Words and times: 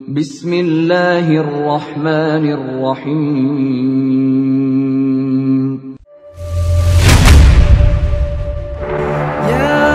بسم 0.00 0.48
الله 0.48 1.28
الرحمن 1.28 2.44
الرحيم. 2.56 3.20
يا 9.44 9.92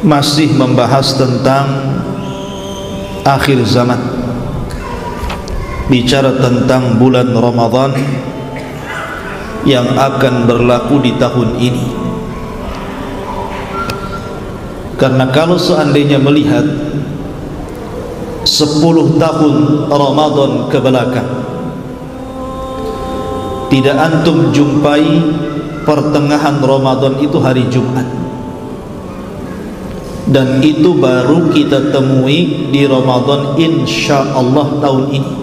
Masih 0.00 0.48
membahas 0.56 1.12
tentang 1.12 1.68
akhir 3.28 3.68
zaman. 3.68 4.17
Bicara 5.88 6.36
tentang 6.36 7.00
bulan 7.00 7.32
Ramadan 7.32 7.96
yang 9.64 9.88
akan 9.96 10.44
berlaku 10.44 11.00
di 11.00 11.12
tahun 11.16 11.56
ini. 11.56 11.86
Karena 15.00 15.32
kalau 15.32 15.56
seandainya 15.56 16.20
melihat 16.20 16.64
10 18.44 19.20
tahun 19.20 19.54
Ramadan 19.88 20.52
ke 20.68 20.78
belakang 20.80 21.30
tidak 23.68 23.96
antum 23.96 24.52
jumpai 24.52 25.04
pertengahan 25.84 26.60
Ramadan 26.60 27.16
itu 27.20 27.36
hari 27.40 27.64
Jumat. 27.72 28.04
Dan 30.28 30.60
itu 30.60 30.92
baru 30.92 31.48
kita 31.48 31.88
temui 31.88 32.68
di 32.68 32.84
Ramadan 32.84 33.56
insya 33.56 34.36
Allah 34.36 34.76
tahun 34.76 35.04
ini 35.08 35.37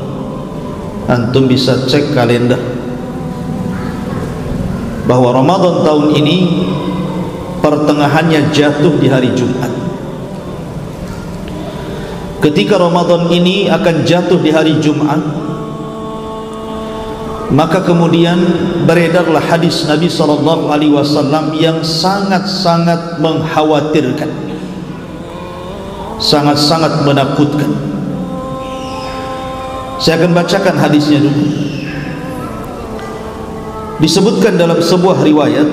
antum 1.09 1.45
bisa 1.49 1.85
cek 1.85 2.13
kalender. 2.13 2.59
Bahwa 5.05 5.37
Ramadan 5.37 5.85
tahun 5.85 6.07
ini 6.17 6.37
pertengahannya 7.61 8.49
jatuh 8.49 8.97
di 8.97 9.07
hari 9.09 9.33
Jumat. 9.37 9.69
Ketika 12.41 12.77
Ramadan 12.77 13.29
ini 13.29 13.69
akan 13.69 14.05
jatuh 14.05 14.37
di 14.41 14.53
hari 14.53 14.77
Jumat 14.81 15.45
maka 17.53 17.85
kemudian 17.85 18.41
beredarlah 18.89 19.41
hadis 19.41 19.85
Nabi 19.85 20.09
sallallahu 20.09 20.73
alaihi 20.73 20.93
wasallam 20.93 21.53
yang 21.53 21.85
sangat-sangat 21.85 23.21
mengkhawatirkan 23.21 24.27
sangat-sangat 26.17 27.05
menakutkan 27.05 27.94
saya 30.05 30.21
akan 30.21 30.37
bacakan 30.37 30.77
hadisnya 30.77 31.17
dulu. 31.17 31.49
Disebutkan 33.97 34.53
dalam 34.53 34.77
sebuah 34.77 35.25
riwayat 35.25 35.65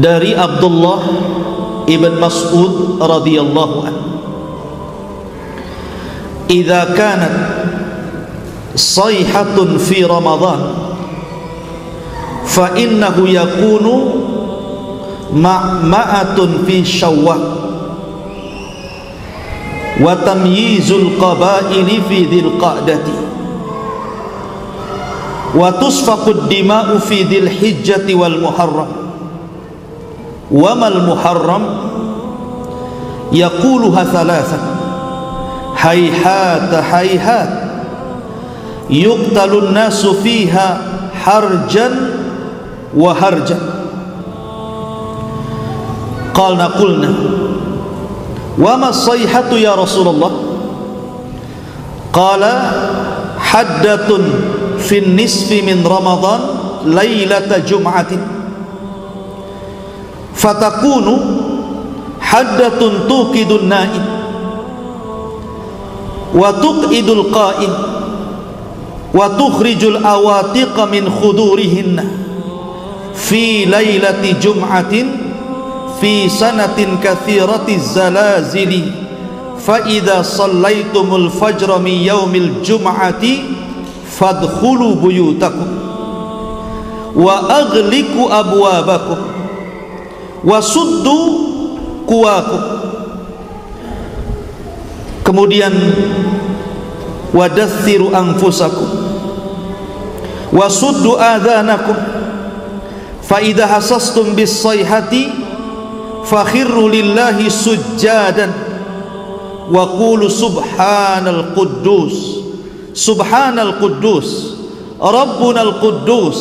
dari 0.00 0.32
Abdullah 0.32 1.00
ibn 1.84 2.16
Mas'ud 2.16 2.96
radhiyallahu 3.04 3.76
anhu. 3.84 4.08
Idza 6.48 6.96
kanat 6.96 7.34
sayhatun 8.72 9.76
fi 9.76 10.00
ramadan 10.08 10.72
fa 12.48 12.72
innahu 12.80 13.28
yakunu 13.28 13.94
ma'ma'atun 15.36 16.64
fi 16.64 16.80
syawwal 16.80 17.69
وتمييز 20.00 20.92
القبائل 20.92 22.02
في 22.08 22.24
ذي 22.24 22.40
القعدة. 22.40 22.98
وتصفق 25.54 26.28
الدماء 26.28 26.98
في 26.98 27.22
ذي 27.22 27.38
الحجة 27.38 28.14
والمحرم. 28.14 28.86
وما 30.50 30.88
المحرم؟ 30.88 31.62
يقولها 33.32 34.04
ثلاثة. 34.04 34.58
هيهات 35.76 36.74
هيهات. 36.74 37.70
يقتل 38.90 39.58
الناس 39.58 40.06
فيها 40.06 40.80
حرجا 41.24 41.90
وهرجا. 42.96 43.58
قالنا 46.34 46.66
قلنا 46.66 47.14
وما 48.58 48.88
الصيحة 48.88 49.52
يا 49.52 49.74
رسول 49.74 50.08
الله؟ 50.08 50.30
قال 52.12 52.42
حدة 53.38 54.08
في 54.78 54.98
النصف 54.98 55.52
من 55.52 55.86
رمضان 55.86 56.40
ليلة 56.84 57.58
جمعة. 57.58 58.06
فتكون 60.34 61.06
حدة 62.20 62.80
توقد 63.08 63.50
النائم 63.50 64.04
وتقعد 66.34 67.08
القائم 67.08 67.72
وتخرج 69.14 69.84
الأواتق 69.84 70.84
من 70.92 71.10
خدورهن 71.22 72.08
في 73.14 73.64
ليلة 73.64 74.34
جمعة 74.42 74.92
fi 76.00 76.30
sanatin 76.30 76.98
kathirati 76.98 77.78
zalazili. 77.78 78.92
Fa 79.60 79.84
idza 79.84 80.24
sallaitumul 80.24 81.30
fajra 81.30 81.78
min 81.78 82.00
yaumil 82.02 82.64
jum'ati 82.64 83.44
fadkhulu 84.08 84.96
buyutakum 84.96 85.68
wa 87.14 87.44
aghliqu 87.50 88.24
abwabakum 88.32 89.18
wa 90.44 90.62
suddu 90.62 91.18
kuwakum 92.06 92.62
kemudian 95.24 95.72
wadathiru 97.34 98.14
anfusakum 98.16 98.88
wasuddu 100.52 101.20
adhanakum. 101.20 101.96
Fa 103.22 103.38
idza 103.38 103.66
hasastum 103.66 104.34
bis 104.34 104.50
sayhati 104.62 105.39
fakhirru 106.24 106.90
lillahi 106.90 107.46
sujjadan. 107.50 108.50
Wa 109.70 109.84
qulu 109.86 110.26
subhanal 110.26 111.54
quddus. 111.54 112.16
Subhanal 112.96 113.78
quddus. 113.78 114.58
Rabbunal 114.98 115.78
quddus. 115.78 116.38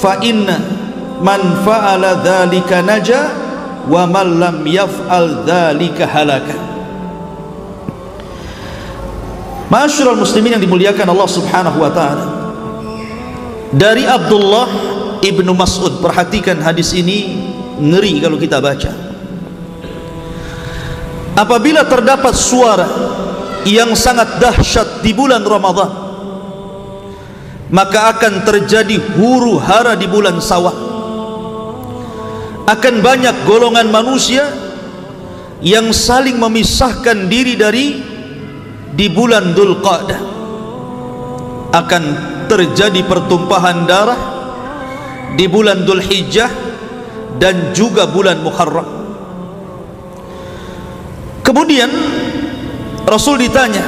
Fa 0.00 0.16
inna 0.24 0.56
man 1.20 1.60
fa'ala 1.60 2.24
dhalika 2.24 2.80
naja 2.80 3.28
wa 3.84 4.08
man 4.08 4.40
lam 4.40 4.64
yaf'al 4.64 5.44
dhalika 5.44 6.08
halaka. 6.08 6.56
Masyurul 9.70 10.18
muslimin 10.18 10.58
yang 10.58 10.62
dimuliakan 10.64 11.06
Allah 11.14 11.28
subhanahu 11.30 11.78
wa 11.78 11.90
ta'ala. 11.94 12.26
Dari 13.70 14.02
Abdullah 14.02 14.66
ibnu 15.22 15.54
Mas'ud 15.54 16.02
Perhatikan 16.02 16.58
hadis 16.58 16.90
ini 16.90 17.49
ngeri 17.80 18.20
kalau 18.20 18.36
kita 18.36 18.60
baca. 18.60 18.92
Apabila 21.40 21.88
terdapat 21.88 22.36
suara 22.36 22.88
yang 23.64 23.96
sangat 23.96 24.36
dahsyat 24.36 25.00
di 25.00 25.16
bulan 25.16 25.40
Ramadhan 25.40 26.10
maka 27.70 28.18
akan 28.18 28.42
terjadi 28.42 28.98
huru 29.14 29.56
hara 29.56 29.94
di 29.94 30.10
bulan 30.10 30.42
sawah. 30.42 30.90
Akan 32.66 33.02
banyak 33.02 33.46
golongan 33.46 33.90
manusia 33.90 34.46
yang 35.62 35.90
saling 35.90 36.38
memisahkan 36.38 37.26
diri 37.26 37.54
dari 37.58 37.86
di 38.94 39.06
bulan 39.10 39.54
Dhul 39.54 39.78
Qa'dah 39.82 40.20
akan 41.70 42.02
terjadi 42.50 43.06
pertumpahan 43.06 43.86
darah 43.86 44.20
di 45.34 45.46
bulan 45.46 45.86
Dhul 45.86 46.02
Hijjah 46.02 46.69
dan 47.38 47.70
juga 47.76 48.08
bulan 48.10 48.40
Muharram. 48.42 48.88
Kemudian 51.46 51.90
Rasul 53.06 53.42
ditanya 53.42 53.84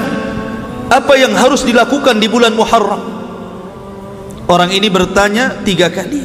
apa 0.93 1.15
yang 1.17 1.33
harus 1.35 1.65
dilakukan 1.65 2.21
di 2.21 2.29
bulan 2.29 2.53
Muharram? 2.55 3.03
Orang 4.47 4.71
ini 4.75 4.93
bertanya 4.93 5.63
tiga 5.65 5.89
kali. 5.89 6.21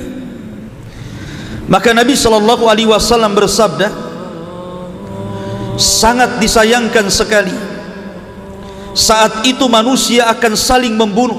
Maka 1.68 1.92
Nabi 1.92 2.16
Shallallahu 2.16 2.68
Alaihi 2.68 2.88
Wasallam 2.88 3.36
bersabda 3.36 3.92
sangat 5.78 6.42
disayangkan 6.42 7.06
sekali 7.12 7.54
saat 8.98 9.46
itu 9.46 9.70
manusia 9.70 10.26
akan 10.32 10.58
saling 10.58 10.98
membunuh 10.98 11.38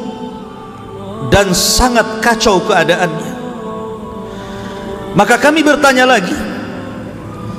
dan 1.32 1.50
sangat 1.50 2.22
kacau 2.22 2.62
keadaannya 2.62 3.37
maka 5.16 5.40
kami 5.40 5.64
bertanya 5.64 6.04
lagi 6.04 6.34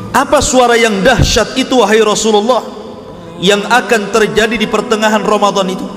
apa 0.10 0.42
suara 0.42 0.74
yang 0.74 1.06
dahsyat 1.06 1.54
itu 1.56 1.80
wahai 1.80 2.01
Rasulullah 2.01 2.66
yang 3.40 3.63
akan 3.63 4.12
terjadi 4.12 4.60
di 4.60 4.68
pertengahan 4.68 5.24
Ramadan 5.24 5.68
itu? 5.72 5.88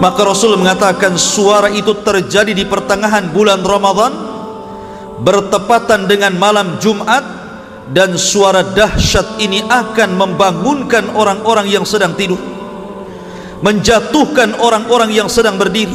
Maka 0.00 0.20
Rasul 0.24 0.56
mengatakan 0.56 1.16
suara 1.20 1.68
itu 1.68 1.92
terjadi 2.00 2.56
di 2.56 2.64
pertengahan 2.64 3.28
bulan 3.32 3.60
Ramadan 3.60 4.12
bertepatan 5.20 6.08
dengan 6.08 6.32
malam 6.40 6.80
Jumat 6.80 7.20
dan 7.92 8.16
suara 8.16 8.64
dahsyat 8.64 9.36
ini 9.44 9.60
akan 9.60 10.16
membangunkan 10.16 11.12
orang-orang 11.12 11.68
yang 11.68 11.84
sedang 11.84 12.16
tidur 12.16 12.40
menjatuhkan 13.60 14.56
orang-orang 14.56 15.12
yang 15.12 15.28
sedang 15.28 15.60
berdiri 15.60 15.92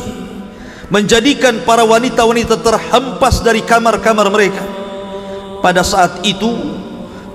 menjadikan 0.90 1.66
para 1.66 1.82
wanita-wanita 1.82 2.62
terhempas 2.62 3.42
dari 3.42 3.66
kamar-kamar 3.66 4.30
mereka. 4.30 4.64
Pada 5.62 5.82
saat 5.82 6.22
itu 6.22 6.52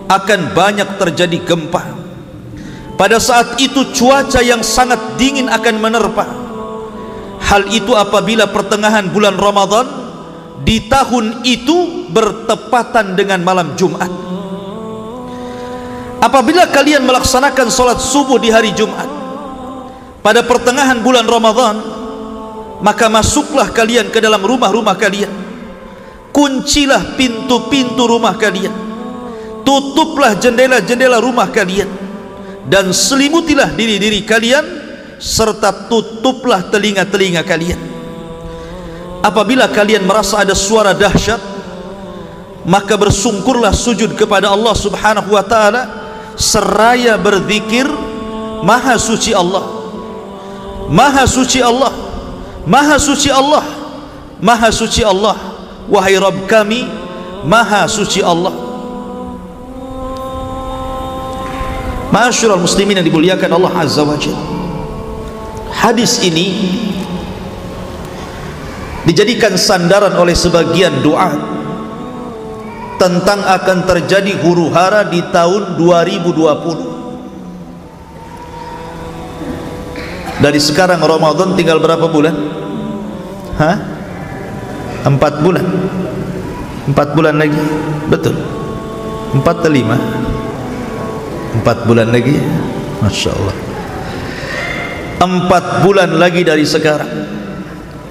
akan 0.06 0.54
banyak 0.54 0.86
terjadi 0.98 1.38
gempa. 1.42 1.82
Pada 2.94 3.16
saat 3.16 3.56
itu 3.58 3.90
cuaca 3.96 4.44
yang 4.44 4.60
sangat 4.60 5.16
dingin 5.16 5.48
akan 5.48 5.76
menerpa. 5.80 6.26
Hal 7.40 7.66
itu 7.72 7.96
apabila 7.96 8.46
pertengahan 8.52 9.08
bulan 9.10 9.34
Ramadan 9.34 9.86
di 10.62 10.86
tahun 10.86 11.42
itu 11.42 12.06
bertepatan 12.12 13.16
dengan 13.16 13.40
malam 13.40 13.74
Jumat. 13.74 14.10
Apabila 16.20 16.68
kalian 16.68 17.08
melaksanakan 17.08 17.72
solat 17.72 17.96
subuh 17.96 18.36
di 18.36 18.52
hari 18.52 18.76
Jumat 18.76 19.08
pada 20.20 20.44
pertengahan 20.44 21.00
bulan 21.00 21.24
Ramadan 21.24 21.99
maka 22.80 23.12
masuklah 23.12 23.68
kalian 23.70 24.08
ke 24.08 24.18
dalam 24.20 24.40
rumah-rumah 24.40 24.96
kalian. 24.96 25.30
Kuncilah 26.30 27.18
pintu-pintu 27.18 28.08
rumah 28.08 28.36
kalian. 28.36 28.72
Tutuplah 29.66 30.38
jendela-jendela 30.40 31.20
rumah 31.20 31.48
kalian. 31.52 31.88
Dan 32.64 32.92
selimutilah 32.94 33.72
diri-diri 33.76 34.24
kalian 34.24 34.64
serta 35.20 35.90
tutuplah 35.90 36.70
telinga-telinga 36.72 37.42
kalian. 37.44 37.80
Apabila 39.20 39.68
kalian 39.68 40.08
merasa 40.08 40.40
ada 40.40 40.56
suara 40.56 40.96
dahsyat 40.96 41.60
maka 42.64 42.96
bersungkurlah 42.96 43.72
sujud 43.72 44.16
kepada 44.16 44.48
Allah 44.48 44.72
subhanahu 44.72 45.32
wa 45.32 45.44
ta'ala 45.44 45.82
seraya 46.40 47.20
berzikir 47.20 47.84
maha 48.64 48.96
suci 48.96 49.32
Allah 49.36 49.80
Maha 50.90 51.22
suci 51.22 51.62
Allah 51.62 51.94
Maha 52.70 53.02
suci 53.02 53.26
Allah. 53.34 53.66
Maha 54.38 54.70
suci 54.70 55.02
Allah. 55.02 55.34
Wahai 55.90 56.14
Rabb 56.14 56.46
kami 56.46 56.86
Maha 57.42 57.90
suci 57.90 58.22
Allah. 58.22 58.70
Masyurul 62.10 62.62
muslimin 62.62 62.98
yang 62.98 63.06
dimuliakan 63.06 63.50
Allah 63.54 63.70
Azza 63.86 64.02
wa 64.02 64.18
Jal 64.18 64.34
Hadis 65.70 66.18
ini 66.26 66.50
Dijadikan 69.06 69.54
sandaran 69.54 70.18
oleh 70.18 70.34
sebagian 70.34 71.06
doa 71.06 71.30
Tentang 72.98 73.46
akan 73.46 73.86
terjadi 73.86 74.42
huru 74.42 74.74
hara 74.74 75.06
di 75.06 75.22
tahun 75.30 75.78
2020 75.78 76.90
dari 80.40 80.56
sekarang 80.56 81.04
Ramadan 81.04 81.52
tinggal 81.52 81.84
berapa 81.84 82.08
bulan? 82.08 82.59
Hah? 83.60 83.76
Empat 85.04 85.44
bulan. 85.44 85.66
Empat 86.88 87.08
bulan 87.12 87.36
lagi. 87.36 87.60
Betul. 88.08 88.34
Empat 89.36 89.60
atau 89.60 89.70
lima? 89.70 90.00
Empat 91.60 91.84
bulan 91.84 92.08
lagi. 92.08 92.40
Masya 93.00 93.32
Allah 93.32 93.56
Empat 95.24 95.80
bulan 95.80 96.20
lagi 96.20 96.44
dari 96.44 96.68
sekarang 96.68 97.08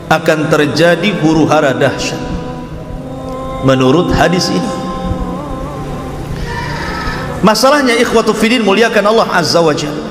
Akan 0.09 0.49
terjadi 0.49 1.13
huru 1.21 1.45
hara 1.45 1.77
dahsyat 1.77 2.17
Menurut 3.59 4.15
hadis 4.15 4.47
ini. 4.55 4.71
Masalahnya 7.43 7.95
ikhwatu 7.99 8.31
fidin 8.31 8.63
muliakan 8.63 9.03
Allah 9.11 9.27
Azza 9.35 9.59
wa 9.59 9.75
Jalla. 9.75 10.07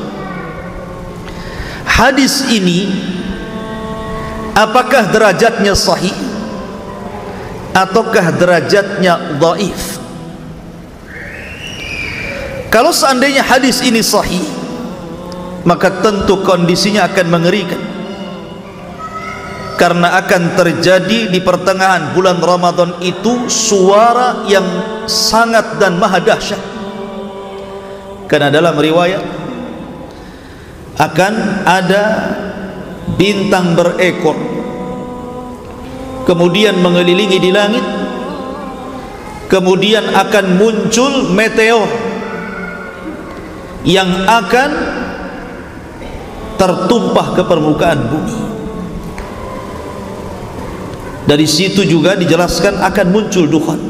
Hadis 1.89 2.45
ini 2.53 2.93
apakah 4.59 5.15
derajatnya 5.15 5.79
sahih? 5.79 6.15
Ataukah 7.71 8.35
derajatnya 8.35 9.39
dhaif? 9.39 10.03
Kalau 12.69 12.91
seandainya 12.91 13.47
hadis 13.47 13.81
ini 13.87 14.03
sahih 14.03 14.59
maka 15.69 16.01
tentu 16.01 16.41
kondisinya 16.43 17.05
akan 17.07 17.27
mengerikan. 17.29 17.83
Karena 19.79 20.19
akan 20.19 20.59
terjadi 20.59 21.31
di 21.31 21.39
pertengahan 21.39 22.11
bulan 22.11 22.43
Ramadan 22.43 22.99
itu 22.99 23.47
suara 23.47 24.43
yang 24.51 24.67
sangat 25.07 25.79
dan 25.79 26.03
maha 26.03 26.19
dahsyat. 26.19 26.59
Karena 28.27 28.51
dalam 28.51 28.75
riwayat 28.75 29.23
akan 30.99 31.35
ada 31.63 32.05
bintang 33.15 33.79
berekor 33.79 34.35
kemudian 36.29 36.77
mengelilingi 36.85 37.41
di 37.41 37.49
langit 37.49 37.81
kemudian 39.49 40.13
akan 40.13 40.61
muncul 40.61 41.33
meteor 41.33 41.89
yang 43.89 44.29
akan 44.29 44.71
tertumpah 46.61 47.33
ke 47.33 47.43
permukaan 47.49 48.13
bumi. 48.13 48.37
Dari 51.25 51.47
situ 51.49 51.85
juga 51.89 52.13
dijelaskan 52.13 52.85
akan 52.85 53.07
muncul 53.09 53.49
dukhan 53.49 53.81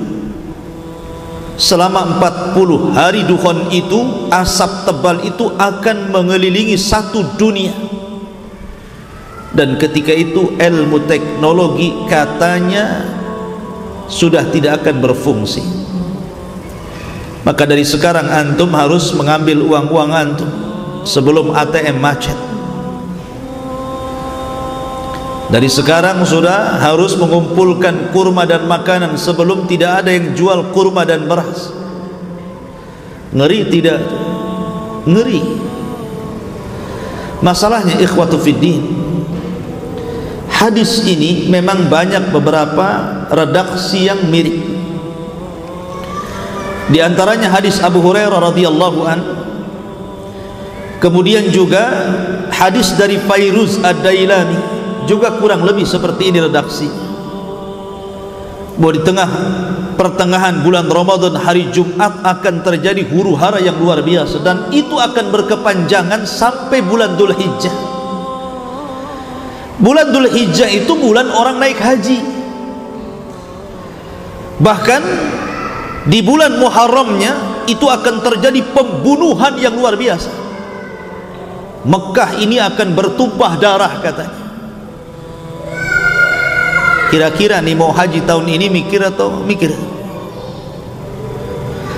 selama 1.59 2.23
40 2.55 2.95
hari 2.95 3.27
dukhon 3.27 3.67
itu 3.75 4.31
asap 4.31 4.87
tebal 4.87 5.19
itu 5.27 5.51
akan 5.59 6.15
mengelilingi 6.15 6.79
satu 6.79 7.35
dunia 7.35 7.75
dan 9.53 9.81
ketika 9.81 10.13
itu 10.13 10.53
ilmu 10.61 11.09
teknologi 11.09 12.05
katanya 12.05 13.05
sudah 14.09 14.45
tidak 14.53 14.85
akan 14.85 15.01
berfungsi. 15.01 15.65
Maka 17.49 17.65
dari 17.65 17.85
sekarang 17.87 18.29
antum 18.29 18.69
harus 18.77 19.09
mengambil 19.17 19.65
uang-uang 19.65 20.11
antum 20.13 20.51
sebelum 21.09 21.57
ATM 21.57 21.97
macet. 21.97 22.37
Dari 25.49 25.65
sekarang 25.65 26.29
sudah 26.29 26.77
harus 26.77 27.17
mengumpulkan 27.17 28.13
kurma 28.13 28.45
dan 28.45 28.69
makanan 28.69 29.17
sebelum 29.17 29.65
tidak 29.65 30.05
ada 30.05 30.13
yang 30.13 30.37
jual 30.37 30.77
kurma 30.77 31.09
dan 31.09 31.25
beras. 31.25 31.73
Ngeri 33.33 33.65
tidak? 33.73 33.97
Ngeri. 35.09 35.41
Masalahnya 37.41 37.97
ikhwatu 37.97 38.37
fiddin 38.37 38.98
hadis 40.59 41.07
ini 41.07 41.47
memang 41.47 41.87
banyak 41.87 42.35
beberapa 42.35 42.87
redaksi 43.31 44.11
yang 44.11 44.27
mirip. 44.27 44.59
Di 46.91 46.99
antaranya 46.99 47.53
hadis 47.53 47.79
Abu 47.79 48.03
Hurairah 48.03 48.43
radhiyallahu 48.51 49.01
an. 49.07 49.21
Kemudian 50.99 51.55
juga 51.55 51.87
hadis 52.51 52.91
dari 52.99 53.23
Fairuz 53.23 53.79
Ad-Dailami 53.79 54.59
juga 55.07 55.39
kurang 55.39 55.63
lebih 55.63 55.87
seperti 55.87 56.35
ini 56.35 56.43
redaksi. 56.43 56.91
Bahwa 58.79 58.93
di 58.99 59.03
tengah 59.07 59.31
pertengahan 59.95 60.67
bulan 60.67 60.91
Ramadan 60.91 61.39
hari 61.39 61.71
Jumat 61.71 62.19
akan 62.27 62.67
terjadi 62.67 63.07
huru 63.07 63.39
hara 63.39 63.63
yang 63.63 63.79
luar 63.79 64.03
biasa 64.03 64.43
dan 64.43 64.75
itu 64.75 64.99
akan 64.99 65.31
berkepanjangan 65.31 66.27
sampai 66.27 66.83
bulan 66.83 67.15
Dhul 67.15 67.35
Hijjah 67.35 67.98
bulan 69.79 70.11
Dhul 70.11 70.29
Hijjah 70.31 70.71
itu 70.71 70.93
bulan 70.99 71.31
orang 71.31 71.59
naik 71.63 71.79
haji. 71.79 72.19
Bahkan 74.59 75.03
di 76.11 76.19
bulan 76.23 76.59
Muharramnya 76.59 77.65
itu 77.71 77.87
akan 77.87 78.25
terjadi 78.25 78.61
pembunuhan 78.75 79.55
yang 79.61 79.77
luar 79.79 79.95
biasa. 79.95 80.31
Mekah 81.87 82.43
ini 82.43 82.59
akan 82.59 82.93
bertumpah 82.93 83.55
darah 83.57 84.03
katanya. 84.03 84.39
Kira-kira 87.09 87.65
nih 87.65 87.73
mau 87.73 87.89
haji 87.89 88.21
tahun 88.29 88.45
ini 88.45 88.69
mikir 88.69 89.01
atau 89.01 89.33
mikir? 89.47 89.73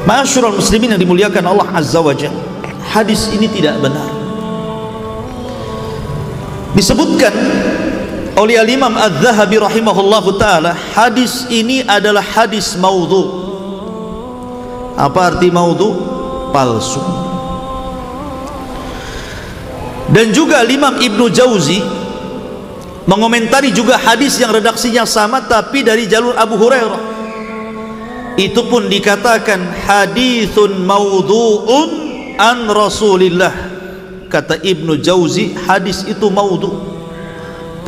Masyurul 0.07 0.63
muslimin 0.63 0.95
yang 0.95 1.03
dimuliakan 1.03 1.45
Allah 1.51 1.67
Azza 1.75 1.99
wa 1.99 2.15
Jal 2.15 2.51
hadis 2.91 3.31
ini 3.31 3.47
tidak 3.47 3.79
benar. 3.79 4.11
Disebutkan 6.75 7.35
oleh 8.41 8.57
al-imam 8.57 8.97
al-zahabi 8.97 9.61
rahimahullahu 9.61 10.41
ta'ala 10.41 10.73
hadis 10.97 11.45
ini 11.53 11.85
adalah 11.85 12.25
hadis 12.25 12.73
maudhu. 12.81 13.53
Apa 14.97 15.37
arti 15.37 15.53
maudhu? 15.53 16.09
palsu. 16.51 16.99
Dan 20.11 20.35
juga 20.35 20.59
al-imam 20.67 20.99
Ibnu 20.99 21.31
Jauzi 21.31 21.79
mengomentari 23.07 23.71
juga 23.71 23.95
hadis 23.95 24.35
yang 24.43 24.51
redaksinya 24.51 25.07
sama 25.07 25.47
tapi 25.47 25.87
dari 25.87 26.11
jalur 26.11 26.35
Abu 26.35 26.59
Hurairah. 26.59 27.23
Itu 28.35 28.67
pun 28.67 28.91
dikatakan 28.91 29.87
hadithun 29.87 30.83
maudhu'un 30.83 31.91
an 32.41 32.67
Rasulillah. 32.67 33.55
Kata 34.27 34.59
Ibnu 34.59 34.99
Jauzi 34.99 35.55
hadis 35.55 36.03
itu 36.09 36.27
maudhu 36.35 37.00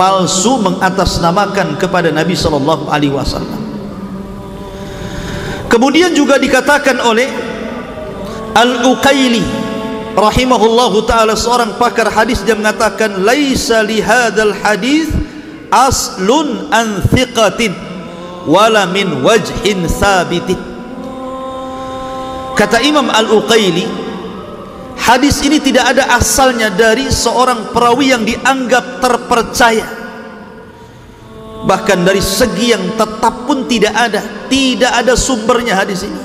palsu 0.02 0.58
mengatasnamakan 0.58 1.78
kepada 1.78 2.10
Nabi 2.10 2.34
sallallahu 2.34 2.90
alaihi 2.90 3.14
wasallam. 3.14 3.62
Kemudian 5.70 6.10
juga 6.10 6.42
dikatakan 6.42 6.98
oleh 7.06 7.30
Al-Uqaili 8.50 9.46
rahimahullahu 10.18 11.06
taala 11.06 11.38
seorang 11.38 11.78
pakar 11.78 12.10
hadis 12.10 12.42
dia 12.42 12.58
mengatakan 12.58 13.22
laisa 13.22 13.86
li 13.86 14.02
hadzal 14.02 14.50
hadis 14.58 15.08
aslun 15.70 16.66
an 16.74 16.98
thiqatin 17.06 17.72
wala 18.44 18.90
min 18.90 19.22
wajhin 19.22 19.86
sabitin 19.88 20.58
kata 22.58 22.82
Imam 22.84 23.08
Al-Uqaili 23.08 23.86
hadis 24.96 25.44
ini 25.44 25.58
tidak 25.60 25.96
ada 25.96 26.16
asalnya 26.16 26.72
dari 26.72 27.08
seorang 27.08 27.70
perawi 27.72 28.12
yang 28.12 28.22
dianggap 28.22 29.00
terpercaya. 29.00 29.86
Bahkan 31.62 31.98
dari 32.02 32.18
segi 32.18 32.74
yang 32.74 32.98
tetap 32.98 33.46
pun 33.46 33.70
tidak 33.70 33.94
ada 33.94 34.20
tidak 34.50 34.92
ada 34.92 35.14
sumbernya 35.14 35.78
hadis 35.78 36.02
ini. 36.02 36.22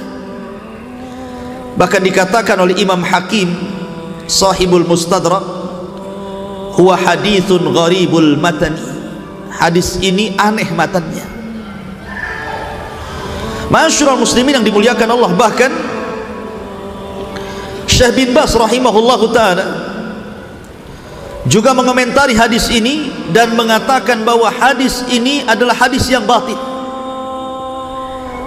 Bahkan 1.77 2.01
dikatakan 2.01 2.57
oleh 2.57 2.73
Imam 2.81 3.05
Hakim 3.05 3.53
sahibul 4.25 4.81
mustadrak 4.81 5.45
huwa 6.73 6.95
hadithun 6.97 7.69
gharibul 7.69 8.33
matani. 8.41 8.81
Hadis 9.53 10.01
ini 10.01 10.33
aneh 10.37 10.69
matannya 10.73 11.37
masyurul 13.67 14.19
muslimin 14.19 14.59
yang 14.59 14.65
dimuliakan 14.65 15.07
Allah 15.11 15.31
bahkan 15.35 15.71
Syekh 17.87 18.11
bin 18.19 18.29
Bas 18.35 18.51
rahimahullah 18.51 19.21
ta'ala 19.31 19.65
juga 21.47 21.71
mengomentari 21.71 22.35
hadis 22.35 22.67
ini 22.67 23.09
dan 23.31 23.55
mengatakan 23.55 24.27
bahwa 24.27 24.51
hadis 24.51 25.07
ini 25.07 25.47
adalah 25.47 25.73
hadis 25.73 26.11
yang 26.11 26.27
batin. 26.27 26.59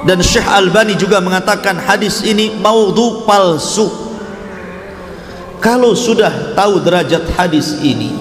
Dan 0.05 0.21
Syekh 0.21 0.45
Albani 0.49 0.97
juga 0.97 1.21
mengatakan 1.21 1.77
hadis 1.81 2.21
ini 2.25 2.53
maudhu 2.61 3.25
palsu. 3.25 3.89
Kalau 5.61 5.93
sudah 5.93 6.57
tahu 6.57 6.81
derajat 6.81 7.37
hadis 7.37 7.77
ini 7.85 8.17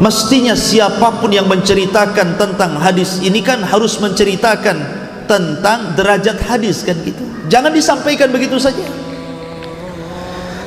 mestinya 0.00 0.56
siapapun 0.56 1.32
yang 1.32 1.48
menceritakan 1.48 2.36
tentang 2.36 2.76
hadis 2.80 3.20
ini 3.20 3.40
kan 3.44 3.64
harus 3.64 3.96
menceritakan 4.00 4.76
tentang 5.24 5.96
derajat 5.96 6.36
hadis 6.48 6.84
kan 6.84 6.96
gitu. 7.00 7.20
Jangan 7.48 7.72
disampaikan 7.72 8.28
begitu 8.28 8.60
saja 8.60 8.99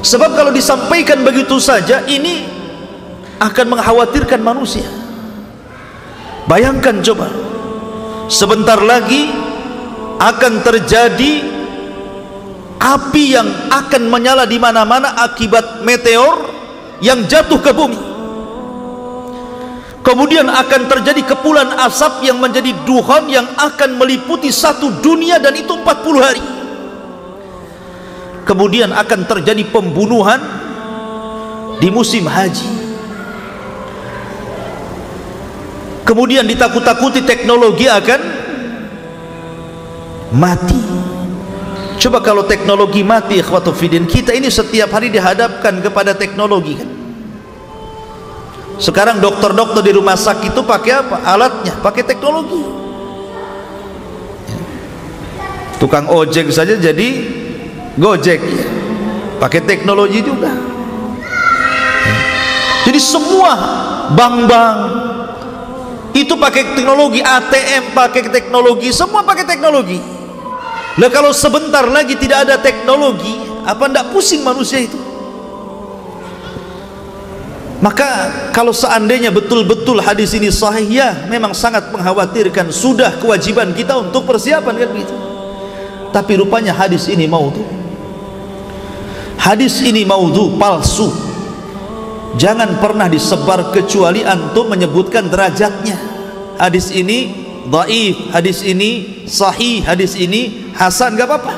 sebab 0.04 0.36
kalau 0.36 0.52
disampaikan 0.52 1.24
begitu 1.24 1.58
saja 1.64 2.04
ini 2.04 2.44
akan 3.40 3.66
mengkhawatirkan 3.74 4.44
manusia. 4.44 4.86
Bayangkan 6.44 7.00
coba. 7.00 7.32
Sebentar 8.28 8.80
lagi 8.80 9.32
akan 10.20 10.64
terjadi 10.64 11.34
api 12.80 13.24
yang 13.36 13.48
akan 13.72 14.12
menyala 14.12 14.44
di 14.44 14.60
mana-mana 14.60 15.16
akibat 15.24 15.84
meteor 15.88 16.52
yang 17.00 17.24
jatuh 17.28 17.60
ke 17.64 17.72
bumi. 17.72 18.00
Kemudian 20.04 20.52
akan 20.52 20.92
terjadi 20.92 21.24
kepulan 21.32 21.80
asap 21.88 22.28
yang 22.28 22.36
menjadi 22.36 22.76
duhon 22.84 23.32
yang 23.32 23.48
akan 23.56 23.96
meliputi 23.96 24.52
satu 24.52 25.00
dunia 25.00 25.40
dan 25.40 25.56
itu 25.56 25.72
40 25.80 26.20
hari 26.20 26.44
kemudian 28.44 28.92
akan 28.92 29.28
terjadi 29.28 29.64
pembunuhan 29.72 30.40
di 31.80 31.90
musim 31.92 32.28
haji. 32.28 32.70
Kemudian 36.04 36.44
ditakut-takuti 36.44 37.24
teknologi 37.24 37.88
akan 37.88 38.22
mati. 40.36 40.82
Coba 41.96 42.20
kalau 42.20 42.44
teknologi 42.44 43.00
mati 43.00 43.40
ikhwatufidin 43.40 44.04
kita 44.12 44.36
ini 44.36 44.52
setiap 44.52 44.92
hari 44.92 45.08
dihadapkan 45.08 45.80
kepada 45.80 46.12
teknologi 46.12 46.76
kan? 46.76 46.90
Sekarang 48.82 49.24
dokter-dokter 49.24 49.80
di 49.86 49.96
rumah 49.96 50.20
sakit 50.20 50.52
itu 50.52 50.62
pakai 50.66 50.92
apa? 51.00 51.24
alatnya, 51.24 51.80
pakai 51.80 52.04
teknologi. 52.04 52.60
Tukang 55.80 56.12
ojek 56.12 56.52
saja 56.52 56.76
jadi 56.76 57.10
gojek 57.98 58.40
ya. 58.42 58.66
pakai 59.38 59.62
teknologi 59.64 60.20
juga 60.24 60.52
jadi 62.84 63.00
semua 63.00 63.52
bank-bank 64.14 64.80
itu 66.14 66.34
pakai 66.38 66.78
teknologi 66.78 67.22
ATM 67.22 67.98
pakai 67.98 68.30
teknologi 68.30 68.90
semua 68.94 69.26
pakai 69.26 69.46
teknologi 69.46 70.14
Lah 70.94 71.10
kalau 71.10 71.34
sebentar 71.34 71.82
lagi 71.90 72.14
tidak 72.14 72.46
ada 72.46 72.62
teknologi, 72.62 73.34
apa 73.66 73.90
ndak 73.90 74.14
pusing 74.14 74.46
manusia 74.46 74.78
itu? 74.78 75.00
Maka 77.82 78.32
kalau 78.56 78.72
seandainya 78.72 79.34
betul-betul 79.34 80.00
hadis 80.00 80.32
ini 80.38 80.48
sahih 80.54 80.88
ya 80.88 81.10
memang 81.28 81.52
sangat 81.52 81.92
mengkhawatirkan 81.92 82.72
sudah 82.72 83.20
kewajiban 83.20 83.76
kita 83.76 83.98
untuk 84.00 84.24
persiapan 84.24 84.74
kan 84.86 84.90
begitu. 84.94 85.16
Tapi 86.14 86.32
rupanya 86.40 86.72
hadis 86.72 87.10
ini 87.10 87.26
maudhu. 87.26 87.66
Hadis 89.44 89.84
ini 89.84 90.08
maudhu 90.08 90.56
palsu. 90.56 91.12
Jangan 92.40 92.80
pernah 92.80 93.12
disebar 93.12 93.76
kecuali 93.76 94.24
antum 94.24 94.72
menyebutkan 94.72 95.28
derajatnya. 95.28 96.00
Hadis 96.56 96.96
ini 96.96 97.44
dhaif, 97.68 98.32
hadis 98.32 98.64
ini 98.64 99.22
sahih, 99.28 99.84
hadis 99.84 100.16
ini 100.16 100.72
hasan 100.72 101.20
enggak 101.20 101.28
apa-apa. 101.28 101.54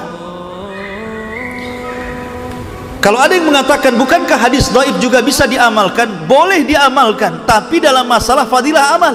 Kalau 3.05 3.21
ada 3.21 3.37
yang 3.37 3.45
mengatakan 3.45 3.93
bukankah 4.01 4.33
hadis 4.33 4.73
dhaif 4.73 4.97
juga 4.97 5.21
bisa 5.21 5.45
diamalkan? 5.45 6.25
Boleh 6.25 6.65
diamalkan, 6.65 7.45
tapi 7.45 7.77
dalam 7.77 8.09
masalah 8.09 8.49
fadilah 8.49 8.97
amal. 8.97 9.13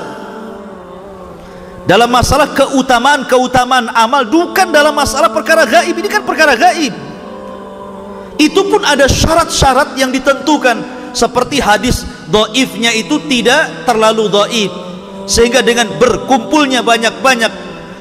Dalam 1.91 2.07
masalah 2.07 2.55
keutamaan-keutamaan 2.55 3.91
amal 3.99 4.23
bukan 4.31 4.71
dalam 4.71 4.95
masalah 4.95 5.27
perkara 5.27 5.67
gaib. 5.67 5.99
Ini 5.99 6.07
kan 6.07 6.23
perkara 6.23 6.55
gaib. 6.55 7.10
Itu 8.41 8.73
pun 8.73 8.81
ada 8.81 9.05
syarat-syarat 9.05 10.01
yang 10.01 10.09
ditentukan. 10.09 10.99
Seperti 11.13 11.61
hadis 11.61 12.07
dhaifnya 12.31 12.95
itu 12.95 13.19
tidak 13.27 13.85
terlalu 13.85 14.31
dhaif 14.31 14.71
sehingga 15.27 15.59
dengan 15.61 15.91
berkumpulnya 15.99 16.87
banyak-banyak 16.87 17.53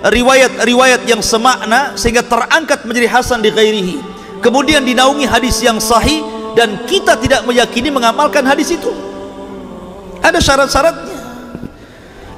riwayat-riwayat 0.06 1.10
yang 1.10 1.20
semakna 1.20 1.98
sehingga 1.98 2.22
terangkat 2.22 2.86
menjadi 2.86 3.10
hasan 3.10 3.42
di 3.42 3.50
ghairihi. 3.50 3.98
Kemudian 4.40 4.86
dinaungi 4.86 5.26
hadis 5.26 5.60
yang 5.60 5.82
sahih 5.82 6.22
dan 6.54 6.86
kita 6.86 7.18
tidak 7.18 7.44
meyakini 7.50 7.90
mengamalkan 7.92 8.46
hadis 8.46 8.72
itu. 8.72 8.94
Ada 10.22 10.40
syarat-syaratnya. 10.40 11.18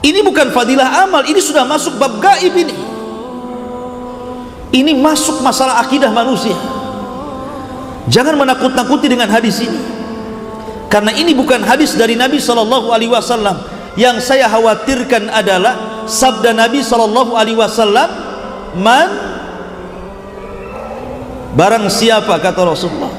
Ini 0.01 0.24
bukan 0.25 0.50
fadilah 0.55 1.05
amal 1.05 1.27
ini 1.27 1.38
sudah 1.38 1.67
masuk 1.67 2.00
bab 2.00 2.17
gaib 2.17 2.55
ini. 2.58 2.74
Ini 4.72 4.96
masuk 4.98 5.43
masalah 5.43 5.84
akidah 5.84 6.10
manusia 6.15 6.80
jangan 8.11 8.35
menakut-nakuti 8.35 9.07
dengan 9.07 9.31
hadis 9.31 9.63
ini. 9.63 9.79
Karena 10.91 11.15
ini 11.15 11.31
bukan 11.31 11.63
hadis 11.63 11.95
dari 11.95 12.19
Nabi 12.19 12.37
sallallahu 12.37 12.91
alaihi 12.91 13.09
wasallam. 13.09 13.55
Yang 13.95 14.27
saya 14.27 14.51
khawatirkan 14.51 15.31
adalah 15.31 16.03
sabda 16.07 16.51
Nabi 16.51 16.83
sallallahu 16.83 17.35
alaihi 17.35 17.59
wasallam 17.59 18.07
man 18.75 19.09
barang 21.55 21.91
siapa 21.91 22.39
kata 22.39 22.61
Rasulullah 22.63 23.11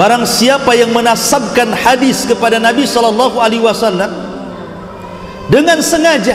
barang 0.00 0.24
siapa 0.24 0.72
yang 0.74 0.90
menasabkan 0.90 1.70
hadis 1.70 2.24
kepada 2.24 2.56
Nabi 2.56 2.88
sallallahu 2.88 3.38
alaihi 3.38 3.62
wasallam 3.62 4.08
dengan 5.52 5.78
sengaja 5.84 6.34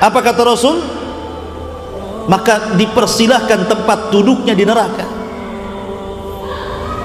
apa 0.00 0.18
kata 0.24 0.42
Rasul 0.42 0.80
maka 2.28 2.76
dipersilahkan 2.76 3.66
tempat 3.66 4.12
duduknya 4.12 4.52
di 4.52 4.68
neraka 4.68 5.18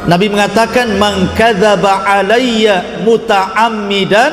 Nabi 0.03 0.27
mengatakan 0.27 0.99
man 0.99 1.31
kadzaba 1.31 2.03
alayya 2.03 3.03
muta'ammidan 3.07 4.31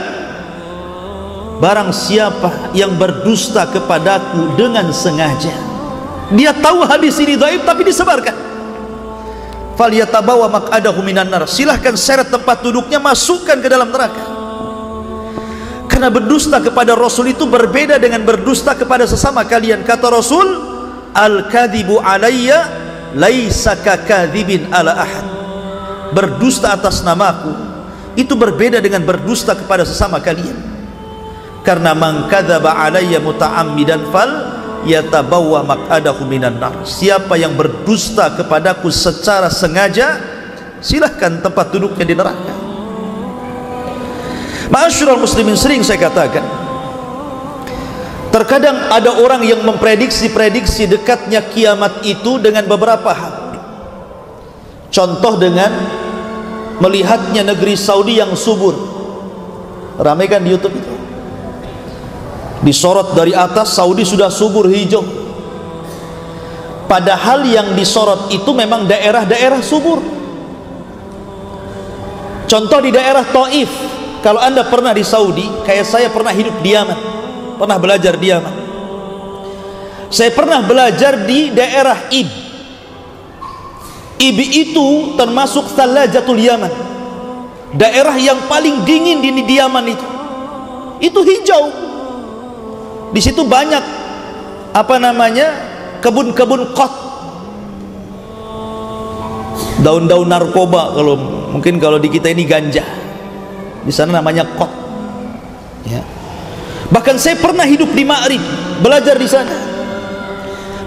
barang 1.62 1.94
siapa 1.94 2.74
yang 2.74 2.98
berdusta 2.98 3.70
kepadaku 3.70 4.58
dengan 4.58 4.90
sengaja. 4.90 5.54
Dia 6.34 6.50
tahu 6.56 6.82
hadis 6.82 7.20
ini 7.22 7.38
dhaif 7.38 7.62
tapi 7.62 7.86
disebarkan. 7.86 8.50
Falyatabawa 9.78 10.50
maq'adahu 10.50 11.06
minan 11.06 11.30
nar. 11.30 11.46
Silahkan 11.46 11.94
seret 11.94 12.32
tempat 12.32 12.66
duduknya 12.66 12.98
masukkan 12.98 13.60
ke 13.62 13.68
dalam 13.70 13.94
neraka. 13.94 14.24
Karena 15.86 16.10
berdusta 16.10 16.58
kepada 16.58 16.98
Rasul 16.98 17.30
itu 17.30 17.46
berbeda 17.46 18.00
dengan 18.00 18.26
berdusta 18.26 18.74
kepada 18.74 19.06
sesama 19.06 19.46
kalian 19.46 19.84
kata 19.84 20.06
Rasul 20.10 20.69
al-kadhibu 21.14 21.98
alayya 22.02 22.66
laisa 23.14 23.78
kakadzibin 23.78 24.70
ala 24.70 24.94
ahad. 24.94 25.26
Berdusta 26.10 26.74
atas 26.74 27.06
namaku 27.06 27.54
itu 28.18 28.34
berbeda 28.34 28.82
dengan 28.82 29.06
berdusta 29.06 29.54
kepada 29.54 29.86
sesama 29.86 30.18
kalian. 30.18 30.58
Karena 31.62 31.94
man 31.94 32.26
kadzaba 32.26 32.74
alayya 32.82 33.20
muta'ammidan 33.22 34.10
fal 34.10 34.30
yatabawa 34.88 35.62
maq'adahu 35.62 36.24
minan 36.26 36.58
nar. 36.58 36.82
Siapa 36.88 37.36
yang 37.36 37.54
berdusta 37.54 38.32
kepadaku 38.34 38.88
secara 38.88 39.52
sengaja 39.52 40.18
silahkan 40.80 41.38
tempat 41.44 41.70
duduknya 41.70 42.04
di 42.08 42.14
neraka. 42.16 42.54
Ma'asyiral 44.70 45.18
muslimin 45.18 45.58
sering 45.58 45.82
saya 45.82 45.98
katakan 45.98 46.59
terkadang 48.30 48.78
ada 48.94 49.18
orang 49.18 49.42
yang 49.42 49.60
memprediksi-prediksi 49.66 50.86
dekatnya 50.86 51.42
kiamat 51.50 52.06
itu 52.06 52.38
dengan 52.38 52.64
beberapa 52.70 53.10
hal. 53.10 53.34
Contoh 54.90 55.38
dengan 55.38 55.70
melihatnya 56.82 57.46
negeri 57.46 57.74
Saudi 57.74 58.18
yang 58.18 58.34
subur. 58.34 58.74
Ramai 60.00 60.30
kan 60.30 60.40
di 60.42 60.50
youtube 60.54 60.74
itu? 60.74 60.94
Disorot 62.64 63.14
dari 63.14 63.34
atas 63.34 63.74
Saudi 63.74 64.06
sudah 64.06 64.30
subur 64.30 64.66
hijau. 64.70 65.02
Padahal 66.86 67.46
yang 67.46 67.78
disorot 67.78 68.34
itu 68.34 68.50
memang 68.50 68.86
daerah-daerah 68.86 69.62
subur. 69.62 70.02
Contoh 72.50 72.78
di 72.82 72.90
daerah 72.90 73.22
Taif. 73.22 73.70
Kalau 74.20 74.42
anda 74.42 74.66
pernah 74.66 74.90
di 74.90 75.00
Saudi 75.06 75.46
kayak 75.64 75.86
saya 75.86 76.08
pernah 76.12 76.34
hidup 76.34 76.60
di 76.60 76.76
Yaman 76.76 77.19
pernah 77.60 77.76
belajar 77.76 78.16
di 78.16 78.26
Yaman 78.32 78.70
saya 80.10 80.34
pernah 80.34 80.58
belajar 80.66 81.22
di 81.22 81.54
daerah 81.54 82.10
Ib. 82.10 82.26
Ib 84.20 84.38
itu 84.42 85.14
termasuk 85.14 85.70
Salajatul 85.70 86.42
Yaman. 86.42 86.74
Daerah 87.78 88.18
yang 88.18 88.50
paling 88.50 88.82
dingin 88.82 89.22
di, 89.22 89.30
di 89.46 89.54
Yaman 89.54 89.86
itu. 89.86 90.06
Itu 90.98 91.22
hijau. 91.22 91.64
Di 93.14 93.22
situ 93.22 93.46
banyak 93.46 93.84
apa 94.74 94.98
namanya 94.98 95.54
kebun-kebun 96.02 96.74
kot. 96.74 96.92
Daun-daun 99.80 100.26
narkoba 100.26 100.92
kalau 100.92 101.14
mungkin 101.54 101.78
kalau 101.78 102.02
di 102.02 102.10
kita 102.10 102.34
ini 102.34 102.42
ganja. 102.50 102.82
Di 103.86 103.94
sana 103.94 104.18
namanya 104.18 104.42
kot. 104.58 104.68
Ya 105.86 106.02
bahkan 106.90 107.16
saya 107.16 107.38
pernah 107.38 107.64
hidup 107.64 107.90
di 107.94 108.04
Ma'rib 108.04 108.42
belajar 108.82 109.16
di 109.16 109.28
sana. 109.30 109.56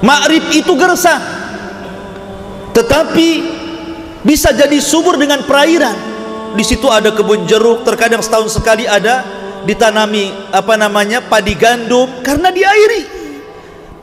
Ma'rib 0.04 0.52
itu 0.52 0.76
gersang 0.76 1.24
tetapi 2.74 3.28
bisa 4.26 4.50
jadi 4.52 4.78
subur 4.82 5.16
dengan 5.16 5.46
perairan. 5.46 6.12
Di 6.54 6.62
situ 6.62 6.86
ada 6.86 7.10
kebun 7.10 7.50
jeruk 7.50 7.82
terkadang 7.82 8.22
setahun 8.22 8.54
sekali 8.54 8.86
ada 8.86 9.26
ditanami 9.66 10.30
apa 10.54 10.78
namanya 10.78 11.24
padi 11.24 11.54
gandum 11.58 12.22
karena 12.26 12.50
diairi. 12.50 13.26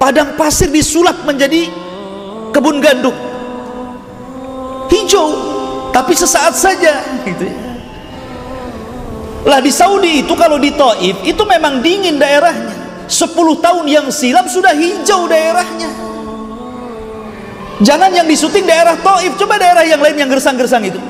Padang 0.01 0.35
pasir 0.35 0.73
disulap 0.73 1.29
menjadi 1.29 1.69
kebun 2.55 2.81
gandum. 2.81 3.15
Hijau 4.91 5.29
tapi 5.91 6.15
sesaat 6.15 6.55
saja 6.55 7.03
gitu 7.27 7.47
ya. 7.47 7.70
Lah 9.45 9.61
di 9.65 9.73
Saudi 9.73 10.21
itu 10.25 10.35
kalau 10.37 10.61
di 10.61 10.73
Taif 10.77 11.17
itu 11.25 11.43
memang 11.49 11.81
dingin 11.81 12.21
daerahnya 12.21 13.07
10 13.09 13.35
tahun 13.65 13.85
yang 13.89 14.07
silam 14.13 14.45
sudah 14.45 14.77
hijau 14.77 15.25
daerahnya 15.27 15.91
jangan 17.81 18.13
yang 18.13 18.29
disuting 18.29 18.69
daerah 18.69 18.95
Taif 19.01 19.33
coba 19.41 19.57
daerah 19.57 19.85
yang 19.89 20.01
lain 20.01 20.17
yang 20.21 20.29
gersang-gersang 20.29 20.85
itu 20.85 21.01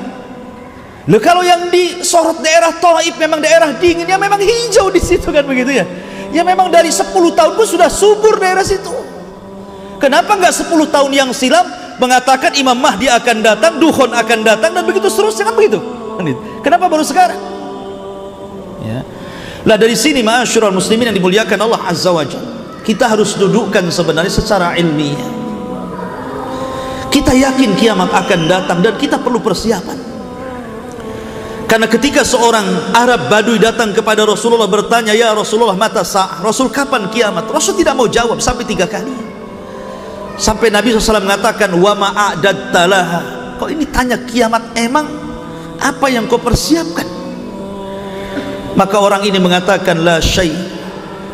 Loh 1.09 1.17
kalau 1.17 1.41
yang 1.41 1.73
disorot 1.73 2.45
daerah 2.45 2.77
Taif 2.77 3.17
memang 3.17 3.41
daerah 3.41 3.73
dingin 3.73 4.05
ya 4.05 4.21
memang 4.21 4.37
hijau 4.37 4.93
di 4.93 5.01
situ 5.01 5.33
kan 5.33 5.41
begitu 5.41 5.73
ya. 5.73 5.85
Ya 6.29 6.45
memang 6.45 6.69
dari 6.69 6.93
10 6.93 7.09
tahun 7.11 7.57
pun 7.57 7.65
sudah 7.65 7.89
subur 7.89 8.37
daerah 8.37 8.61
situ. 8.61 8.93
Kenapa 9.97 10.37
enggak 10.37 10.53
10 10.53 10.69
tahun 10.93 11.11
yang 11.11 11.29
silam 11.33 11.65
mengatakan 11.97 12.53
Imam 12.53 12.77
Mahdi 12.77 13.09
akan 13.09 13.37
datang, 13.41 13.81
Duhon 13.81 14.13
akan 14.13 14.39
datang 14.45 14.71
dan 14.77 14.83
begitu 14.85 15.09
seterusnya 15.09 15.49
kan 15.49 15.55
begitu? 15.57 15.81
Kenapa 16.61 16.85
baru 16.85 17.01
sekarang? 17.01 17.50
Ya. 18.81 19.05
Lah 19.61 19.77
dari 19.77 19.93
sini 19.93 20.25
ma'asyiral 20.25 20.73
muslimin 20.73 21.13
yang 21.13 21.17
dimuliakan 21.17 21.57
Allah 21.61 21.81
Azza 21.85 22.09
wa. 22.09 22.25
Kita 22.81 23.05
harus 23.05 23.37
dudukkan 23.37 23.93
sebenarnya 23.93 24.33
secara 24.33 24.73
ilmiah. 24.73 25.41
Kita 27.13 27.35
yakin 27.35 27.77
kiamat 27.77 28.09
akan 28.09 28.39
datang 28.49 28.79
dan 28.81 28.97
kita 28.97 29.21
perlu 29.21 29.37
persiapan. 29.43 30.09
Karena 31.69 31.87
ketika 31.87 32.25
seorang 32.25 32.91
Arab 32.91 33.31
Baduy 33.31 33.55
datang 33.55 33.95
kepada 33.95 34.27
Rasulullah 34.27 34.67
bertanya, 34.67 35.15
"Ya 35.15 35.31
Rasulullah, 35.31 35.77
mata 35.77 36.03
sah? 36.03 36.43
Rasul 36.43 36.67
kapan 36.67 37.07
kiamat?" 37.07 37.47
Rasul 37.47 37.79
tidak 37.79 37.95
mau 37.95 38.11
jawab 38.11 38.43
sampai 38.43 38.67
tiga 38.67 38.89
kali. 38.89 39.13
Sampai 40.35 40.67
Nabi 40.67 40.91
SAW 40.91 41.23
mengatakan, 41.23 41.71
"Wa 41.79 41.95
ma'adattalaha." 41.95 43.19
Kok 43.55 43.69
ini 43.71 43.87
tanya 43.87 44.19
kiamat 44.19 44.73
emang 44.73 45.05
apa 45.79 46.11
yang 46.11 46.27
kau 46.27 46.41
persiapkan? 46.41 47.20
Maka 48.81 48.97
orang 48.97 49.21
ini 49.21 49.37
mengatakan, 49.37 50.01
"La 50.01 50.17
syai." 50.17 50.49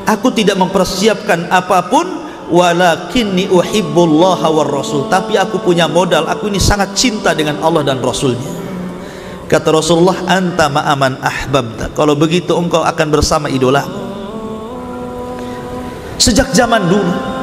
Aku 0.04 0.36
tidak 0.36 0.60
mempersiapkan 0.60 1.48
apa 1.48 1.88
pun 1.88 2.04
walakinni 2.52 3.48
uhibbullaha 3.48 4.52
war 4.52 4.68
rasul. 4.68 5.08
Tapi 5.08 5.40
aku 5.40 5.64
punya 5.64 5.88
modal, 5.88 6.28
aku 6.28 6.52
ini 6.52 6.60
sangat 6.60 6.92
cinta 6.92 7.32
dengan 7.32 7.64
Allah 7.64 7.88
dan 7.88 8.04
Rasulnya. 8.04 8.52
Kata 9.48 9.72
Rasulullah, 9.72 10.28
"Anta 10.28 10.68
ma'aman 10.68 11.24
ahbabta." 11.24 11.96
Kalau 11.96 12.20
begitu 12.20 12.52
engkau 12.52 12.84
akan 12.84 13.08
bersama 13.08 13.48
idola. 13.48 13.88
Sejak 16.20 16.52
zaman 16.52 16.84
dulu 16.92 17.38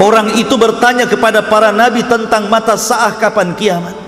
Orang 0.00 0.32
itu 0.32 0.56
bertanya 0.56 1.04
kepada 1.04 1.44
para 1.44 1.68
nabi 1.68 2.00
tentang 2.00 2.48
mata 2.48 2.72
sa'ah 2.72 3.20
kapan 3.20 3.52
kiamat. 3.52 3.99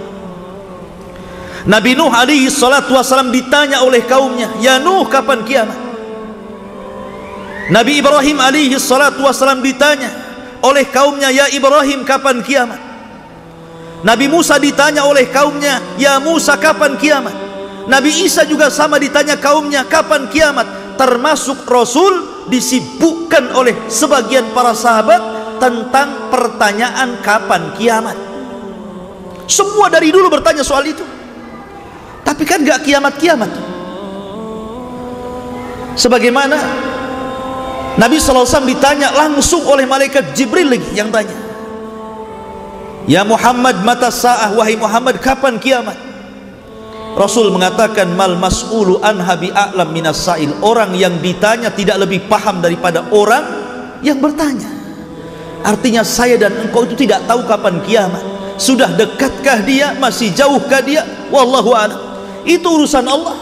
Nabi 1.63 1.95
Nuh 1.95 2.11
alaihi 2.11 2.51
salatu 2.51 2.99
wasalam 2.99 3.31
ditanya 3.31 3.87
oleh 3.87 4.03
kaumnya, 4.03 4.51
"Ya 4.59 4.83
Nuh, 4.83 5.07
kapan 5.07 5.47
kiamat?" 5.47 5.79
Nabi 7.71 8.03
Ibrahim 8.03 8.43
alaihi 8.43 8.75
salatu 8.83 9.23
wasalam 9.23 9.63
ditanya 9.63 10.11
oleh 10.59 10.83
kaumnya, 10.91 11.31
"Ya 11.31 11.47
Ibrahim, 11.55 12.03
kapan 12.03 12.43
kiamat?" 12.43 12.83
Nabi 14.03 14.27
Musa 14.27 14.59
ditanya 14.59 15.07
oleh 15.07 15.31
kaumnya, 15.31 15.79
"Ya 15.95 16.19
Musa, 16.19 16.59
kapan 16.59 16.99
kiamat?" 16.99 17.35
Nabi 17.87 18.27
Isa 18.27 18.43
juga 18.43 18.67
sama 18.67 18.99
ditanya 18.99 19.39
kaumnya, 19.39 19.87
"Kapan 19.87 20.27
kiamat?" 20.27 20.99
Termasuk 20.99 21.63
Rasul 21.71 22.47
disibukkan 22.51 23.55
oleh 23.55 23.87
sebagian 23.87 24.51
para 24.51 24.75
sahabat 24.75 25.19
tentang 25.63 26.27
pertanyaan 26.29 27.23
kapan 27.23 27.71
kiamat. 27.79 28.19
Semua 29.47 29.87
dari 29.87 30.11
dulu 30.11 30.27
bertanya 30.27 30.67
soal 30.67 30.83
itu. 30.91 31.22
Tapi 32.23 32.43
kan 32.47 32.63
gak 32.63 32.87
kiamat-kiamat. 32.87 33.51
Sebagaimana 35.99 36.57
Nabi 38.01 38.17
SAW 38.17 38.65
ditanya 38.65 39.13
langsung 39.13 39.69
oleh 39.69 39.85
malaikat 39.85 40.33
Jibril 40.33 40.73
lagi 40.73 40.89
yang 40.97 41.13
tanya. 41.13 41.37
Ya 43.05 43.27
Muhammad 43.27 43.83
mata 43.83 44.09
sa'ah 44.09 44.55
wahai 44.57 44.79
Muhammad 44.79 45.21
kapan 45.21 45.59
kiamat? 45.59 45.99
Rasul 47.13 47.53
mengatakan 47.53 48.09
mal 48.17 48.41
mas'ulu 48.41 49.05
anha 49.05 49.37
bi'a'lam 49.37 49.89
minas 49.93 50.25
sa'il. 50.25 50.49
Orang 50.65 50.97
yang 50.97 51.21
ditanya 51.21 51.69
tidak 51.69 52.01
lebih 52.01 52.25
paham 52.25 52.65
daripada 52.65 53.05
orang 53.13 53.45
yang 54.01 54.17
bertanya. 54.17 54.71
Artinya 55.61 56.01
saya 56.01 56.41
dan 56.41 56.57
engkau 56.57 56.89
itu 56.89 57.05
tidak 57.05 57.29
tahu 57.29 57.45
kapan 57.45 57.85
kiamat. 57.85 58.25
Sudah 58.57 58.89
dekatkah 58.97 59.61
dia? 59.67 59.93
Masih 60.01 60.33
jauhkah 60.33 60.81
dia? 60.81 61.05
Wallahu 61.29 61.77
a'lam 61.77 62.12
itu 62.47 62.67
urusan 62.67 63.07
Allah. 63.07 63.39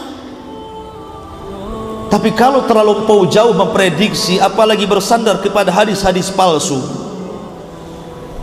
Tapi 2.11 2.35
kalau 2.35 2.67
terlalu 2.67 3.07
jauh 3.31 3.55
memprediksi 3.55 4.35
apalagi 4.35 4.83
bersandar 4.83 5.39
kepada 5.39 5.71
hadis-hadis 5.71 6.27
palsu 6.27 6.83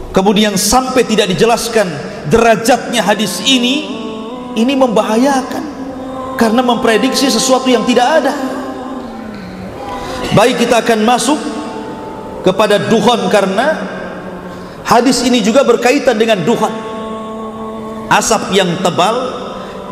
kemudian 0.08 0.56
sampai 0.56 1.04
tidak 1.04 1.28
dijelaskan 1.30 1.84
derajatnya 2.32 3.04
hadis 3.04 3.44
ini 3.44 3.98
ini 4.56 4.74
membahayakan. 4.74 5.76
Karena 6.38 6.62
memprediksi 6.62 7.26
sesuatu 7.26 7.66
yang 7.66 7.82
tidak 7.82 8.22
ada. 8.22 8.34
Baik 10.38 10.62
kita 10.62 10.86
akan 10.86 11.02
masuk 11.02 11.38
kepada 12.46 12.78
duhon 12.78 13.26
karena 13.26 13.74
hadis 14.86 15.26
ini 15.26 15.42
juga 15.42 15.66
berkaitan 15.66 16.14
dengan 16.14 16.38
duhon 16.46 16.70
asap 18.08 18.54
yang 18.54 18.70
tebal 18.80 19.14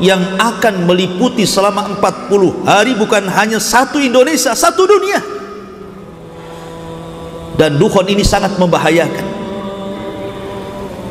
yang 0.00 0.36
akan 0.36 0.84
meliputi 0.84 1.48
selama 1.48 1.96
40 2.00 2.68
hari 2.68 2.92
bukan 2.92 3.24
hanya 3.32 3.56
satu 3.56 3.96
Indonesia, 3.96 4.52
satu 4.52 4.84
dunia. 4.84 5.20
Dan 7.56 7.80
dukhon 7.80 8.04
ini 8.12 8.20
sangat 8.20 8.60
membahayakan. 8.60 9.26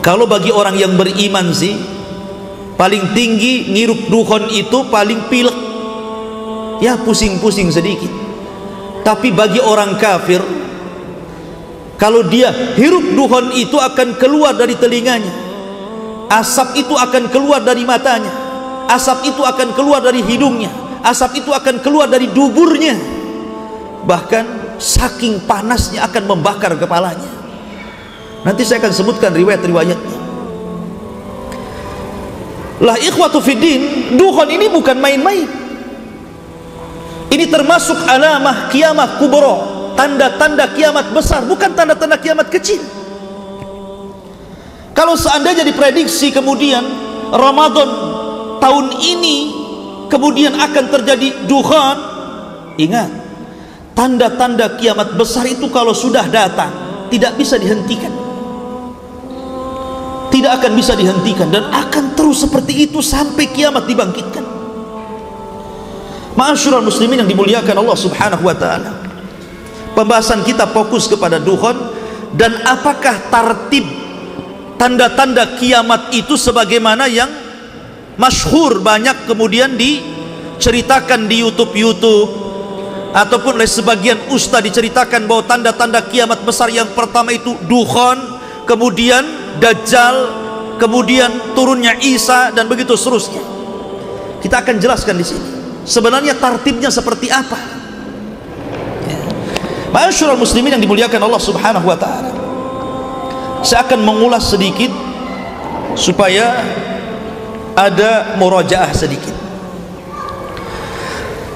Kalau 0.05 0.29
bagi 0.29 0.53
orang 0.53 0.77
yang 0.77 0.93
beriman 0.93 1.49
sih 1.49 1.73
paling 2.77 3.17
tinggi 3.17 3.73
ngirup 3.73 4.05
dukhon 4.05 4.53
itu 4.53 4.85
paling 4.93 5.25
pilek. 5.33 5.57
Ya 6.85 6.93
pusing-pusing 7.01 7.73
sedikit. 7.73 8.11
Tapi 9.01 9.33
bagi 9.33 9.57
orang 9.57 9.97
kafir 9.97 10.45
kalau 11.97 12.21
dia 12.29 12.53
hirup 12.77 13.17
dukhon 13.17 13.49
itu 13.57 13.81
akan 13.81 14.13
keluar 14.21 14.53
dari 14.53 14.77
telinganya. 14.77 15.33
Asap 16.29 16.85
itu 16.85 16.93
akan 16.93 17.33
keluar 17.33 17.65
dari 17.65 17.81
matanya 17.81 18.44
asap 18.89 19.35
itu 19.35 19.41
akan 19.41 19.73
keluar 19.73 20.01
dari 20.01 20.21
hidungnya. 20.21 20.69
Asap 21.05 21.45
itu 21.45 21.53
akan 21.53 21.81
keluar 21.85 22.09
dari 22.09 22.29
duburnya. 22.29 22.97
Bahkan 24.05 24.77
saking 24.81 25.45
panasnya 25.45 26.05
akan 26.05 26.23
membakar 26.25 26.73
kepalanya. 26.77 27.29
Nanti 28.45 28.61
saya 28.61 28.81
akan 28.81 28.93
sebutkan 28.93 29.33
riwayat-riwayatnya. 29.33 30.17
Lah 32.83 32.97
ikhwatu 32.99 33.39
fiddin 33.39 34.13
duhon 34.19 34.49
ini 34.51 34.67
bukan 34.69 34.97
main-main. 34.99 35.47
Ini 37.31 37.45
termasuk 37.49 37.97
alamah 38.05 38.69
kiamat 38.69 39.17
kubro 39.17 39.75
tanda-tanda 39.95 40.69
kiamat 40.75 41.09
besar 41.15 41.41
bukan 41.47 41.71
tanda-tanda 41.73 42.19
kiamat 42.19 42.51
kecil. 42.51 42.83
Kalau 44.95 45.19
seandainya 45.19 45.67
diprediksi 45.67 46.31
kemudian 46.31 46.83
Ramadan 47.35 48.14
tahun 48.61 48.85
ini 49.01 49.37
kemudian 50.07 50.55
akan 50.55 50.85
terjadi 50.91 51.47
duhan. 51.49 51.97
Ingat 52.75 53.09
tanda-tanda 53.95 54.75
kiamat 54.75 55.15
besar 55.15 55.47
itu 55.47 55.71
kalau 55.71 55.95
sudah 55.95 56.27
datang 56.27 56.71
tidak 57.07 57.39
bisa 57.39 57.55
dihentikan. 57.55 58.11
Tidak 60.29 60.51
akan 60.51 60.71
bisa 60.75 60.99
dihentikan 60.99 61.47
dan 61.47 61.71
akan 61.71 62.11
terus 62.11 62.43
seperti 62.43 62.91
itu 62.91 62.99
sampai 62.99 63.47
kiamat 63.55 63.87
dibangkitkan. 63.87 64.43
Ma'asyiral 66.35 66.83
muslimin 66.83 67.23
yang 67.23 67.29
dimuliakan 67.31 67.79
Allah 67.79 67.95
Subhanahu 67.95 68.43
wa 68.43 68.51
taala. 68.51 68.91
Pembahasan 69.95 70.43
kita 70.43 70.67
fokus 70.75 71.07
kepada 71.07 71.39
duhon 71.39 71.79
dan 72.35 72.51
apakah 72.67 73.31
tartib 73.31 73.87
tanda-tanda 74.75 75.55
kiamat 75.55 76.11
itu 76.11 76.35
sebagaimana 76.35 77.07
yang 77.07 77.44
masyhur 78.15 78.79
banyak 78.79 79.27
kemudian 79.27 79.75
diceritakan 79.75 81.27
di 81.27 81.43
YouTube-YouTube 81.43 82.45
ataupun 83.15 83.55
oleh 83.55 83.69
sebagian 83.69 84.19
ustaz 84.35 84.59
diceritakan 84.59 85.23
bahwa 85.23 85.47
tanda-tanda 85.47 86.03
kiamat 86.11 86.43
besar 86.43 86.67
yang 86.67 86.91
pertama 86.91 87.31
itu 87.31 87.55
dukhon, 87.63 88.19
kemudian 88.67 89.23
dajjal, 89.63 90.35
kemudian 90.75 91.55
turunnya 91.55 91.95
Isa 92.03 92.51
dan 92.51 92.67
begitu 92.67 92.99
seterusnya. 92.99 93.39
Kita 94.43 94.61
akan 94.61 94.75
jelaskan 94.77 95.15
di 95.15 95.25
sini. 95.25 95.47
Sebenarnya 95.87 96.35
tartibnya 96.35 96.91
seperti 96.91 97.31
apa? 97.31 97.55
Masyurul 99.95 100.35
muslimin 100.35 100.75
yang 100.75 100.83
dimuliakan 100.83 101.23
Allah 101.23 101.39
Subhanahu 101.39 101.87
wa 101.87 101.95
taala. 101.95 102.35
Saya 103.63 103.87
akan 103.87 104.03
mengulas 104.03 104.51
sedikit 104.51 104.91
supaya 105.95 106.59
ada 107.75 108.39
murojaah 108.39 108.91
sedikit. 108.95 109.35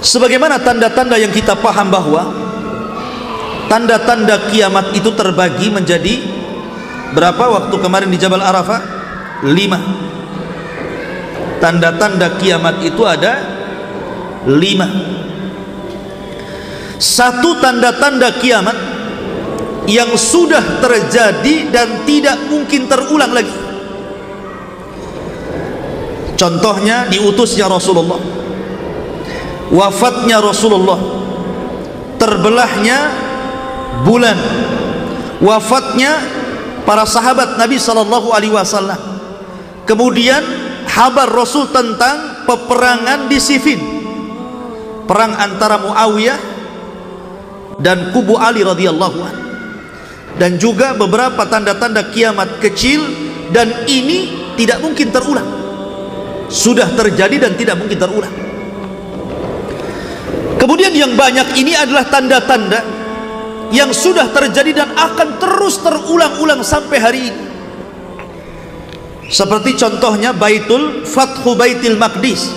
Sebagaimana 0.03 0.60
tanda-tanda 0.60 1.15
yang 1.15 1.32
kita 1.32 1.55
paham 1.60 1.91
bahwa 1.91 2.23
tanda-tanda 3.71 4.51
kiamat 4.51 4.95
itu 4.95 5.12
terbagi 5.15 5.71
menjadi 5.71 6.23
berapa 7.15 7.39
waktu 7.60 7.75
kemarin 7.79 8.12
di 8.12 8.19
Jabal 8.19 8.43
Arafah? 8.43 8.99
Lima. 9.47 9.79
Tanda-tanda 11.60 12.39
kiamat 12.39 12.84
itu 12.84 13.03
ada 13.03 13.39
lima. 14.47 14.88
Satu 16.99 17.60
tanda-tanda 17.60 18.36
kiamat 18.39 18.75
yang 19.88 20.15
sudah 20.15 20.84
terjadi 20.84 21.71
dan 21.71 22.03
tidak 22.03 22.39
mungkin 22.51 22.88
terulang 22.88 23.32
lagi 23.32 23.68
contohnya 26.39 27.12
diutusnya 27.12 27.67
Rasulullah. 27.67 28.17
Wafatnya 29.69 30.39
Rasulullah. 30.39 30.99
Terbelahnya 32.15 32.97
bulan. 34.08 34.38
Wafatnya 35.43 36.23
para 36.88 37.04
sahabat 37.04 37.60
Nabi 37.60 37.75
sallallahu 37.75 38.32
alaihi 38.32 38.56
wasallam. 38.56 38.97
Kemudian 39.84 40.41
kabar 40.88 41.28
Rasul 41.28 41.67
tentang 41.75 42.47
peperangan 42.47 43.28
di 43.28 43.38
Siffin. 43.38 43.82
Perang 45.04 45.36
antara 45.36 45.82
Muawiyah 45.82 46.39
dan 47.82 48.13
kubu 48.13 48.38
Ali 48.38 48.62
radhiyallahu 48.62 49.19
anhu 49.25 49.49
dan 50.38 50.56
juga 50.62 50.93
beberapa 50.93 51.43
tanda-tanda 51.49 52.06
kiamat 52.13 52.62
kecil 52.62 53.02
dan 53.49 53.89
ini 53.89 54.54
tidak 54.54 54.80
mungkin 54.86 55.10
terulang 55.10 55.59
sudah 56.49 56.89
terjadi 56.97 57.47
dan 57.47 57.53
tidak 57.53 57.77
mungkin 57.77 57.95
terulang. 57.95 58.35
Kemudian 60.59 60.91
yang 60.91 61.13
banyak 61.15 61.55
ini 61.55 61.71
adalah 61.77 62.03
tanda-tanda 62.09 62.83
yang 63.69 63.93
sudah 63.93 64.33
terjadi 64.33 64.83
dan 64.83 64.89
akan 64.97 65.38
terus 65.38 65.79
terulang-ulang 65.79 66.65
sampai 66.65 66.97
hari 66.99 67.21
ini. 67.31 67.43
Seperti 69.29 69.77
contohnya 69.77 70.33
Baitul 70.33 71.05
Fathu 71.05 71.53
Baitul 71.53 71.95
Maqdis. 71.95 72.49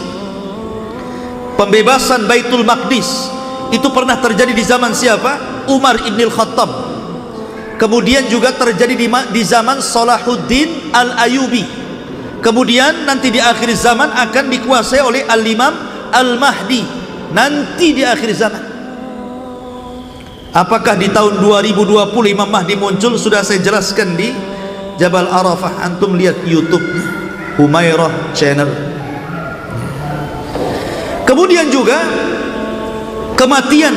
Pembebasan 1.61 2.24
Baitul 2.24 2.64
Maqdis 2.64 3.28
itu 3.70 3.87
pernah 3.92 4.16
terjadi 4.18 4.57
di 4.57 4.64
zaman 4.64 4.96
siapa? 4.96 5.64
Umar 5.68 6.00
Ibn 6.00 6.20
Khattab. 6.33 6.70
Kemudian 7.76 8.26
juga 8.33 8.57
terjadi 8.57 8.96
di, 8.96 9.07
di 9.09 9.42
zaman 9.44 9.85
Salahuddin 9.85 10.90
Al-Ayubi 10.96 11.82
kemudian 12.42 13.07
nanti 13.07 13.31
di 13.31 13.38
akhir 13.38 13.70
zaman 13.78 14.11
akan 14.11 14.44
dikuasai 14.50 15.00
oleh 15.00 15.22
al-imam 15.24 15.72
al-mahdi. 16.11 16.83
Nanti 17.33 17.96
di 17.96 18.05
akhir 18.05 18.31
zaman. 18.37 18.62
Apakah 20.52 21.00
di 21.00 21.09
tahun 21.09 21.40
2020 21.40 22.12
imam 22.28 22.44
mahdi 22.44 22.76
muncul? 22.76 23.16
Sudah 23.16 23.40
saya 23.40 23.64
jelaskan 23.64 24.12
di 24.20 24.28
Jabal 25.00 25.24
Arafah. 25.24 25.81
Antum 25.81 26.12
lihat 26.12 26.44
youtube 26.44 26.85
Humairah 27.57 28.37
channel. 28.37 28.68
Kemudian 31.24 31.72
juga 31.72 32.05
kematian. 33.33 33.96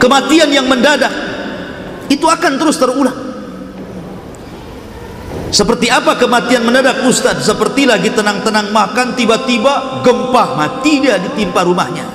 Kematian 0.00 0.48
yang 0.48 0.64
mendadak. 0.64 1.12
Itu 2.08 2.32
akan 2.32 2.56
terus 2.56 2.80
terulang 2.80 3.21
seperti 5.52 5.92
apa 5.92 6.16
kematian 6.16 6.64
mendadak 6.64 7.04
Ustaz? 7.04 7.44
Seperti 7.44 7.84
lagi 7.84 8.08
tenang-tenang 8.08 8.72
makan 8.72 9.12
tiba-tiba 9.12 10.00
gempa 10.00 10.56
mati 10.56 11.04
dia 11.04 11.20
ditimpa 11.20 11.60
rumahnya. 11.68 12.08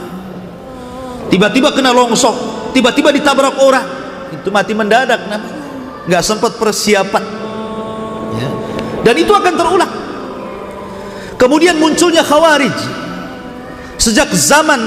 Tiba-tiba 1.30 1.70
kena 1.70 1.94
longsor, 1.94 2.34
tiba-tiba 2.74 3.14
ditabrak 3.14 3.62
orang. 3.62 3.86
Itu 4.34 4.50
mati 4.50 4.74
mendadak 4.74 5.30
namanya. 5.30 5.54
Enggak 6.10 6.24
sempat 6.26 6.58
persiapan. 6.58 7.24
Ya. 8.42 8.50
Dan 9.06 9.16
itu 9.22 9.30
akan 9.30 9.54
terulang. 9.54 9.94
Kemudian 11.38 11.78
munculnya 11.78 12.26
Khawarij. 12.26 12.74
Sejak 14.02 14.34
zaman 14.34 14.82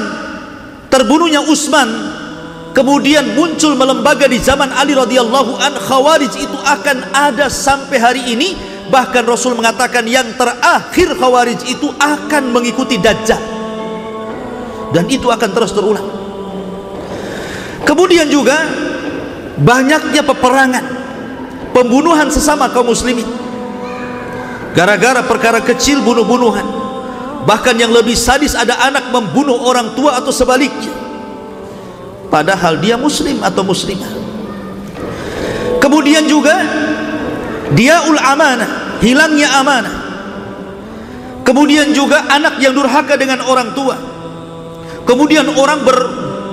terbunuhnya 0.90 1.46
Utsman 1.46 2.09
kemudian 2.72 3.34
muncul 3.34 3.74
melembaga 3.74 4.26
di 4.30 4.38
zaman 4.38 4.70
Ali 4.74 4.94
radhiyallahu 4.94 5.58
an 5.58 5.74
khawarij 5.76 6.32
itu 6.38 6.58
akan 6.58 7.14
ada 7.14 7.50
sampai 7.50 7.98
hari 7.98 8.22
ini. 8.34 8.54
Bahkan 8.90 9.22
Rasul 9.22 9.54
mengatakan 9.54 10.02
yang 10.02 10.34
terakhir 10.34 11.14
khawarij 11.14 11.62
itu 11.70 11.86
akan 11.94 12.50
mengikuti 12.50 12.98
dajjal. 12.98 13.38
Dan 14.90 15.06
itu 15.06 15.30
akan 15.30 15.50
terus 15.54 15.70
terulang. 15.70 16.08
Kemudian 17.86 18.26
juga 18.26 18.58
banyaknya 19.62 20.26
peperangan 20.26 20.84
pembunuhan 21.70 22.26
sesama 22.34 22.66
kaum 22.74 22.90
muslimin. 22.90 23.26
Gara-gara 24.74 25.22
perkara 25.22 25.62
kecil 25.62 26.02
bunuh-bunuhan. 26.02 26.66
Bahkan 27.46 27.78
yang 27.78 27.94
lebih 27.94 28.18
sadis 28.18 28.58
ada 28.58 28.74
anak 28.82 29.14
membunuh 29.14 29.70
orang 29.70 29.94
tua 29.94 30.18
atau 30.18 30.34
sebaliknya 30.34 31.09
padahal 32.30 32.78
dia 32.78 32.96
muslim 32.96 33.42
atau 33.42 33.66
muslimah. 33.66 34.08
Kemudian 35.82 36.24
juga 36.30 36.54
dia 37.74 38.06
ul 38.06 38.16
amanah 38.16 39.02
hilangnya 39.02 39.48
amanah. 39.60 39.96
Kemudian 41.44 41.90
juga 41.90 42.30
anak 42.30 42.62
yang 42.62 42.72
durhaka 42.72 43.18
dengan 43.18 43.42
orang 43.42 43.74
tua. 43.74 43.98
Kemudian 45.02 45.50
orang 45.50 45.82
ber, 45.82 45.98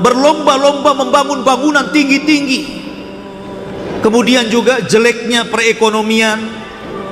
berlomba-lomba 0.02 0.98
membangun 0.98 1.46
bangunan 1.46 1.94
tinggi-tinggi. 1.94 2.82
Kemudian 4.02 4.50
juga 4.50 4.82
jeleknya 4.82 5.46
perekonomian 5.46 6.68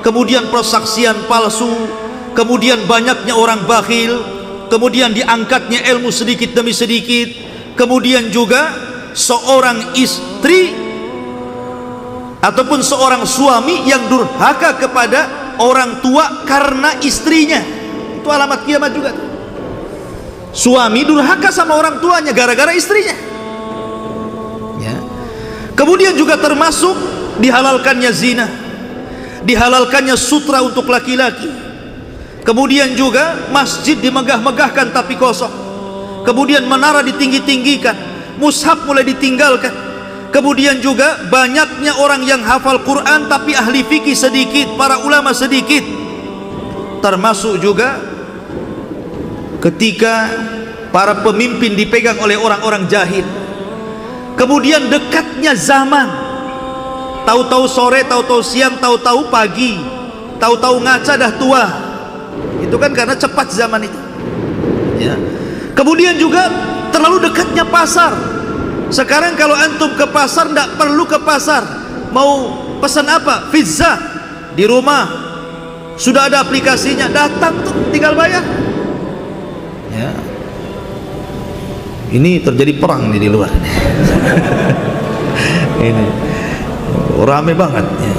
kemudian 0.06 0.46
persaksian 0.54 1.26
palsu 1.26 1.66
kemudian 2.38 2.86
banyaknya 2.86 3.34
orang 3.34 3.66
bakhil 3.66 4.22
kemudian 4.70 5.10
diangkatnya 5.10 5.82
ilmu 5.82 6.14
sedikit 6.14 6.54
demi 6.54 6.70
sedikit 6.70 7.26
kemudian 7.76 8.32
juga 8.32 8.72
seorang 9.12 9.94
istri 9.94 10.72
ataupun 12.40 12.80
seorang 12.80 13.22
suami 13.28 13.84
yang 13.84 14.08
durhaka 14.08 14.80
kepada 14.80 15.54
orang 15.60 16.00
tua 16.00 16.42
karena 16.48 16.98
istrinya. 17.04 17.60
Itu 18.18 18.28
alamat 18.32 18.66
kiamat 18.66 18.90
juga 18.90 19.10
suami 20.56 21.04
durhaka 21.04 21.52
sama 21.52 21.76
orang 21.76 22.00
tuanya 22.00 22.32
gara-gara 22.32 22.72
istrinya. 22.72 23.12
Ya. 24.80 24.96
kemudian 25.76 26.16
juga 26.16 26.40
termasuk 26.40 26.96
dihalalkannya 27.40 28.12
zina 28.12 28.46
dihalalkannya 29.46 30.16
sutra 30.18 30.64
untuk 30.64 30.88
laki-laki. 30.88 31.68
Kemudian 32.42 32.94
juga 32.94 33.50
masjid 33.50 33.98
dimegah-megahkan 33.98 34.94
tapi 34.94 35.18
kosong 35.18 35.65
kemudian 36.26 36.66
menara 36.66 37.06
ditinggi-tinggikan 37.06 38.16
mushaf 38.40 38.84
mulai 38.84 39.04
ditinggalkan. 39.04 39.72
Kemudian 40.32 40.84
juga 40.84 41.16
banyaknya 41.32 41.96
orang 41.96 42.20
yang 42.26 42.44
hafal 42.44 42.84
Quran 42.84 43.30
tapi 43.30 43.56
ahli 43.56 43.80
fikih 43.80 44.12
sedikit 44.12 44.76
para 44.76 45.00
ulama 45.00 45.32
sedikit. 45.32 45.80
Termasuk 47.00 47.62
juga 47.62 47.96
ketika 49.64 50.28
para 50.92 51.24
pemimpin 51.24 51.72
dipegang 51.72 52.20
oleh 52.20 52.36
orang-orang 52.36 52.84
jahil. 52.84 53.24
Kemudian 54.36 54.92
dekatnya 54.92 55.56
zaman. 55.56 56.08
Tahu-tahu 57.24 57.64
sore 57.66 58.04
tahu-tahu 58.04 58.38
siang 58.44 58.76
tahu-tahu 58.78 59.32
pagi 59.32 59.80
tahu-tahu 60.36 60.84
ngaca 60.84 61.12
dah 61.16 61.32
tua. 61.40 61.64
Itu 62.60 62.76
kan 62.76 62.92
karena 62.92 63.16
cepat 63.16 63.46
zaman 63.56 63.88
itu. 63.88 64.00
Ya 65.00 65.16
kemudian 65.76 66.16
juga 66.16 66.48
terlalu 66.88 67.28
dekatnya 67.28 67.68
pasar. 67.68 68.16
Sekarang 68.88 69.36
kalau 69.36 69.52
antum 69.52 69.92
ke 69.92 70.08
pasar 70.08 70.48
tidak 70.48 70.80
perlu 70.80 71.04
ke 71.04 71.20
pasar. 71.20 71.62
Mau 72.10 72.64
pesan 72.80 73.06
apa? 73.06 73.52
Pizza. 73.52 74.00
Di 74.56 74.64
rumah. 74.64 75.28
Sudah 76.00 76.32
ada 76.32 76.44
aplikasinya 76.44 77.12
datang 77.12 77.60
tuh 77.60 77.76
tinggal 77.92 78.16
bayar. 78.16 78.40
Ya. 79.92 80.10
Ini 82.16 82.40
terjadi 82.40 82.72
perang 82.80 83.12
nih 83.12 83.20
di 83.20 83.28
luar. 83.28 83.52
Ini. 85.88 86.06
Rame 87.20 87.52
banget. 87.52 87.84
Ya. 87.84 88.14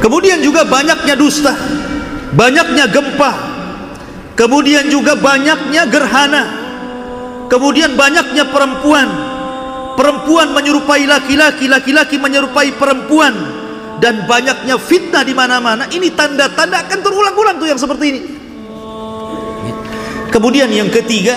kemudian 0.00 0.40
juga 0.40 0.64
banyaknya 0.64 1.12
dusta 1.12 1.52
banyaknya 2.34 2.86
gempa. 2.90 3.32
Kemudian 4.38 4.88
juga 4.88 5.18
banyaknya 5.20 5.84
gerhana 5.90 6.59
kemudian 7.50 7.98
banyaknya 7.98 8.48
perempuan. 8.48 9.08
Perempuan 9.98 10.54
menyerupai 10.56 11.04
laki-laki 11.04 11.66
laki-laki 11.66 12.16
menyerupai 12.16 12.72
perempuan. 12.78 13.34
Dan 14.00 14.24
banyaknya 14.24 14.80
fitnah 14.80 15.20
di 15.26 15.36
mana-mana. 15.36 15.84
Ini 15.92 16.16
tanda-tanda 16.16 16.88
akan 16.88 16.98
terulang-ulang 17.04 17.60
tuh 17.60 17.68
yang 17.68 17.76
seperti 17.76 18.04
ini. 18.08 18.20
Kemudian 20.32 20.70
yang 20.72 20.88
ketiga 20.88 21.36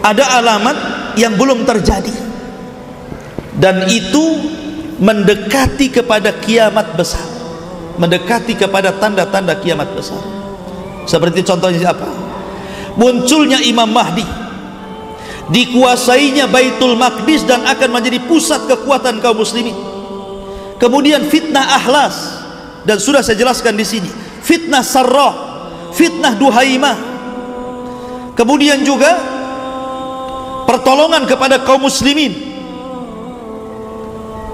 ada 0.00 0.40
alamat 0.40 0.76
yang 1.20 1.36
belum 1.36 1.68
terjadi. 1.68 2.14
Dan 3.60 3.84
itu 3.92 4.40
mendekati 5.02 5.92
kepada 5.92 6.32
kiamat 6.40 6.96
besar. 6.96 7.28
Mendekati 8.00 8.56
kepada 8.56 8.96
tanda-tanda 8.96 9.60
kiamat 9.60 9.92
besar. 9.92 10.22
Seperti 11.04 11.44
contohnya 11.44 11.92
apa? 11.92 12.08
Munculnya 12.96 13.60
Imam 13.60 13.90
Mahdi 13.90 14.43
dikuasainya 15.52 16.48
Baitul 16.48 16.96
Maqdis 16.96 17.44
dan 17.44 17.64
akan 17.68 17.90
menjadi 18.00 18.22
pusat 18.24 18.64
kekuatan 18.68 19.20
kaum 19.20 19.40
muslimin. 19.40 19.76
Kemudian 20.80 21.26
fitnah 21.28 21.80
ahlas 21.80 22.44
dan 22.84 23.00
sudah 23.00 23.20
saya 23.20 23.36
jelaskan 23.36 23.76
di 23.76 23.86
sini. 23.86 24.10
Fitnah 24.44 24.84
sarrah 24.84 25.54
fitnah 25.94 26.34
duhaimah. 26.34 26.96
Kemudian 28.34 28.82
juga 28.82 29.14
pertolongan 30.66 31.22
kepada 31.24 31.62
kaum 31.62 31.86
muslimin 31.86 32.34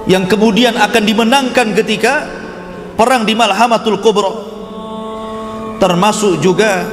yang 0.05 0.29
kemudian 0.29 0.77
akan 0.77 1.03
dimenangkan 1.03 1.73
ketika 1.73 2.29
perang 2.93 3.25
di 3.25 3.33
Malhamatul 3.33 3.97
Kubra. 3.97 4.53
Termasuk 5.81 6.45
juga 6.45 6.85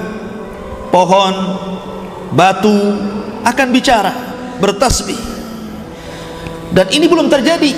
pohon 0.88 1.34
batu 2.32 2.96
akan 3.44 3.68
bicara 3.70 4.12
bertasbih. 4.58 5.18
Dan 6.74 6.86
ini 6.92 7.06
belum 7.08 7.26
terjadi. 7.26 7.72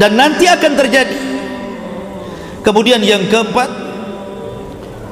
Dan 0.00 0.16
nanti 0.16 0.48
akan 0.48 0.72
terjadi. 0.72 1.18
Kemudian 2.62 3.02
yang 3.02 3.26
keempat 3.28 3.68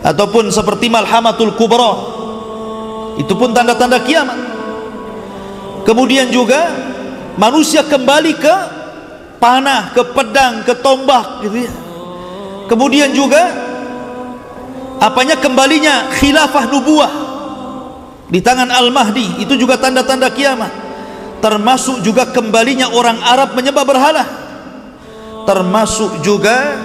ataupun 0.01 0.49
seperti 0.49 0.89
malhamatul 0.89 1.53
kubra 1.59 1.93
itu 3.21 3.35
pun 3.37 3.53
tanda-tanda 3.53 4.01
kiamat. 4.01 4.39
Kemudian 5.85 6.31
juga 6.33 6.73
manusia 7.37 7.85
kembali 7.85 8.33
ke 8.39 8.55
panah, 9.43 9.93
ke 9.93 10.03
pedang, 10.15 10.65
ke 10.65 10.73
tombak 10.79 11.45
gitu 11.45 11.69
ya. 11.69 11.73
Kemudian 12.71 13.11
juga 13.11 13.51
apanya 15.03 15.35
kembalinya 15.37 16.09
khilafah 16.15 16.71
nubuah 16.71 17.13
di 18.31 18.39
tangan 18.39 18.71
Al-Mahdi 18.71 19.43
itu 19.43 19.59
juga 19.59 19.75
tanda-tanda 19.75 20.31
kiamat. 20.31 20.71
Termasuk 21.43 22.07
juga 22.07 22.31
kembalinya 22.31 22.95
orang 22.95 23.19
Arab 23.27 23.59
menyembah 23.59 23.83
berhala. 23.83 24.25
Termasuk 25.43 26.23
juga 26.23 26.79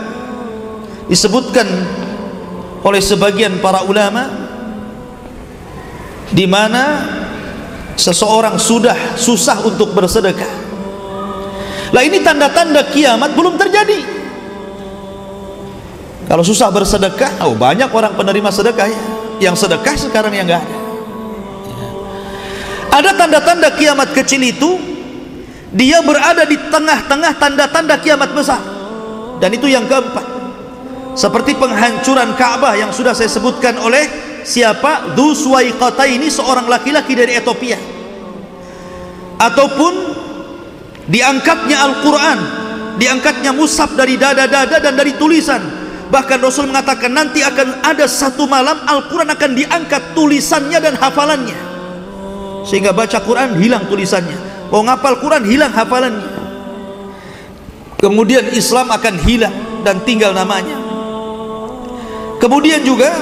disebutkan 1.05 1.69
oleh 2.81 2.97
sebagian 2.97 3.61
para 3.61 3.85
ulama 3.85 4.25
di 6.33 6.49
mana 6.49 6.83
seseorang 7.93 8.57
sudah 8.57 9.13
susah 9.13 9.61
untuk 9.69 9.93
bersedekah. 9.93 10.65
Lah 11.93 12.01
ini 12.01 12.25
tanda-tanda 12.25 12.89
kiamat 12.89 13.37
belum 13.37 13.53
terjadi. 13.61 14.01
Kalau 16.25 16.41
susah 16.41 16.73
bersedekah 16.73 17.45
oh 17.45 17.53
banyak 17.53 17.93
orang 17.93 18.17
penerima 18.17 18.49
sedekah 18.49 18.87
ya. 18.89 19.01
Yang 19.51 19.67
sedekah 19.67 19.93
sekarang 19.93 20.33
yang 20.33 20.49
enggak 20.49 20.65
ada 20.65 20.84
ada 22.95 23.11
tanda-tanda 23.11 23.75
kiamat 23.75 24.15
kecil 24.15 24.39
itu 24.39 24.79
dia 25.75 25.99
berada 25.99 26.47
di 26.47 26.55
tengah-tengah 26.55 27.35
tanda-tanda 27.35 27.99
kiamat 27.99 28.31
besar. 28.31 28.63
Dan 29.43 29.51
itu 29.51 29.67
yang 29.67 29.83
keempat. 29.83 30.23
Seperti 31.19 31.59
penghancuran 31.59 32.39
Ka'bah 32.39 32.79
yang 32.79 32.95
sudah 32.95 33.11
saya 33.11 33.27
sebutkan 33.27 33.75
oleh 33.83 34.07
siapa? 34.47 35.11
Dhu 35.11 35.35
ini 36.07 36.31
seorang 36.31 36.71
laki-laki 36.71 37.11
dari 37.19 37.35
Ethiopia. 37.35 37.75
Ataupun 39.35 39.93
diangkatnya 41.11 41.75
Al-Quran 41.83 42.39
diangkatnya 42.95 43.51
musab 43.51 43.91
dari 43.99 44.15
dada-dada 44.15 44.79
dan 44.79 44.95
dari 44.95 45.19
tulisan. 45.19 45.59
Bahkan 46.07 46.39
Rasul 46.39 46.71
mengatakan 46.71 47.11
nanti 47.11 47.43
akan 47.43 47.83
ada 47.83 48.07
satu 48.07 48.47
malam 48.47 48.79
Al-Quran 48.87 49.27
akan 49.35 49.51
diangkat 49.51 50.15
tulisannya 50.15 50.79
dan 50.79 50.95
hafalannya 50.95 51.74
sehingga 52.65 52.91
baca 52.91 53.21
Quran 53.21 53.61
hilang 53.61 53.85
tulisannya. 53.85 54.67
Mau 54.73 54.81
ngapal 54.81 55.21
Quran 55.21 55.45
hilang 55.45 55.71
hafalannya. 55.71 56.33
Kemudian 58.01 58.51
Islam 58.51 58.89
akan 58.91 59.15
hilang 59.21 59.55
dan 59.85 60.01
tinggal 60.03 60.33
namanya. 60.33 60.81
Kemudian 62.41 62.83
juga 62.83 63.13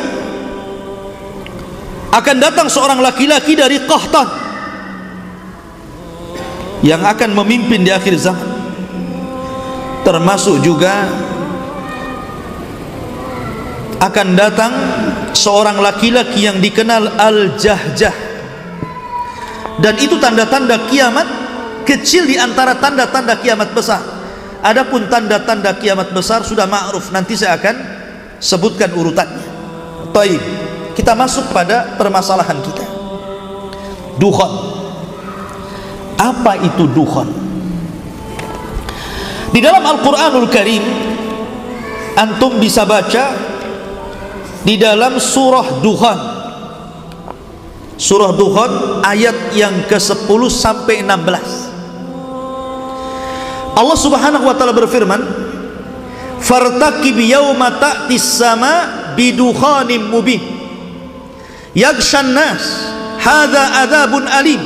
akan 2.09 2.35
datang 2.39 2.67
seorang 2.71 3.03
laki-laki 3.03 3.53
dari 3.53 3.83
Qahtan 3.83 4.27
yang 6.83 7.03
akan 7.03 7.31
memimpin 7.43 7.83
di 7.83 7.91
akhir 7.93 8.15
zaman. 8.17 8.49
Termasuk 10.03 10.59
juga 10.59 11.07
akan 14.03 14.27
datang 14.35 14.73
seorang 15.31 15.79
laki-laki 15.79 16.43
yang 16.43 16.59
dikenal 16.59 17.15
Al-Jahjah 17.15 18.32
dan 19.81 19.95
itu 19.97 20.19
tanda-tanda 20.21 20.89
kiamat 20.91 21.25
kecil 21.87 22.29
di 22.29 22.37
antara 22.37 22.77
tanda-tanda 22.77 23.39
kiamat 23.41 23.73
besar. 23.73 24.01
Adapun 24.63 25.11
tanda-tanda 25.11 25.75
kiamat 25.75 26.15
besar 26.15 26.45
sudah 26.45 26.63
ma'ruf. 26.69 27.11
Nanti 27.11 27.35
saya 27.35 27.59
akan 27.59 27.75
sebutkan 28.39 28.93
urutannya. 28.93 29.43
Taib 30.13 30.41
kita 30.93 31.17
masuk 31.17 31.49
pada 31.49 31.97
permasalahan 31.97 32.61
kita. 32.61 32.85
Dukhan 34.21 34.73
apa 36.23 36.55
itu 36.63 36.87
dukhan 36.87 37.27
di 39.51 39.59
dalam 39.59 39.83
Al-Quranul 39.83 40.47
Karim 40.47 40.83
antum 42.15 42.57
bisa 42.63 42.87
baca 42.87 43.35
di 44.63 44.79
dalam 44.79 45.19
surah 45.19 45.83
dukhan 45.83 46.19
surah 47.97 48.33
dukhan 48.33 49.01
ayat 49.05 49.53
yang 49.53 49.73
ke-10 49.85 50.41
sampai 50.49 51.05
16 51.05 51.73
Allah 53.73 53.97
Subhanahu 53.97 54.45
wa 54.45 54.53
taala 54.53 54.73
berfirman 54.73 55.21
fartaqib 56.43 57.17
yauma 57.17 57.73
ta'tis 57.81 58.21
sama 58.21 59.01
bidukhanin 59.17 60.11
mubin. 60.11 60.41
Yaghshan 61.73 62.37
nas 62.37 62.61
hadza 63.17 63.81
adzabun 63.81 64.29
alim. 64.29 64.61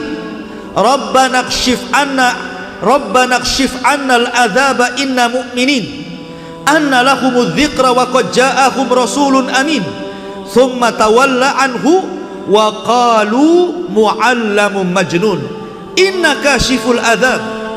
Rabbana 0.75 1.47
kshif 1.47 1.79
anna 1.95 2.35
rabbana 2.83 3.39
kshif 3.41 3.71
anna 3.81 4.19
al-adzaba 4.19 4.99
inna 4.99 5.31
mu'minin. 5.31 5.85
Anna 6.67 6.99
lahumudz 6.99 7.55
dzikra 7.55 7.95
wa 7.95 8.11
qad 8.11 8.35
rasulun 8.91 9.47
amin. 9.55 9.87
Thumma 10.51 10.91
tawalla 10.91 11.63
anhu 11.63 12.16
wa 12.47 12.65
qalu 12.83 13.87
muallamun 13.91 14.89
majnun. 14.91 15.39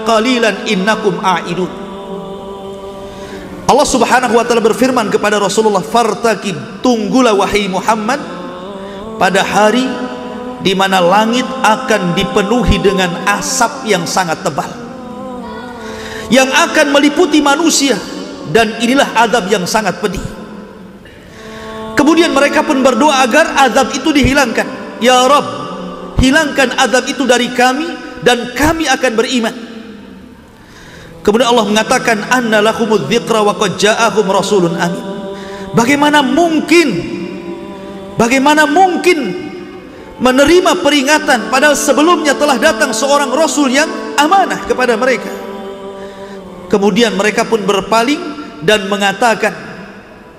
Qalilan 0.00 0.64
innakum 0.66 1.20
a'idun. 1.20 1.70
Allah 3.70 3.86
Subhanahu 3.86 4.34
wa 4.34 4.42
taala 4.42 4.58
berfirman 4.58 5.06
kepada 5.14 5.38
Rasulullah 5.38 5.84
fartaqib 5.84 6.82
tunggulah 6.82 7.36
wahai 7.38 7.70
Muhammad 7.70 8.18
pada 9.14 9.46
hari 9.46 9.86
di 10.64 10.74
mana 10.74 10.98
langit 10.98 11.46
akan 11.62 12.18
dipenuhi 12.18 12.82
dengan 12.82 13.14
asap 13.30 13.86
yang 13.86 14.02
sangat 14.10 14.42
tebal 14.42 14.66
yang 16.34 16.50
akan 16.50 16.90
meliputi 16.90 17.38
manusia 17.38 17.94
dan 18.50 18.82
inilah 18.82 19.06
azab 19.14 19.46
yang 19.46 19.62
sangat 19.62 20.02
pedih 20.02 20.22
kemudian 22.10 22.34
mereka 22.34 22.66
pun 22.66 22.82
berdoa 22.82 23.22
agar 23.22 23.54
azab 23.70 23.94
itu 23.94 24.10
dihilangkan 24.10 24.98
ya 24.98 25.30
Rabb 25.30 25.46
hilangkan 26.18 26.74
azab 26.74 27.06
itu 27.06 27.22
dari 27.22 27.46
kami 27.54 27.86
dan 28.26 28.50
kami 28.58 28.90
akan 28.90 29.12
beriman 29.14 29.54
Kemudian 31.20 31.52
Allah 31.52 31.68
mengatakan 31.68 32.16
anna 32.32 32.64
lahumudz 32.64 33.04
dzikra 33.12 33.44
wa 33.44 33.52
qad 33.52 33.76
ja'ahum 33.76 34.24
rasulun 34.32 34.72
amin. 34.72 35.04
Bagaimana 35.76 36.24
mungkin 36.24 36.88
bagaimana 38.16 38.64
mungkin 38.64 39.20
menerima 40.16 40.80
peringatan 40.80 41.52
padahal 41.52 41.76
sebelumnya 41.76 42.32
telah 42.32 42.56
datang 42.56 42.96
seorang 42.96 43.28
rasul 43.36 43.68
yang 43.68 43.86
amanah 44.16 44.64
kepada 44.64 44.96
mereka. 44.96 45.28
Kemudian 46.72 47.12
mereka 47.20 47.44
pun 47.44 47.68
berpaling 47.68 48.20
dan 48.64 48.88
mengatakan 48.88 49.52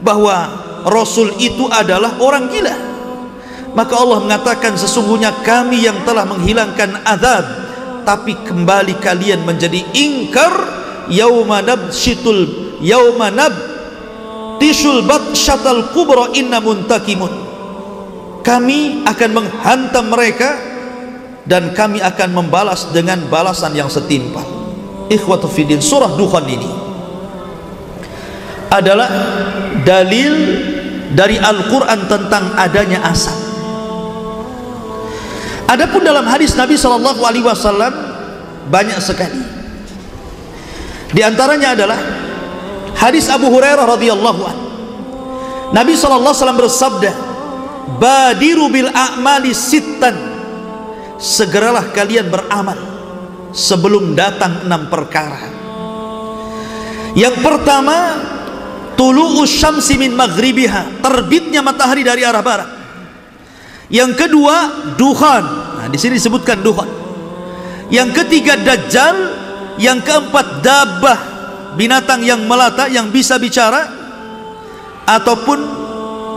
bahwa 0.01 0.49
rasul 0.87 1.35
itu 1.41 1.67
adalah 1.69 2.17
orang 2.21 2.49
gila. 2.49 2.75
Maka 3.71 3.93
Allah 3.95 4.19
mengatakan 4.19 4.75
sesungguhnya 4.75 5.43
kami 5.47 5.87
yang 5.87 6.03
telah 6.03 6.27
menghilangkan 6.27 7.07
azab 7.07 7.45
tapi 8.03 8.35
kembali 8.43 8.97
kalian 8.99 9.45
menjadi 9.45 9.79
ingkar 9.93 10.51
yauma 11.07 11.61
nabshitul 11.61 12.75
yauma 12.81 13.29
nab 13.29 13.53
tishul 14.57 15.05
batshatal 15.05 15.93
kubra 15.93 16.33
inna 16.35 16.59
muntakimun 16.59 17.31
kami 18.41 19.05
akan 19.05 19.29
menghantam 19.37 20.05
mereka 20.09 20.49
dan 21.45 21.73
kami 21.73 22.01
akan 22.01 22.29
membalas 22.37 22.89
dengan 22.93 23.21
balasan 23.29 23.73
yang 23.73 23.89
setimpal 23.89 24.45
ikhwatu 25.09 25.49
fidin 25.49 25.81
surah 25.81 26.13
dukhan 26.17 26.45
ini 26.49 26.69
adalah 28.71 29.09
dalil 29.83 30.33
dari 31.11 31.35
Al-Quran 31.35 31.99
tentang 32.07 32.55
adanya 32.55 33.03
asap 33.11 33.51
Adapun 35.71 36.03
dalam 36.03 36.27
hadis 36.27 36.51
Nabi 36.59 36.75
Shallallahu 36.75 37.23
Alaihi 37.23 37.47
Wasallam 37.47 37.95
banyak 38.67 38.99
sekali. 38.99 39.39
Di 41.15 41.23
antaranya 41.23 41.71
adalah 41.71 41.99
hadis 42.99 43.31
Abu 43.31 43.47
Hurairah 43.47 43.87
radhiyallahu 43.95 44.41
an. 44.43 44.57
Nabi 45.71 45.95
Shallallahu 45.95 46.27
Alaihi 46.27 46.43
Wasallam 46.43 46.59
bersabda, 46.59 47.11
"Badiru 48.03 48.67
bil 48.67 48.91
a'mali 48.91 49.55
sittan." 49.55 50.15
Segeralah 51.15 51.95
kalian 51.95 52.27
beramal 52.27 52.79
sebelum 53.55 54.11
datang 54.11 54.67
enam 54.67 54.91
perkara. 54.91 55.47
Yang 57.15 57.39
pertama, 57.39 57.95
tulu'us 59.01 59.49
syamsi 59.49 59.97
min 59.97 60.13
maghribiha, 60.13 61.01
terbitnya 61.01 61.65
matahari 61.65 62.05
dari 62.05 62.21
arah 62.21 62.45
barat. 62.45 62.69
Yang 63.89 64.13
kedua, 64.13 64.55
duhan. 64.93 65.43
Nah, 65.81 65.87
di 65.89 65.97
sini 65.97 66.21
disebutkan 66.21 66.61
duhan. 66.61 66.85
Yang 67.89 68.21
ketiga, 68.21 68.61
dajjal. 68.61 69.41
Yang 69.81 70.05
keempat, 70.05 70.61
dabah, 70.61 71.19
binatang 71.73 72.21
yang 72.21 72.45
melata 72.45 72.85
yang 72.85 73.09
bisa 73.09 73.41
bicara 73.41 73.89
ataupun 75.09 75.57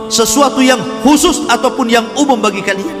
sesuatu 0.09 0.63
yang 0.65 0.81
khusus 1.05 1.45
ataupun 1.45 1.85
yang 1.85 2.09
umum 2.17 2.41
bagi 2.41 2.65
kalian. 2.65 2.97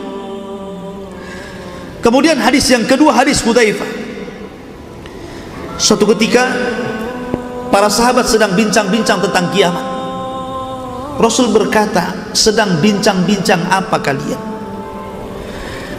Kemudian 2.03 2.37
hadis 2.37 2.69
yang 2.69 2.85
kedua 2.85 3.15
hadis 3.17 3.41
Hudzaifah. 3.41 3.89
Suatu 5.81 6.05
ketika 6.13 6.45
para 7.75 7.91
sahabat 7.91 8.23
sedang 8.23 8.55
bincang-bincang 8.55 9.19
tentang 9.19 9.51
kiamat. 9.51 9.83
Rasul 11.19 11.51
berkata, 11.51 12.31
sedang 12.31 12.79
bincang-bincang 12.79 13.67
apa 13.67 13.99
kalian? 13.99 14.39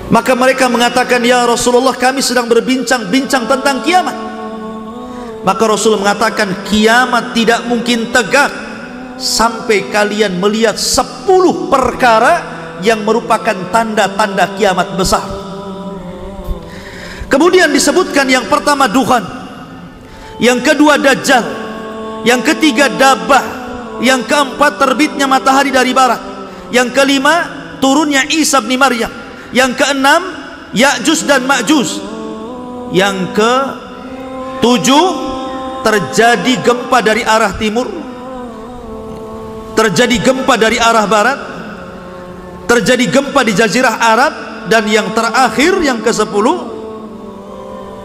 Maka 0.08 0.32
mereka 0.32 0.72
mengatakan, 0.72 1.20
ya 1.20 1.44
Rasulullah 1.44 1.92
kami 1.92 2.24
sedang 2.24 2.48
berbincang-bincang 2.48 3.44
tentang 3.44 3.84
kiamat. 3.84 4.16
Maka 5.44 5.64
Rasul 5.68 6.00
mengatakan, 6.00 6.64
kiamat 6.64 7.36
tidak 7.36 7.68
mungkin 7.68 8.08
tegak 8.08 8.48
sampai 9.20 9.92
kalian 9.92 10.40
melihat 10.40 10.80
sepuluh 10.80 11.68
perkara 11.68 12.40
yang 12.80 13.04
merupakan 13.04 13.68
tanda-tanda 13.68 14.56
kiamat 14.56 14.96
besar. 14.96 15.28
Kemudian 17.28 17.68
disebutkan 17.68 18.24
yang 18.32 18.48
pertama 18.48 18.88
duhan, 18.88 19.28
yang 20.40 20.60
kedua 20.64 20.96
dajjal, 21.00 21.65
yang 22.22 22.40
ketiga 22.40 22.88
dabah, 22.88 23.44
yang 24.00 24.24
keempat 24.24 24.78
terbitnya 24.80 25.26
matahari 25.28 25.74
dari 25.74 25.92
barat, 25.92 26.20
yang 26.72 26.88
kelima 26.94 27.48
turunnya 27.82 28.24
Isa 28.30 28.62
bin 28.62 28.80
Maryam, 28.80 29.12
yang 29.52 29.74
keenam 29.76 30.22
Ya'juj 30.72 31.28
dan 31.28 31.44
Ma'juj, 31.44 31.88
yang 32.92 33.32
ke 33.36 33.54
tujuh 34.60 35.06
terjadi 35.84 36.54
gempa 36.64 36.98
dari 37.04 37.22
arah 37.22 37.52
timur, 37.54 37.88
terjadi 39.78 40.16
gempa 40.18 40.54
dari 40.58 40.76
arah 40.80 41.06
barat, 41.06 41.38
terjadi 42.66 43.06
gempa 43.06 43.40
di 43.46 43.52
Jazirah 43.54 43.96
Arab, 44.02 44.32
dan 44.66 44.82
yang 44.90 45.14
terakhir 45.14 45.78
yang 45.80 46.02
ke 46.02 46.10
sepuluh 46.10 46.75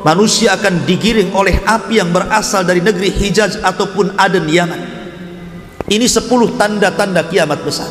manusia 0.02 0.58
akan 0.58 0.86
digiring 0.86 1.30
oleh 1.34 1.62
api 1.62 2.02
yang 2.02 2.10
berasal 2.10 2.66
dari 2.66 2.82
negeri 2.82 3.14
Hijaz 3.14 3.62
ataupun 3.62 4.18
Aden 4.18 4.50
Yaman. 4.50 4.82
Ini 5.92 6.08
sepuluh 6.08 6.56
tanda-tanda 6.56 7.28
kiamat 7.28 7.62
besar. 7.68 7.90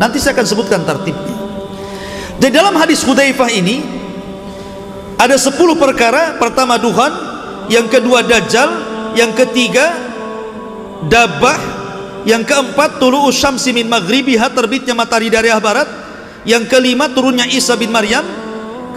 Nanti 0.00 0.18
saya 0.18 0.34
akan 0.34 0.46
sebutkan 0.48 0.82
tertibnya. 0.82 1.36
Di 2.40 2.50
dalam 2.50 2.74
hadis 2.74 3.06
Hudzaifah 3.06 3.50
ini 3.54 3.78
ada 5.20 5.38
sepuluh 5.38 5.78
perkara. 5.78 6.34
Pertama 6.42 6.80
duhan. 6.82 7.12
Yang 7.70 7.86
kedua 7.94 8.26
dajjal. 8.26 8.70
Yang 9.14 9.44
ketiga 9.44 9.92
dabah 11.06 11.60
yang 12.24 12.42
keempat 12.42 12.96
tulu 12.98 13.28
syamsi 13.30 13.70
min 13.76 13.86
maghribiha 13.86 14.50
terbitnya 14.50 14.96
matahari 14.96 15.30
dari 15.30 15.52
arah 15.52 15.62
barat. 15.62 15.88
Yang 16.42 16.74
kelima 16.74 17.06
turunnya 17.12 17.46
Isa 17.46 17.78
bin 17.78 17.94
Maryam. 17.94 18.26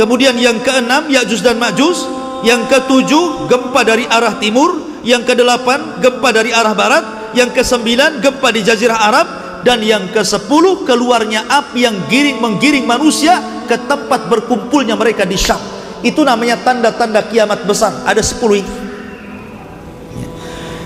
Kemudian 0.02 0.34
yang 0.42 0.58
keenam 0.66 1.06
Ya'juj 1.06 1.46
dan 1.46 1.62
Ma'juj 1.62 2.15
yang 2.46 2.70
ketujuh 2.70 3.50
gempa 3.50 3.82
dari 3.82 4.06
arah 4.06 4.38
timur. 4.38 5.02
Yang 5.02 5.34
kedelapan 5.34 5.98
gempa 5.98 6.30
dari 6.30 6.54
arah 6.54 6.78
barat. 6.78 7.04
Yang 7.34 7.58
kesembilan 7.58 8.22
gempa 8.22 8.54
di 8.54 8.62
jazirah 8.62 9.00
Arab. 9.10 9.28
Dan 9.66 9.82
yang 9.82 10.14
kesepuluh 10.14 10.86
keluarnya 10.86 11.50
api 11.50 11.90
yang 11.90 11.98
giring 12.06 12.38
menggiring 12.38 12.86
manusia 12.86 13.66
ke 13.66 13.74
tempat 13.90 14.30
berkumpulnya 14.30 14.94
mereka 14.94 15.26
di 15.26 15.34
Syam. 15.34 15.58
Itu 16.06 16.22
namanya 16.22 16.62
tanda-tanda 16.62 17.26
kiamat 17.26 17.66
besar. 17.66 18.06
Ada 18.06 18.22
sepuluh 18.22 18.62
ini. 18.62 18.74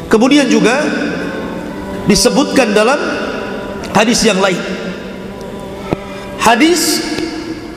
Kemudian 0.07 0.47
juga 0.47 0.79
disebutkan 2.07 2.71
dalam 2.71 2.97
hadis 3.91 4.23
yang 4.23 4.39
lain. 4.39 4.57
Hadis 6.39 7.03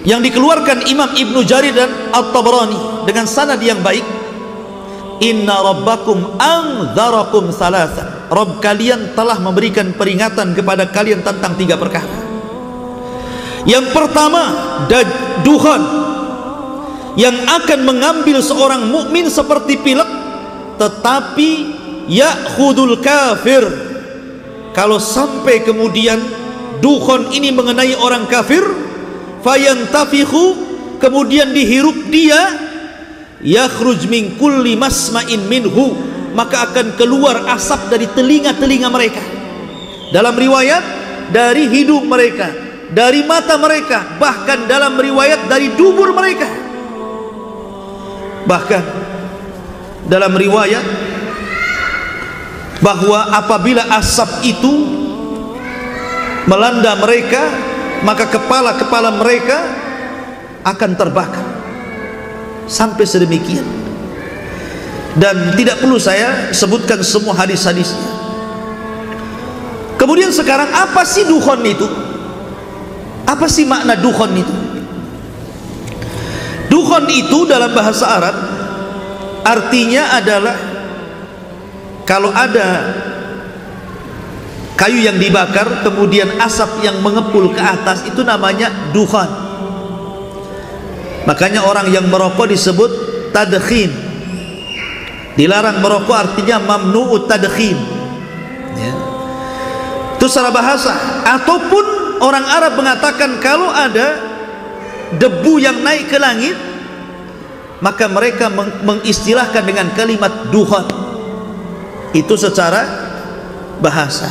yang 0.06 0.22
dikeluarkan 0.22 0.86
Imam 0.86 1.10
Ibnu 1.18 1.42
Jarir 1.42 1.74
dan 1.74 1.90
At-Tabrani 2.14 2.91
dengan 3.04 3.26
sanad 3.26 3.60
yang 3.62 3.80
baik. 3.80 4.04
Inna 5.22 5.54
rabbakum 5.62 6.38
anzarakum 6.40 7.54
salasa. 7.54 8.26
Rabb 8.26 8.58
kalian 8.58 9.14
telah 9.14 9.38
memberikan 9.38 9.94
peringatan 9.94 10.56
kepada 10.56 10.90
kalian 10.90 11.22
tentang 11.22 11.54
tiga 11.54 11.78
perkara. 11.78 12.10
Yang 13.62 13.94
pertama 13.94 14.42
duhan. 15.46 15.82
Yang 17.12 17.44
akan 17.44 17.80
mengambil 17.84 18.40
seorang 18.40 18.88
mukmin 18.88 19.28
seperti 19.28 19.76
pilek 19.78 20.08
tetapi 20.80 21.50
ya'khudul 22.08 22.98
kafir. 23.04 23.62
Kalau 24.72 24.96
sampai 24.96 25.60
kemudian 25.60 26.18
dukhon 26.80 27.30
ini 27.36 27.52
mengenai 27.52 27.94
orang 28.00 28.24
kafir 28.26 28.64
fayantafihu 29.44 30.56
kemudian 30.96 31.52
dihirup 31.52 32.08
dia 32.08 32.40
yakhruj 33.42 34.06
min 34.06 34.38
kulli 34.38 34.78
masma'in 34.78 35.46
minhu. 35.50 36.10
Maka 36.32 36.72
akan 36.72 36.96
keluar 36.96 37.44
asap 37.52 37.92
dari 37.92 38.08
telinga-telinga 38.08 38.88
mereka. 38.88 39.20
Dalam 40.16 40.32
riwayat 40.32 40.80
dari 41.28 41.68
hidung 41.68 42.08
mereka 42.08 42.48
dari 42.92 43.24
mata 43.24 43.56
mereka 43.56 44.20
bahkan 44.20 44.68
dalam 44.68 45.00
riwayat 45.00 45.48
dari 45.48 45.72
dubur 45.72 46.12
mereka. 46.12 46.48
Bahkan 48.44 48.84
dalam 50.06 50.32
riwayat 50.36 50.84
bahwa 52.84 53.32
apabila 53.32 53.86
asap 53.96 54.44
itu 54.44 54.74
melanda 56.44 56.98
mereka 56.98 57.42
maka 58.02 58.26
kepala-kepala 58.26 59.14
mereka 59.14 59.58
akan 60.66 60.90
terbakar 60.98 61.46
sampai 62.72 63.04
sedemikian. 63.04 63.68
Dan 65.12 65.52
tidak 65.60 65.84
perlu 65.84 66.00
saya 66.00 66.56
sebutkan 66.56 67.04
semua 67.04 67.36
hadis-hadisnya 67.36 68.22
kemudian 70.02 70.34
sekarang 70.34 70.66
apa 70.74 71.06
sih 71.06 71.22
dukhon 71.22 71.62
itu? 71.62 71.86
Apa 73.22 73.46
sih 73.46 73.62
makna 73.62 73.94
dukhon 73.94 74.34
itu? 74.34 74.54
Dukhon 76.66 77.06
itu 77.06 77.46
dalam 77.46 77.70
bahasa 77.70 78.10
Arab 78.10 78.36
artinya 79.46 80.18
adalah 80.18 80.56
kalau 82.02 82.34
ada 82.34 82.92
kayu 84.74 85.06
yang 85.06 85.22
dibakar 85.22 85.86
kemudian 85.86 86.34
asap 86.42 86.82
yang 86.82 86.98
mengepul 86.98 87.54
ke 87.54 87.62
atas 87.62 88.02
itu 88.02 88.26
namanya 88.26 88.68
duhan 88.90 89.51
makanya 91.28 91.62
orang 91.66 91.90
yang 91.90 92.06
merokok 92.10 92.50
disebut 92.50 92.90
tadkhin 93.30 93.90
dilarang 95.38 95.80
merokok 95.80 96.12
artinya 96.12 96.60
mamnu'ut 96.60 97.24
tadkhin 97.24 97.78
ya. 98.76 98.92
itu 100.18 100.26
secara 100.28 100.52
bahasa. 100.52 100.92
Ataupun 101.26 101.84
orang 102.22 102.44
Arab 102.46 102.78
mengatakan 102.78 103.40
kalau 103.40 103.72
ada 103.72 104.20
debu 105.16 105.58
yang 105.58 105.80
naik 105.80 106.08
ke 106.08 106.18
langit 106.20 106.54
maka 107.82 108.06
mereka 108.06 108.46
mengistilahkan 108.86 109.62
dengan 109.66 109.90
kalimat 109.90 110.30
duhan. 110.54 110.86
Itu 112.14 112.38
secara 112.38 112.86
bahasa. 113.82 114.30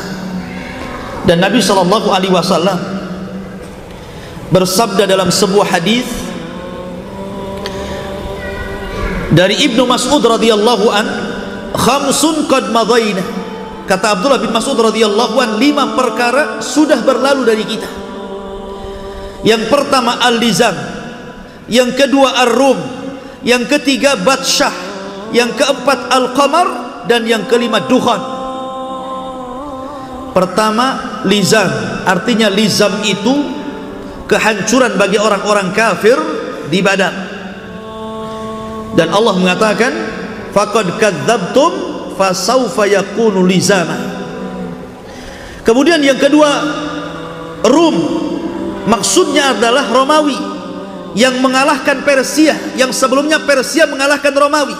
Dan 1.28 1.44
Nabi 1.44 1.60
sallallahu 1.60 2.08
alaihi 2.16 2.32
wasallam 2.32 2.80
bersabda 4.54 5.04
dalam 5.04 5.28
sebuah 5.28 5.68
hadis 5.68 6.08
dari 9.32 9.56
Ibnu 9.72 9.88
Mas'ud 9.88 10.22
radhiyallahu 10.24 10.86
an 10.92 11.06
khamsun 11.72 12.52
qad 12.52 12.70
madaina 12.76 13.24
kata 13.88 14.20
Abdullah 14.20 14.40
bin 14.40 14.52
Mas'ud 14.52 14.76
radhiyallahu 14.76 15.36
an 15.40 15.50
lima 15.60 15.96
perkara 15.96 16.60
sudah 16.64 17.00
berlalu 17.04 17.48
dari 17.48 17.64
kita. 17.68 17.90
Yang 19.42 19.74
pertama 19.74 20.22
al-lizam 20.22 20.76
yang 21.72 21.96
kedua 21.96 22.46
ar-rum. 22.46 22.78
Yang 23.42 23.74
ketiga 23.74 24.14
batsyah. 24.22 24.70
Yang 25.34 25.58
keempat 25.58 26.14
al-qamar. 26.14 26.68
Dan 27.10 27.26
yang 27.26 27.50
kelima 27.50 27.90
duhan 27.90 28.22
pertama 30.32 31.20
lizam 31.28 31.68
artinya 32.08 32.48
lizam 32.48 33.04
itu 33.04 33.52
kehancuran 34.30 34.96
bagi 34.96 35.20
orang-orang 35.20 35.76
kafir 35.76 36.16
di 36.72 36.80
badan 36.80 37.31
dan 38.96 39.08
Allah 39.12 39.34
mengatakan 39.40 39.92
faqad 40.52 41.00
kadzabtum 41.00 41.72
fasawfa 42.20 42.84
yakunu 42.88 43.48
lizama. 43.48 43.98
Kemudian 45.64 46.02
yang 46.02 46.18
kedua 46.20 46.50
Rum. 47.66 47.98
Maksudnya 48.82 49.54
adalah 49.54 49.94
Romawi 49.94 50.34
yang 51.14 51.38
mengalahkan 51.38 52.02
Persia 52.02 52.58
yang 52.74 52.90
sebelumnya 52.90 53.38
Persia 53.46 53.86
mengalahkan 53.86 54.34
Romawi. 54.34 54.74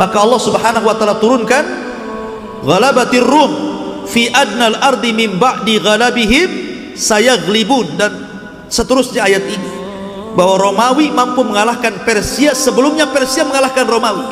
Maka 0.00 0.16
Allah 0.24 0.40
subhanahu 0.40 0.88
wa 0.88 0.96
ta'ala 0.96 1.20
turunkan 1.20 1.64
ghalabatir 2.64 3.20
rum 3.20 3.52
fi 4.08 4.32
adnal 4.32 4.80
ardi 4.80 5.12
min 5.12 5.36
ba'di 5.36 5.76
ghalabihim 5.84 6.48
sayaglibun. 6.96 8.00
Dan 8.00 8.12
seterusnya 8.72 9.28
ayat 9.28 9.44
ini 9.44 9.79
bahwa 10.34 10.56
Romawi 10.58 11.10
mampu 11.10 11.42
mengalahkan 11.42 12.06
Persia 12.06 12.54
sebelumnya 12.54 13.10
Persia 13.10 13.42
mengalahkan 13.42 13.86
Romawi. 13.86 14.26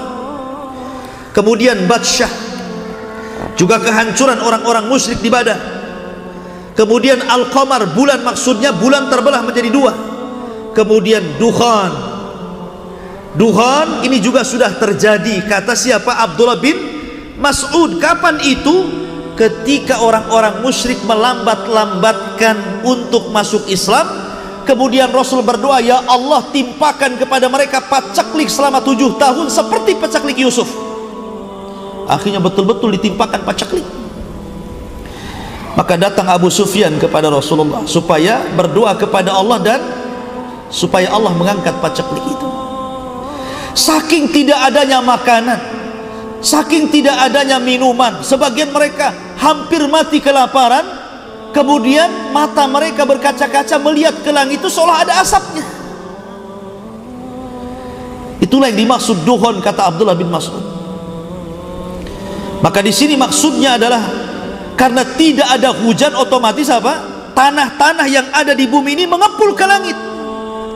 Kemudian 1.35 1.87
Batsyah 1.87 2.33
juga 3.55 3.79
kehancuran 3.83 4.39
orang-orang 4.43 4.87
musyrik 4.91 5.23
di 5.23 5.31
Badar. 5.31 5.59
Kemudian 6.75 7.19
Al-Qamar 7.27 7.91
bulan 7.95 8.23
maksudnya 8.23 8.71
bulan 8.71 9.11
terbelah 9.11 9.43
menjadi 9.43 9.71
dua. 9.71 9.93
Kemudian 10.75 11.43
Duhan 11.43 12.09
Duhan 13.39 14.03
ini 14.03 14.19
juga 14.19 14.43
sudah 14.43 14.75
terjadi. 14.75 15.47
Kata 15.47 15.79
siapa? 15.79 16.27
Abdullah 16.27 16.59
bin 16.59 16.75
Mas'ud. 17.39 18.03
Kapan 18.03 18.43
itu? 18.43 19.07
Ketika 19.39 20.03
orang-orang 20.03 20.67
musyrik 20.67 20.99
melambat-lambatkan 21.07 22.83
untuk 22.83 23.31
masuk 23.31 23.71
Islam 23.71 24.28
kemudian 24.69 25.09
Rasul 25.09 25.41
berdoa 25.41 25.81
ya 25.81 26.05
Allah 26.05 26.45
timpakan 26.53 27.17
kepada 27.17 27.49
mereka 27.49 27.81
pacaklik 27.81 28.53
selama 28.53 28.85
tujuh 28.85 29.17
tahun 29.17 29.49
seperti 29.49 29.97
pacaklik 29.97 30.37
Yusuf. 30.37 30.69
Akhirnya 32.05 32.41
betul-betul 32.45 32.93
ditimpakan 33.01 33.49
pacaklik 33.49 33.85
maka 35.79 35.95
datang 35.95 36.27
Abu 36.27 36.51
Sufyan 36.51 36.99
kepada 36.99 37.31
Rasulullah 37.31 37.87
supaya 37.87 38.43
berdoa 38.59 38.99
kepada 38.99 39.31
Allah 39.31 39.63
dan 39.63 39.81
supaya 40.75 41.07
Allah 41.15 41.31
mengangkat 41.39 41.79
pacaklik 41.79 42.27
itu. 42.27 42.49
Saking 43.79 44.27
tidak 44.35 44.59
adanya 44.59 44.99
makanan 44.99 45.79
saking 46.39 46.91
tidak 46.91 47.15
adanya 47.19 47.59
minuman 47.59 48.23
sebagian 48.23 48.71
mereka 48.71 49.11
hampir 49.39 49.83
mati 49.91 50.23
kelaparan 50.23 50.87
kemudian 51.53 52.33
mata 52.33 52.65
mereka 52.69 53.05
berkaca-kaca 53.09 53.77
melihat 53.81 54.15
ke 54.21 54.31
langit 54.33 54.61
itu 54.61 54.69
seolah 54.69 55.05
ada 55.05 55.21
asapnya. 55.23 55.65
Itulah 58.39 58.71
yang 58.71 58.87
dimaksud 58.87 59.27
duhon 59.27 59.59
kata 59.59 59.91
Abdullah 59.91 60.15
bin 60.15 60.31
Mas'ud. 60.31 60.63
Maka 62.59 62.83
di 62.83 62.91
sini 62.91 63.15
maksudnya 63.15 63.79
adalah 63.79 64.03
karena 64.79 65.03
tidak 65.19 65.47
ada 65.47 65.75
hujan 65.75 66.15
otomatis 66.15 66.71
apa? 66.71 67.19
Tanah-tanah 67.35 68.07
yang 68.11 68.27
ada 68.35 68.55
di 68.55 68.67
bumi 68.67 68.99
ini 68.99 69.05
mengepul 69.07 69.55
ke 69.55 69.67
langit. 69.67 69.95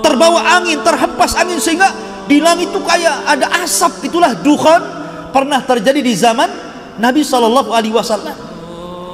Terbawa 0.03 0.59
angin 0.59 0.83
terhempas 0.83 1.39
angin 1.39 1.59
sehingga 1.62 1.91
di 2.27 2.39
langit 2.43 2.70
itu 2.70 2.83
kayak 2.83 3.27
ada 3.27 3.47
asap. 3.62 4.11
Itulah 4.11 4.35
duhon 4.43 4.83
pernah 5.31 5.62
terjadi 5.62 6.03
di 6.03 6.14
zaman 6.14 6.51
Nabi 6.99 7.23
Shallallahu 7.23 7.70
Alaihi 7.70 7.95
Wasallam. 7.95 8.37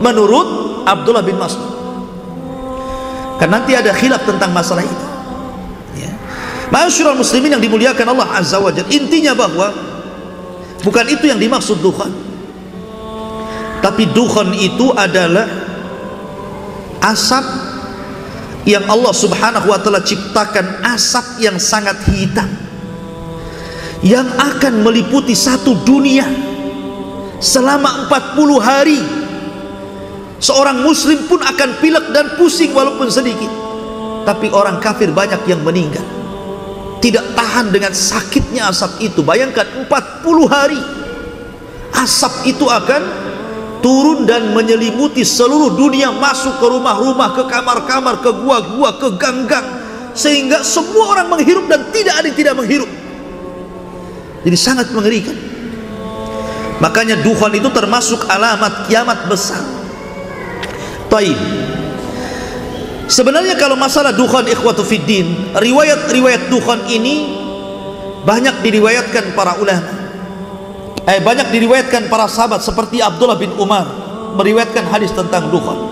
Menurut 0.00 0.67
Abdullah 0.88 1.20
bin 1.20 1.36
Mas'ud. 1.36 1.76
Kan 3.38 3.48
nanti 3.52 3.76
ada 3.76 3.94
khilaf 3.94 4.24
tentang 4.26 4.50
masalah 4.50 4.82
itu. 4.82 5.06
Ya. 6.00 6.10
Masyurul 6.72 7.20
muslimin 7.20 7.54
yang 7.54 7.62
dimuliakan 7.62 8.16
Allah 8.16 8.28
Azza 8.34 8.58
wa 8.58 8.72
Jalla 8.72 8.90
intinya 8.90 9.36
bahwa 9.36 9.70
bukan 10.82 11.06
itu 11.06 11.30
yang 11.30 11.38
dimaksud 11.38 11.78
duhan. 11.78 12.10
Tapi 13.78 14.10
duhan 14.10 14.50
itu 14.58 14.90
adalah 14.90 15.46
asap 16.98 17.46
yang 18.66 18.82
Allah 18.90 19.14
subhanahu 19.14 19.70
wa 19.70 19.78
ta'ala 19.78 20.02
ciptakan 20.02 20.82
asap 20.82 21.46
yang 21.46 21.56
sangat 21.62 21.94
hitam 22.10 22.50
yang 24.02 24.26
akan 24.38 24.82
meliputi 24.82 25.34
satu 25.34 25.78
dunia 25.82 26.26
selama 27.38 28.10
40 28.10 28.58
hari 28.62 29.00
seorang 30.38 30.82
muslim 30.82 31.26
pun 31.26 31.42
akan 31.42 31.82
pilek 31.82 32.14
dan 32.14 32.38
pusing 32.38 32.70
walaupun 32.70 33.10
sedikit. 33.10 33.50
Tapi 34.26 34.50
orang 34.50 34.78
kafir 34.78 35.10
banyak 35.10 35.42
yang 35.46 35.62
meninggal. 35.62 36.04
Tidak 36.98 37.38
tahan 37.38 37.70
dengan 37.70 37.94
sakitnya 37.94 38.70
asap 38.70 39.06
itu. 39.06 39.20
Bayangkan 39.22 39.86
40 39.86 40.46
hari. 40.50 40.80
Asap 41.94 42.50
itu 42.50 42.66
akan 42.66 43.02
turun 43.80 44.26
dan 44.26 44.52
menyelimuti 44.52 45.22
seluruh 45.22 45.78
dunia. 45.78 46.10
Masuk 46.12 46.58
ke 46.58 46.66
rumah-rumah 46.66 47.32
ke 47.38 47.42
kamar-kamar 47.46 48.20
ke 48.20 48.30
gua-gua 48.42 48.98
ke 48.98 49.08
gang-gang. 49.16 49.66
Sehingga 50.18 50.66
semua 50.66 51.14
orang 51.14 51.30
menghirup 51.30 51.70
dan 51.70 51.88
tidak 51.94 52.14
ada 52.18 52.26
yang 52.26 52.38
tidak 52.38 52.54
menghirup. 52.58 52.90
Jadi 54.42 54.58
sangat 54.58 54.90
mengerikan. 54.90 55.38
Makanya 56.82 57.22
dukhon 57.22 57.54
itu 57.54 57.70
termasuk 57.70 58.26
alamat 58.26 58.86
kiamat 58.86 59.26
besar 59.26 59.77
taib. 61.08 61.38
Sebenarnya 63.08 63.56
kalau 63.56 63.74
masalah 63.74 64.12
dukhon 64.12 64.44
ikhwatu 64.48 64.84
fiddin 64.84 65.56
riwayat-riwayat 65.56 66.52
dukhon 66.52 66.84
ini 66.92 67.40
banyak 68.28 68.60
diriwayatkan 68.60 69.32
para 69.32 69.56
ulama. 69.56 69.98
Eh, 71.08 71.24
banyak 71.24 71.48
diriwayatkan 71.48 72.12
para 72.12 72.28
sahabat 72.28 72.60
seperti 72.60 73.00
Abdullah 73.00 73.40
bin 73.40 73.48
Umar 73.56 73.88
meriwayatkan 74.36 74.92
hadis 74.92 75.08
tentang 75.16 75.48
dukhon 75.48 75.88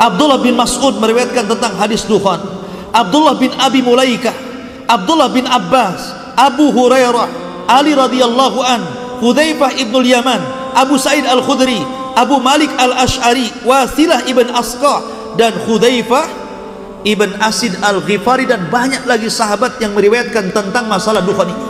Abdullah 0.00 0.40
bin 0.40 0.56
Mas'ud 0.56 0.96
meriwayatkan 0.96 1.44
tentang 1.44 1.76
hadis 1.76 2.08
dukhon 2.08 2.40
Abdullah 2.88 3.36
bin 3.36 3.52
Abi 3.60 3.84
Mulaikah 3.84 4.32
Abdullah 4.88 5.28
bin 5.28 5.44
Abbas 5.44 6.16
Abu 6.40 6.72
Hurairah 6.72 7.28
Ali 7.68 7.92
radhiyallahu 7.92 8.58
an 8.64 8.80
Hudzaifah 9.20 9.76
ibn 9.76 10.00
Yaman 10.00 10.40
Abu 10.72 10.96
Sa'id 10.96 11.28
al-Khudri 11.28 11.84
Abu 12.20 12.36
Malik 12.36 12.68
al-Ash'ari 12.76 13.64
Wasilah 13.64 14.28
ibn 14.28 14.52
Asqa 14.52 15.00
dan 15.40 15.56
Hudzaifah 15.64 16.40
ibn 17.08 17.32
Asid 17.40 17.80
al-Ghifari 17.80 18.44
dan 18.44 18.68
banyak 18.68 19.08
lagi 19.08 19.32
sahabat 19.32 19.80
yang 19.80 19.96
meriwayatkan 19.96 20.52
tentang 20.52 20.84
masalah 20.84 21.24
dukhan 21.24 21.48
ini. 21.48 21.66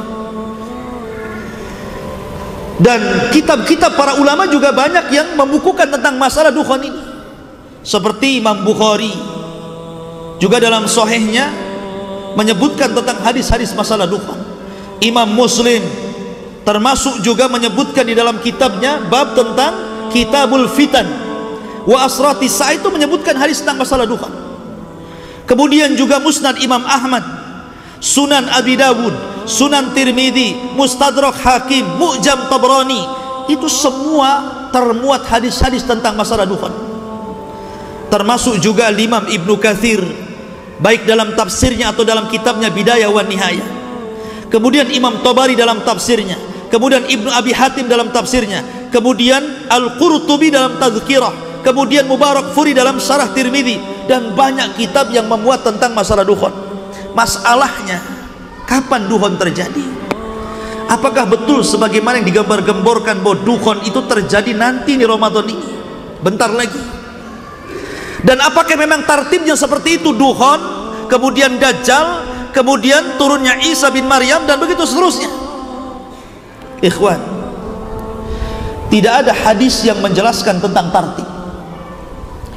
Dan 2.80 3.30
kitab-kitab 3.30 3.92
para 3.94 4.16
ulama 4.16 4.48
juga 4.48 4.72
banyak 4.72 5.12
yang 5.12 5.36
membukukan 5.36 5.92
tentang 5.92 6.16
masalah 6.16 6.48
dukhan 6.48 6.80
ini. 6.80 7.02
Seperti 7.84 8.40
Imam 8.40 8.64
Bukhari 8.64 9.12
juga 10.40 10.56
dalam 10.58 10.88
sahihnya 10.88 11.52
menyebutkan 12.34 12.96
tentang 12.96 13.20
hadis-hadis 13.20 13.76
masalah 13.76 14.08
dukhan. 14.08 14.40
Imam 15.04 15.28
Muslim 15.28 15.84
termasuk 16.64 17.20
juga 17.20 17.46
menyebutkan 17.52 18.04
di 18.04 18.16
dalam 18.16 18.40
kitabnya 18.40 19.00
bab 19.12 19.36
tentang 19.36 19.89
kitabul 20.10 20.66
fitan 20.70 21.06
wa 21.88 22.04
asrati 22.04 22.46
sa 22.46 22.74
itu 22.74 22.86
menyebutkan 22.92 23.34
hadis 23.38 23.62
tentang 23.64 23.80
masalah 23.80 24.04
dukhan 24.04 24.30
kemudian 25.48 25.96
juga 25.96 26.20
musnad 26.20 26.58
Imam 26.60 26.82
Ahmad 26.84 27.22
Sunan 28.00 28.48
Abi 28.52 28.80
Dawud 28.80 29.12
Sunan 29.44 29.92
Tirmidzi 29.92 30.76
Mustadrak 30.76 31.36
Hakim 31.40 31.84
Mu'jam 32.00 32.48
Tabrani 32.48 33.02
itu 33.48 33.66
semua 33.66 34.68
termuat 34.74 35.26
hadis-hadis 35.26 35.84
tentang 35.84 36.16
masalah 36.16 36.44
dukhan 36.44 36.72
termasuk 38.10 38.58
juga 38.58 38.90
Imam 38.92 39.24
Ibnu 39.24 39.54
Kathir 39.56 40.02
baik 40.80 41.04
dalam 41.04 41.36
tafsirnya 41.36 41.92
atau 41.92 42.02
dalam 42.02 42.26
kitabnya 42.26 42.72
Bidayah 42.72 43.12
wa 43.12 43.20
Nihayah. 43.20 43.68
Kemudian 44.50 44.90
Imam 44.90 45.22
Tabari 45.22 45.54
dalam 45.54 45.84
tafsirnya 45.86 46.49
kemudian 46.70 47.04
Ibnu 47.04 47.28
Abi 47.28 47.52
Hatim 47.52 47.90
dalam 47.90 48.14
tafsirnya. 48.14 48.62
Kemudian 48.90 49.70
Al-Qurtubi 49.70 50.50
dalam 50.50 50.78
tazkirah. 50.78 51.62
Kemudian 51.66 52.08
Mubarak 52.08 52.56
Furi 52.56 52.72
dalam 52.72 52.96
syarah 52.96 53.30
Tirmidzi 53.36 54.08
dan 54.08 54.32
banyak 54.32 54.80
kitab 54.80 55.12
yang 55.12 55.28
memuat 55.28 55.60
tentang 55.60 55.92
masalah 55.92 56.24
dukhon 56.24 56.70
masalahnya 57.14 57.98
kapan 58.66 59.06
dukhon 59.10 59.34
terjadi? 59.38 59.84
Apakah 60.90 61.22
betul 61.30 61.62
sebagaimana 61.62 62.18
yang 62.18 62.26
digambar-gemborkan 62.26 63.22
bahwa 63.22 63.38
dukhon 63.46 63.78
itu 63.86 64.02
terjadi 64.10 64.50
nanti 64.58 64.98
di 64.98 65.06
Ramadan 65.06 65.46
ini? 65.46 65.66
Bentar 66.18 66.50
lagi. 66.50 66.82
Dan 68.26 68.42
apakah 68.42 68.74
memang 68.74 69.06
tartibnya 69.06 69.54
seperti 69.54 70.02
itu? 70.02 70.10
Duhon 70.12 70.60
kemudian 71.06 71.56
dajjal 71.62 72.26
kemudian 72.50 73.16
turunnya 73.16 73.62
Isa 73.62 73.88
bin 73.94 74.10
Maryam 74.10 74.44
dan 74.50 74.58
begitu 74.58 74.82
seterusnya 74.82 75.30
ikhwan 76.84 77.20
tidak 78.90 79.24
ada 79.24 79.32
hadis 79.32 79.86
yang 79.86 80.00
menjelaskan 80.02 80.58
tentang 80.58 80.90
tartib 80.90 81.28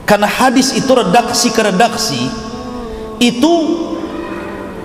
karena 0.03 0.27
hadis 0.27 0.73
itu 0.75 0.91
redaksi 0.91 1.53
ke 1.53 1.61
redaksi 1.63 2.21
itu 3.21 3.53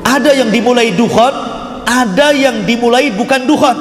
ada 0.05 0.31
yang 0.37 0.53
dimulai 0.53 0.95
duhon 0.95 1.35
ada 1.89 2.37
yang 2.37 2.63
dimulai 2.69 3.11
bukan 3.15 3.43
duhon 3.49 3.79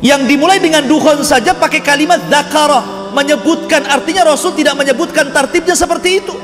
yang 0.00 0.24
dimulai 0.24 0.56
dengan 0.60 0.84
duhon 0.88 1.20
saja 1.20 1.52
pakai 1.52 1.84
kalimat 1.84 2.20
zakarah 2.28 3.12
menyebutkan 3.12 3.84
artinya 3.84 4.32
Rasul 4.32 4.56
tidak 4.56 4.78
menyebutkan 4.78 5.28
tartibnya 5.34 5.76
seperti 5.76 6.24
itu. 6.24 6.34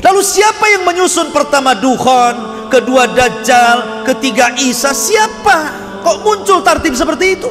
Lalu 0.00 0.20
siapa 0.24 0.64
yang 0.70 0.82
menyusun 0.88 1.28
pertama 1.28 1.76
Dukhon 1.76 2.68
kedua 2.72 3.04
Dajjal 3.10 4.06
ketiga 4.08 4.56
Isa 4.56 4.96
siapa 4.96 5.89
kok 6.00 6.16
muncul 6.24 6.58
tartib 6.64 6.92
seperti 6.96 7.26
itu? 7.38 7.50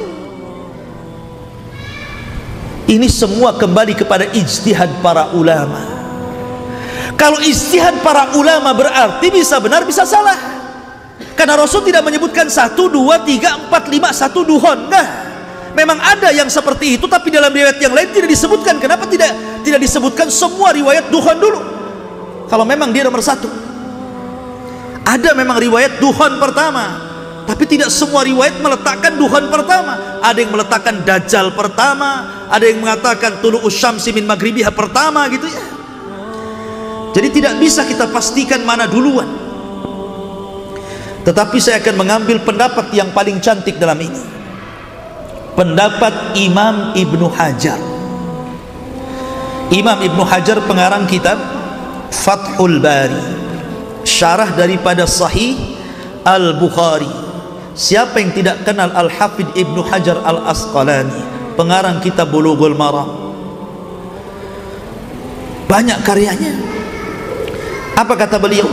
Ini 2.90 3.06
semua 3.06 3.54
kembali 3.54 3.94
kepada 3.94 4.26
ijtihad 4.34 5.06
para 5.06 5.30
ulama. 5.38 5.86
Kalau 7.14 7.38
ijtihad 7.38 8.02
para 8.02 8.34
ulama 8.34 8.74
berarti 8.74 9.30
bisa 9.30 9.62
benar 9.62 9.86
bisa 9.86 10.10
salah. 10.10 10.58
Karena 11.38 11.56
Rasul 11.56 11.86
tidak 11.88 12.04
menyebutkan 12.04 12.52
satu, 12.52 12.92
dua, 12.92 13.24
tiga, 13.24 13.56
empat, 13.56 13.88
lima, 13.88 14.10
satu 14.10 14.42
duhon. 14.42 14.90
Enggak 14.90 15.08
memang 15.78 16.02
ada 16.02 16.34
yang 16.34 16.50
seperti 16.50 16.98
itu 16.98 17.06
tapi 17.06 17.30
dalam 17.30 17.54
riwayat 17.54 17.78
yang 17.78 17.94
lain 17.94 18.10
tidak 18.10 18.30
disebutkan. 18.30 18.82
Kenapa 18.82 19.06
tidak 19.06 19.62
tidak 19.62 19.80
disebutkan 19.86 20.28
semua 20.34 20.74
riwayat 20.74 21.14
duhon 21.14 21.38
dulu? 21.38 21.60
Kalau 22.50 22.66
memang 22.66 22.90
dia 22.90 23.06
nomor 23.06 23.22
satu. 23.22 23.48
Ada 25.06 25.34
memang 25.34 25.58
riwayat 25.58 25.98
duhon 25.98 26.38
pertama 26.38 27.09
tapi 27.50 27.66
tidak 27.66 27.90
semua 27.90 28.22
riwayat 28.22 28.62
meletakkan 28.62 29.18
duhon 29.18 29.50
pertama. 29.50 30.22
Ada 30.22 30.38
yang 30.38 30.54
meletakkan 30.54 31.02
dajjal 31.02 31.50
pertama 31.58 32.40
ada 32.50 32.66
yang 32.66 32.82
mengatakan 32.82 33.40
tulu 33.46 33.62
usyamsi 33.62 34.10
min 34.10 34.26
maghribiha 34.26 34.74
pertama 34.74 35.30
gitu 35.30 35.46
ya. 35.46 35.62
Jadi 37.14 37.28
tidak 37.30 37.62
bisa 37.62 37.86
kita 37.86 38.10
pastikan 38.10 38.66
mana 38.66 38.90
duluan. 38.90 39.30
Tetapi 41.22 41.58
saya 41.62 41.78
akan 41.78 41.96
mengambil 41.98 42.42
pendapat 42.42 42.90
yang 42.90 43.14
paling 43.14 43.38
cantik 43.38 43.78
dalam 43.78 44.02
ini. 44.02 44.22
Pendapat 45.54 46.38
Imam 46.42 46.98
Ibnu 46.98 47.28
Hajar. 47.30 47.78
Imam 49.70 49.98
Ibnu 50.02 50.24
Hajar 50.26 50.58
pengarang 50.66 51.06
kitab 51.06 51.38
Fathul 52.10 52.82
Bari. 52.82 53.38
Syarah 54.10 54.58
daripada 54.58 55.06
Sahih 55.06 55.54
Al-Bukhari 56.26 57.29
siapa 57.80 58.20
yang 58.20 58.36
tidak 58.36 58.68
kenal 58.68 58.92
Al-Hafidh 58.92 59.56
Ibnu 59.56 59.80
Hajar 59.88 60.20
Al-Asqalani 60.20 61.56
pengarang 61.56 62.04
kitab 62.04 62.28
Bulughul 62.28 62.76
Maram? 62.76 63.32
Banyak 65.72 66.04
karyanya. 66.04 66.60
Apa 67.96 68.20
kata 68.20 68.36
beliau? 68.36 68.68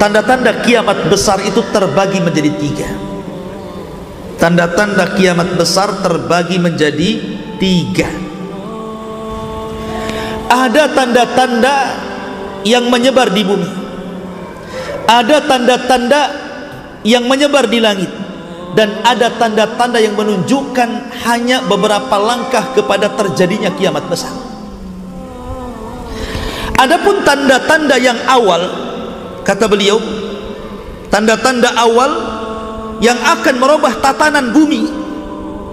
Tanda-tanda 0.00 0.64
kiamat 0.64 1.12
besar 1.12 1.44
itu 1.44 1.60
terbagi 1.68 2.24
menjadi 2.24 2.50
tiga. 2.56 2.88
Tanda-tanda 4.40 5.12
kiamat 5.12 5.60
besar 5.60 6.00
terbagi 6.00 6.56
menjadi 6.56 7.10
tiga. 7.60 8.08
Ada 10.48 10.88
tanda-tanda 10.96 11.76
yang 12.64 12.88
menyebar 12.88 13.28
di 13.28 13.42
bumi. 13.44 13.70
Ada 15.04 15.44
tanda-tanda 15.44 16.39
yang 17.06 17.24
menyebar 17.26 17.68
di 17.68 17.80
langit. 17.80 18.10
Dan 18.70 19.02
ada 19.02 19.34
tanda-tanda 19.34 19.98
yang 19.98 20.14
menunjukkan 20.14 21.10
hanya 21.26 21.58
beberapa 21.66 22.14
langkah 22.22 22.70
kepada 22.70 23.10
terjadinya 23.18 23.74
kiamat 23.74 24.06
besar. 24.06 24.30
Adapun 26.78 27.20
tanda-tanda 27.26 27.98
yang 28.00 28.16
awal 28.30 28.62
kata 29.44 29.68
beliau 29.68 30.00
tanda-tanda 31.10 31.74
awal 31.76 32.10
yang 33.04 33.18
akan 33.20 33.54
merubah 33.58 33.98
tatanan 33.98 34.54
bumi. 34.54 34.88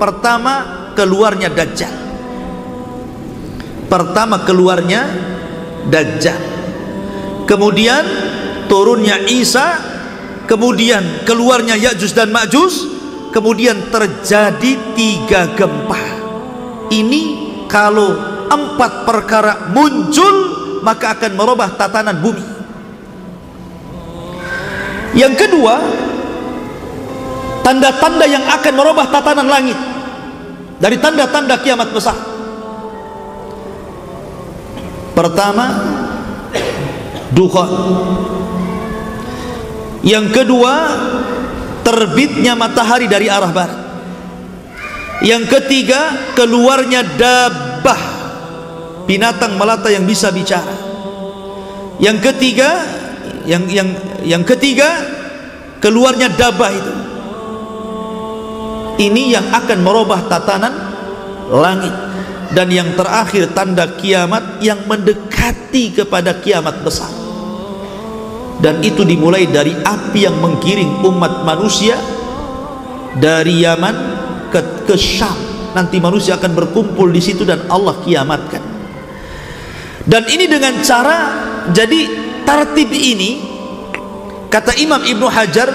Pertama 0.01 0.53
keluarnya 0.97 1.53
dajjal. 1.53 1.93
Pertama 3.87 4.43
keluarnya 4.43 5.07
dajjal. 5.87 6.41
Kemudian 7.47 8.03
turunnya 8.67 9.23
Isa 9.31 9.79
kemudian 10.47 11.27
keluarnya 11.27 11.75
Ya'juj 11.75 12.15
dan 12.15 12.31
Ma'juj 12.31 12.73
kemudian 13.35 13.91
terjadi 13.91 14.71
tiga 14.95 15.53
gempa. 15.53 15.99
Ini 16.87 17.21
kalau 17.67 18.15
empat 18.47 19.03
perkara 19.03 19.69
muncul 19.75 20.35
maka 20.81 21.19
akan 21.19 21.31
merubah 21.35 21.75
tatanan 21.75 22.17
bumi. 22.23 22.45
Yang 25.13 25.33
kedua 25.35 25.75
tanda-tanda 27.67 28.23
yang 28.23 28.47
akan 28.47 28.73
merubah 28.73 29.11
tatanan 29.11 29.51
langit 29.51 29.75
dari 30.79 30.95
tanda-tanda 30.95 31.59
kiamat 31.59 31.91
besar. 31.91 32.15
Pertama 35.11 35.65
dukhan 37.33 37.69
yang 40.05 40.29
kedua 40.29 40.73
terbitnya 41.81 42.53
matahari 42.53 43.09
dari 43.09 43.31
arah 43.31 43.49
barat. 43.49 43.79
Yang 45.23 45.49
ketiga 45.49 46.33
keluarnya 46.37 47.01
dabah 47.17 48.01
binatang 49.09 49.57
melata 49.57 49.89
yang 49.89 50.05
bisa 50.05 50.29
bicara. 50.29 50.75
Yang 51.97 52.29
ketiga 52.29 52.69
yang 53.49 53.65
yang 53.65 53.89
yang 54.21 54.43
ketiga 54.45 54.85
keluarnya 55.81 56.29
dabah 56.29 56.71
itu. 56.75 56.93
Ini 58.97 59.39
yang 59.39 59.45
akan 59.53 59.79
merubah 59.81 60.25
tatanan 60.29 60.73
langit. 61.49 61.95
Dan 62.47 62.71
yang 62.71 62.95
terakhir 62.95 63.51
tanda 63.51 63.99
kiamat 63.99 64.63
yang 64.63 64.87
mendekati 64.87 65.91
kepada 65.91 66.39
kiamat 66.39 66.79
besar 66.79 67.16
dan 68.57 68.81
itu 68.81 69.05
dimulai 69.05 69.45
dari 69.49 69.73
api 69.73 70.25
yang 70.25 70.37
menggiring 70.41 71.05
umat 71.05 71.45
manusia 71.45 71.93
dari 73.17 73.61
Yaman 73.61 73.95
ke, 74.49 74.89
ke 74.89 74.95
Syam. 74.97 75.35
Nanti 75.77 76.01
manusia 76.01 76.41
akan 76.41 76.57
berkumpul 76.57 77.13
di 77.13 77.21
situ 77.21 77.45
dan 77.45 77.69
Allah 77.69 78.01
kiamatkan. 78.01 78.63
Dan 80.07 80.23
ini 80.31 80.49
dengan 80.49 80.81
cara 80.81 81.17
jadi 81.69 81.99
tartib 82.47 82.89
ini 82.89 83.43
kata 84.47 84.73
Imam 84.79 85.03
Ibnu 85.03 85.27
Hajar 85.27 85.69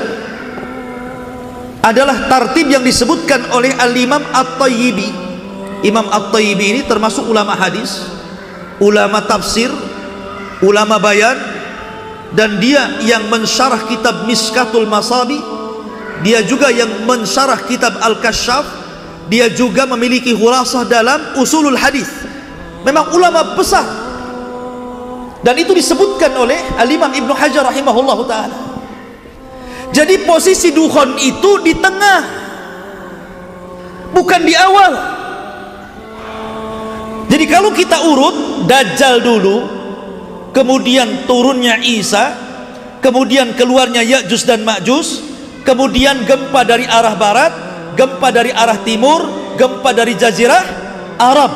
adalah 1.83 2.26
tartib 2.26 2.66
yang 2.66 2.83
disebutkan 2.83 3.53
oleh 3.53 3.74
Al-Imam 3.76 4.22
At-Tayyibi. 4.33 5.09
Imam 5.87 6.09
At-Tayyibi 6.09 6.64
ini 6.78 6.80
termasuk 6.87 7.28
ulama 7.28 7.55
hadis 7.55 8.07
ulama 8.83 9.22
tafsir 9.22 9.70
ulama 10.62 10.99
bayan 10.99 11.51
dan 12.33 12.57
dia 12.61 13.03
yang 13.05 13.28
mensyarah 13.28 13.89
kitab 13.89 14.24
Miskatul 14.24 14.89
Masabi 14.89 15.37
dia 16.22 16.41
juga 16.47 16.70
yang 16.70 17.03
mensyarah 17.05 17.66
kitab 17.66 17.99
Al-Kashaf 17.99 18.83
dia 19.26 19.51
juga 19.51 19.87
memiliki 19.87 20.35
hulasah 20.35 20.87
dalam 20.87 21.39
usulul 21.39 21.78
hadis. 21.78 22.09
Memang 22.83 23.14
ulama 23.14 23.55
besar. 23.55 23.87
Dan 25.43 25.59
itu 25.59 25.74
disebutkan 25.74 26.30
oleh 26.39 26.59
Al-Imam 26.78 27.11
Ibnu 27.11 27.35
Hajar 27.35 27.66
rahimahullah 27.66 28.18
taala. 28.28 28.59
Jadi 29.91 30.22
posisi 30.28 30.70
dukhon 30.70 31.18
itu 31.20 31.51
di 31.64 31.74
tengah 31.80 32.20
bukan 34.14 34.41
di 34.47 34.55
awal. 34.55 34.93
Jadi 37.26 37.45
kalau 37.49 37.72
kita 37.74 38.05
urut 38.07 38.68
Dajjal 38.68 39.24
dulu 39.24 39.82
kemudian 40.53 41.26
turunnya 41.26 41.80
Isa 41.80 42.36
kemudian 43.03 43.57
keluarnya 43.59 44.05
Ya'juj 44.05 44.42
dan 44.46 44.62
Ma'juj 44.62 45.07
kemudian 45.66 46.22
gempa 46.28 46.62
dari 46.62 46.86
arah 46.86 47.16
barat 47.18 47.53
gempa 47.98 48.28
dari 48.32 48.55
arah 48.55 48.78
timur 48.84 49.26
gempa 49.57 49.90
dari 49.92 50.16
jazirah 50.16 50.64
Arab 51.20 51.53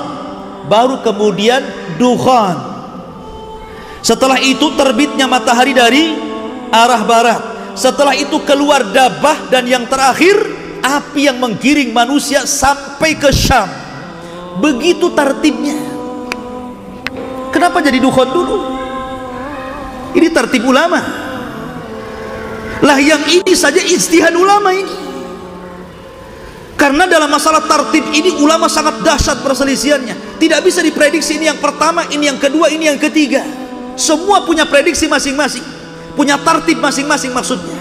baru 0.67 1.01
kemudian 1.01 1.63
dukhan. 1.97 2.77
Setelah 4.03 4.39
itu 4.39 4.75
terbitnya 4.79 5.27
matahari 5.27 5.75
dari 5.75 6.15
arah 6.71 7.03
barat. 7.03 7.43
Setelah 7.75 8.15
itu 8.15 8.39
keluar 8.47 8.87
dabah 8.95 9.51
dan 9.51 9.67
yang 9.67 9.85
terakhir 9.91 10.39
api 10.81 11.27
yang 11.27 11.39
menggiring 11.43 11.91
manusia 11.91 12.47
sampai 12.47 13.19
ke 13.19 13.31
Syam. 13.35 13.67
Begitu 14.63 15.11
tertibnya. 15.13 15.77
Kenapa 17.51 17.83
jadi 17.83 17.99
dukhan 17.99 18.31
dulu 18.31 18.76
ini 20.17 20.33
tertib 20.33 20.65
ulama. 20.65 21.01
Lah 22.81 22.99
yang 23.01 23.21
ini 23.29 23.53
saja 23.53 23.81
istihad 23.81 24.33
ulama 24.33 24.73
ini. 24.73 25.05
Karena 26.77 27.09
dalam 27.09 27.29
masalah 27.33 27.65
tertib 27.65 28.05
ini 28.13 28.37
ulama 28.41 28.69
sangat 28.69 29.01
dahsyat 29.05 29.41
perselisihannya. 29.45 30.41
Tidak 30.41 30.61
bisa 30.65 30.81
diprediksi 30.81 31.41
ini 31.41 31.49
yang 31.49 31.61
pertama 31.61 32.05
ini 32.09 32.29
yang 32.29 32.41
kedua 32.41 32.73
ini 32.73 32.89
yang 32.89 33.01
ketiga. 33.01 33.45
Semua 33.97 34.45
punya 34.45 34.69
prediksi 34.69 35.09
masing-masing. 35.09 35.65
Punya 36.17 36.37
tertib 36.41 36.81
masing-masing 36.81 37.33
maksudnya. 37.33 37.77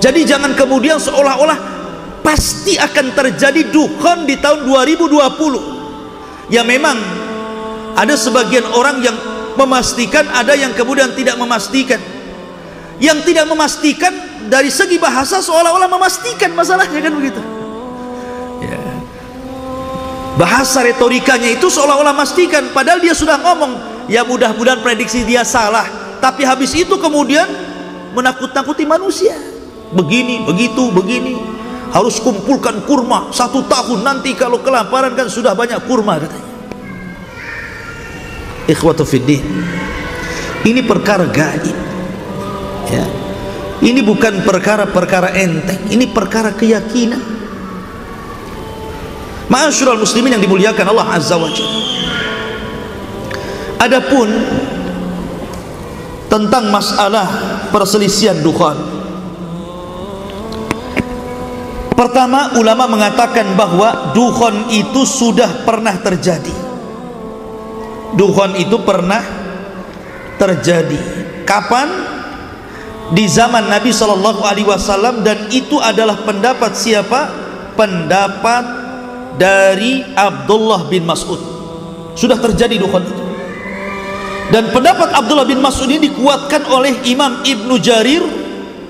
Jadi 0.00 0.24
jangan 0.24 0.52
kemudian 0.56 0.96
seolah-olah 0.96 1.78
pasti 2.24 2.76
akan 2.76 3.16
terjadi 3.16 3.72
dukhan 3.72 4.28
di 4.28 4.36
tahun 4.36 4.68
2020 4.68 6.52
ya 6.52 6.60
memang 6.60 6.96
ada 7.96 8.14
sebagian 8.14 8.68
orang 8.68 9.00
yang 9.00 9.16
memastikan 9.58 10.24
ada 10.30 10.54
yang 10.54 10.70
kemudian 10.72 11.10
tidak 11.18 11.34
memastikan. 11.34 11.98
Yang 13.02 13.30
tidak 13.30 13.46
memastikan 13.50 14.10
dari 14.46 14.70
segi 14.70 14.98
bahasa 14.98 15.42
seolah-olah 15.42 15.90
memastikan 15.90 16.50
masalahnya 16.54 16.98
kan 16.98 17.14
begitu? 17.14 17.42
Ya. 18.58 18.78
bahasa 20.34 20.82
retorikanya 20.82 21.54
itu 21.54 21.70
seolah-olah 21.70 22.10
memastikan 22.10 22.74
padahal 22.74 22.98
dia 22.98 23.14
sudah 23.14 23.38
ngomong 23.38 24.02
ya 24.10 24.22
mudah-mudahan 24.26 24.82
prediksi 24.82 25.26
dia 25.26 25.42
salah. 25.42 25.86
Tapi 26.18 26.42
habis 26.42 26.74
itu 26.74 26.98
kemudian 26.98 27.46
menakut-nakuti 28.14 28.82
manusia. 28.82 29.38
Begini, 29.94 30.42
begitu, 30.42 30.90
begini. 30.90 31.38
Harus 31.94 32.18
kumpulkan 32.18 32.82
kurma. 32.82 33.30
Satu 33.30 33.62
tahun 33.70 34.02
nanti 34.02 34.34
kalau 34.34 34.58
kelaparan 34.58 35.14
kan 35.14 35.30
sudah 35.30 35.54
banyak 35.54 35.78
kurma 35.86 36.18
katanya 36.18 36.57
ikhwatu 38.68 39.02
fiddin 39.08 39.42
ini 40.68 40.82
perkara 40.82 41.24
gaib. 41.28 41.76
Ya. 42.90 43.06
Ini 43.78 44.02
bukan 44.02 44.42
perkara-perkara 44.42 45.38
enteng. 45.38 45.86
Ini 45.86 46.10
perkara 46.10 46.50
keyakinan. 46.50 47.22
Ma'asyiral 49.48 50.02
muslimin 50.02 50.34
yang 50.34 50.42
dimuliakan 50.42 50.86
Allah 50.92 51.08
azza 51.14 51.38
wa 51.38 51.48
jalla. 51.48 51.80
Adapun 53.78 54.28
tentang 56.26 56.68
masalah 56.74 57.26
perselisihan 57.70 58.42
dukhan. 58.42 58.76
Pertama 61.94 62.58
ulama 62.58 62.90
mengatakan 62.90 63.54
bahwa 63.54 64.12
dukhan 64.12 64.68
itu 64.74 65.02
sudah 65.06 65.64
pernah 65.66 65.94
terjadi 65.98 66.67
dukhan 68.14 68.56
itu 68.56 68.76
pernah 68.86 69.20
terjadi. 70.38 71.00
Kapan? 71.44 72.16
Di 73.08 73.24
zaman 73.24 73.72
Nabi 73.72 73.88
Shallallahu 73.88 74.44
Alaihi 74.44 74.68
Wasallam 74.68 75.24
dan 75.24 75.48
itu 75.48 75.80
adalah 75.80 76.28
pendapat 76.28 76.76
siapa? 76.76 77.32
Pendapat 77.72 78.64
dari 79.40 80.04
Abdullah 80.12 80.92
bin 80.92 81.08
Mas'ud. 81.08 81.40
Sudah 82.12 82.36
terjadi 82.36 82.76
dukhan 82.76 83.08
itu. 83.08 83.22
Dan 84.48 84.72
pendapat 84.72 85.12
Abdullah 85.12 85.48
bin 85.48 85.60
Mas'ud 85.60 85.88
ini 85.88 86.08
dikuatkan 86.12 86.68
oleh 86.68 87.00
Imam 87.08 87.40
Ibnu 87.44 87.80
Jarir 87.80 88.24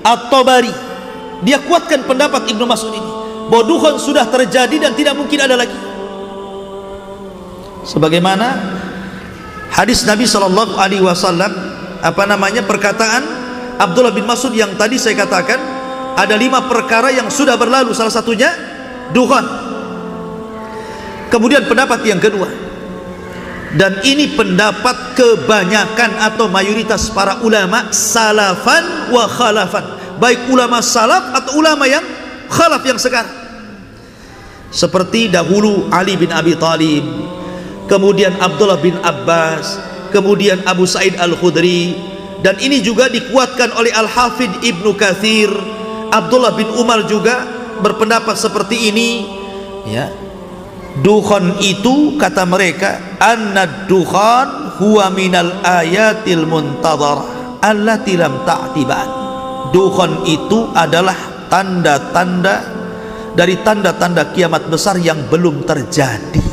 At-Tabari. 0.03 0.71
Dia 1.43 1.63
kuatkan 1.63 2.03
pendapat 2.03 2.51
Ibnu 2.51 2.67
Mas'ud 2.67 2.91
ini. 2.91 3.11
Bahwa 3.47 3.63
dukhan 3.63 3.95
sudah 3.95 4.27
terjadi 4.27 4.83
dan 4.83 4.91
tidak 4.99 5.15
mungkin 5.15 5.39
ada 5.39 5.55
lagi. 5.55 5.75
Sebagaimana 7.87 8.47
hadis 9.73 10.05
Nabi 10.05 10.25
Shallallahu 10.25 10.77
Alaihi 10.77 11.03
Wasallam 11.03 11.51
apa 11.99 12.23
namanya 12.25 12.63
perkataan 12.63 13.23
Abdullah 13.79 14.11
bin 14.11 14.27
Mas'ud 14.27 14.51
yang 14.51 14.75
tadi 14.75 14.99
saya 14.99 15.15
katakan 15.15 15.59
ada 16.19 16.35
lima 16.35 16.67
perkara 16.67 17.15
yang 17.15 17.31
sudah 17.31 17.55
berlalu. 17.55 17.95
Salah 17.95 18.11
satunya 18.11 18.51
dukhan 19.15 19.45
kemudian 21.31 21.63
pendapat 21.69 22.03
yang 22.03 22.19
kedua. 22.19 22.49
Dan 23.69 24.01
ini 24.01 24.33
pendapat 24.33 25.13
kebanyakan 25.13 26.17
atau 26.17 26.49
mayoritas 26.49 27.13
para 27.13 27.37
ulama 27.45 27.93
salafan 27.93 29.13
wa 29.13 29.29
khalafan. 29.29 29.85
Baik 30.17 30.49
ulama 30.49 30.81
salaf 30.81 31.37
atau 31.37 31.61
ulama 31.61 31.85
yang 31.85 32.01
khalaf 32.49 32.81
yang 32.81 32.97
sekarang. 32.97 33.29
Seperti 34.73 35.29
dahulu 35.29 35.85
Ali 35.93 36.17
bin 36.17 36.33
Abi 36.33 36.57
Talib 36.57 37.05
kemudian 37.89 38.37
Abdullah 38.37 38.79
bin 38.79 38.95
Abbas 39.01 39.81
kemudian 40.13 40.61
Abu 40.63 40.85
Sa'id 40.85 41.17
Al-Khudri 41.17 41.97
dan 42.39 42.55
ini 42.61 42.79
juga 42.79 43.11
dikuatkan 43.11 43.75
oleh 43.75 43.91
Al-Hafidh 43.91 44.63
Ibnu 44.63 44.95
Kathir 44.95 45.51
Abdullah 46.09 46.55
bin 46.55 46.69
Umar 46.77 47.03
juga 47.05 47.45
berpendapat 47.81 48.37
seperti 48.37 48.93
ini 48.93 49.09
ya. 49.89 50.07
Dukhon 50.99 51.63
itu 51.63 52.19
kata 52.19 52.43
mereka 52.43 53.19
anna 53.23 53.87
dukhan 53.87 54.75
huwa 54.81 55.07
minal 55.13 55.63
ayatil 55.63 56.43
muntadhar 56.43 57.23
allati 57.63 58.19
lam 58.19 58.43
ta'tiban 58.43 59.07
dukhon 59.71 60.27
itu 60.27 60.71
adalah 60.75 61.15
tanda-tanda 61.47 62.55
dari 63.37 63.61
tanda-tanda 63.63 64.33
kiamat 64.33 64.67
besar 64.67 64.97
yang 64.99 65.29
belum 65.29 65.63
terjadi 65.63 66.48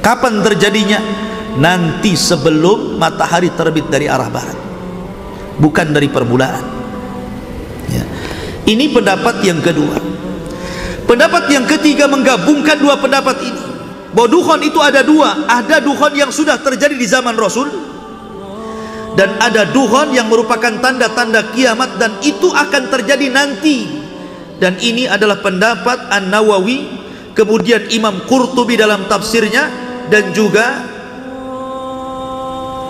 kapan 0.00 0.44
terjadinya? 0.44 1.00
Nanti 1.60 2.14
sebelum 2.14 2.96
matahari 2.96 3.52
terbit 3.52 3.86
dari 3.92 4.06
arah 4.08 4.30
barat. 4.32 4.58
Bukan 5.60 5.86
dari 5.92 6.08
permulaan. 6.08 6.64
Ya. 7.90 8.04
ini 8.70 8.86
pendapat 8.94 9.42
yang 9.42 9.58
kedua. 9.58 9.98
Pendapat 11.04 11.50
yang 11.50 11.66
ketiga 11.66 12.06
menggabungkan 12.06 12.78
dua 12.78 12.96
pendapat 13.02 13.36
ini. 13.42 13.62
Bahwa 14.14 14.28
dukhon 14.30 14.60
itu 14.62 14.78
ada 14.78 15.02
dua. 15.02 15.46
Ada 15.50 15.82
dukhon 15.82 16.14
yang 16.14 16.30
sudah 16.30 16.58
terjadi 16.62 16.94
di 16.94 17.06
zaman 17.06 17.34
Rasul 17.34 17.90
dan 19.18 19.36
ada 19.42 19.66
dukhon 19.66 20.14
yang 20.14 20.30
merupakan 20.30 20.70
tanda-tanda 20.78 21.50
kiamat 21.50 21.98
dan 21.98 22.16
itu 22.22 22.48
akan 22.50 22.82
terjadi 22.88 23.26
nanti. 23.28 24.00
Dan 24.60 24.76
ini 24.80 25.08
adalah 25.08 25.40
pendapat 25.40 26.12
An-Nawawi 26.12 26.78
kemudian 27.32 27.88
Imam 27.92 28.28
Qurtubi 28.28 28.76
dalam 28.76 29.08
tafsirnya 29.08 29.89
dan 30.10 30.34
juga 30.34 30.66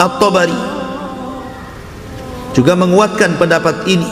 At-Tabari. 0.01 0.61
Juga 2.57 2.73
menguatkan 2.73 3.37
pendapat 3.37 3.85
ini. 3.85 4.09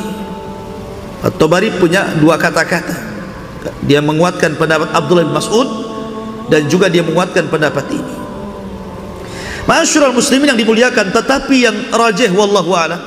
At-Tabari 1.24 1.72
punya 1.80 2.12
dua 2.20 2.36
kata-kata. 2.36 3.08
Dia 3.88 4.04
menguatkan 4.04 4.54
pendapat 4.54 4.92
Abdullah 4.92 5.24
bin 5.26 5.34
Mas'ud 5.34 5.68
dan 6.52 6.68
juga 6.68 6.92
dia 6.92 7.02
menguatkan 7.02 7.48
pendapat 7.48 7.88
ini. 7.90 8.14
Masyurul 9.64 10.16
muslimin 10.16 10.52
yang 10.54 10.60
dimuliakan 10.60 11.12
tetapi 11.12 11.56
yang 11.68 11.76
rajih 11.92 12.32
wallahu 12.32 12.72
a'lam 12.72 13.00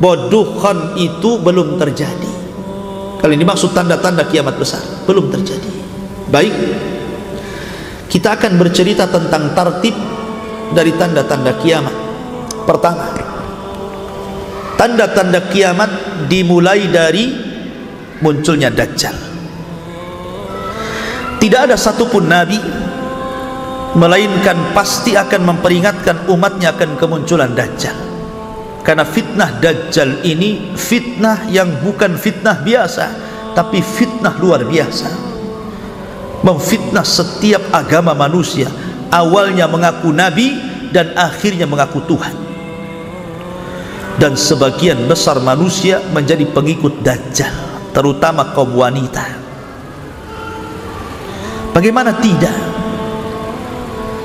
boduhan 0.00 0.96
itu 0.96 1.36
belum 1.44 1.76
terjadi. 1.76 2.32
Kali 3.20 3.36
ini 3.36 3.44
maksud 3.44 3.76
tanda-tanda 3.76 4.24
kiamat 4.24 4.56
besar 4.56 4.80
belum 5.04 5.28
terjadi. 5.28 5.68
Baik 6.32 6.54
kita 8.10 8.34
akan 8.34 8.58
bercerita 8.58 9.06
tentang 9.06 9.54
tartib 9.54 9.94
dari 10.74 10.90
tanda-tanda 10.98 11.54
kiamat. 11.62 11.94
Pertama 12.66 13.06
tanda-tanda 14.74 15.46
kiamat 15.46 15.90
dimulai 16.26 16.90
dari 16.90 17.30
munculnya 18.18 18.68
dajjal. 18.74 19.14
Tidak 21.38 21.60
ada 21.70 21.78
satupun 21.78 22.28
nabi 22.28 22.58
melainkan 23.96 24.76
pasti 24.76 25.16
akan 25.16 25.54
memperingatkan 25.54 26.28
umatnya 26.30 26.76
akan 26.76 27.00
kemunculan 27.00 27.56
Dajjal. 27.56 27.96
Karena 28.84 29.08
fitnah 29.08 29.56
Dajjal 29.58 30.20
ini 30.22 30.76
fitnah 30.76 31.48
yang 31.48 31.80
bukan 31.80 32.14
fitnah 32.20 32.60
biasa 32.60 33.06
tapi 33.56 33.82
fitnah 33.82 34.36
luar 34.38 34.62
biasa 34.68 35.29
memfitnah 36.40 37.04
setiap 37.04 37.60
agama 37.72 38.16
manusia. 38.16 38.68
Awalnya 39.10 39.66
mengaku 39.66 40.14
nabi 40.14 40.54
dan 40.94 41.12
akhirnya 41.18 41.66
mengaku 41.66 42.02
Tuhan. 42.06 42.34
Dan 44.20 44.36
sebagian 44.36 45.08
besar 45.08 45.40
manusia 45.40 46.04
menjadi 46.12 46.44
pengikut 46.44 47.00
Dajjal 47.00 47.50
terutama 47.90 48.52
kaum 48.52 48.76
wanita. 48.76 49.24
Bagaimana 51.72 52.14
tidak? 52.20 52.54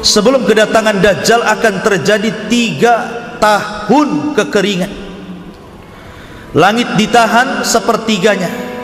Sebelum 0.06 0.46
kedatangan 0.46 1.02
Dajjal 1.02 1.42
akan 1.42 1.74
terjadi 1.82 2.30
tiga 2.52 2.96
tahun 3.40 4.38
kekeringan. 4.38 4.94
Langit 6.56 6.88
ditahan 6.96 7.66
sepertiganya 7.66 8.75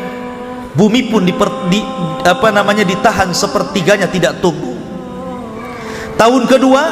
bumi 0.76 1.12
pun 1.12 1.26
diper, 1.28 1.72
di, 1.72 1.82
apa 2.24 2.50
namanya 2.54 2.88
ditahan 2.88 3.32
sepertiganya 3.36 4.08
tidak 4.08 4.40
tumbuh. 4.40 4.76
Tahun 6.16 6.44
kedua 6.46 6.84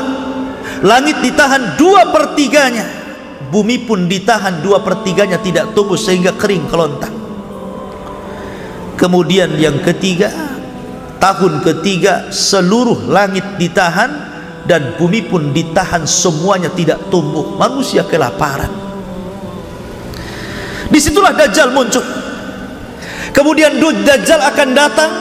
langit 0.84 1.22
ditahan 1.22 1.76
dua 1.78 2.10
pertiganya. 2.10 2.98
Bumi 3.50 3.82
pun 3.82 4.06
ditahan 4.06 4.62
dua 4.62 4.86
pertiganya 4.86 5.42
tidak 5.42 5.74
tumbuh 5.74 5.98
sehingga 5.98 6.38
kering 6.38 6.70
kelontang 6.70 7.20
kemudian 9.00 9.56
yang 9.56 9.80
ketiga 9.80 10.28
tahun 11.24 11.64
ketiga 11.64 12.28
seluruh 12.36 13.08
langit 13.08 13.48
ditahan 13.56 14.28
dan 14.68 15.00
bumi 15.00 15.24
pun 15.26 15.56
ditahan 15.56 16.04
semuanya 16.04 16.70
tidak 16.76 17.08
tumbuh. 17.08 17.56
Manusia 17.58 18.04
kelaparan. 18.06 18.70
Di 20.92 21.00
situlah 21.00 21.34
Dajjal 21.34 21.72
muncul 21.72 22.04
kemudian 23.40 23.80
Dajjal 23.80 24.44
akan 24.44 24.70
datang 24.76 25.12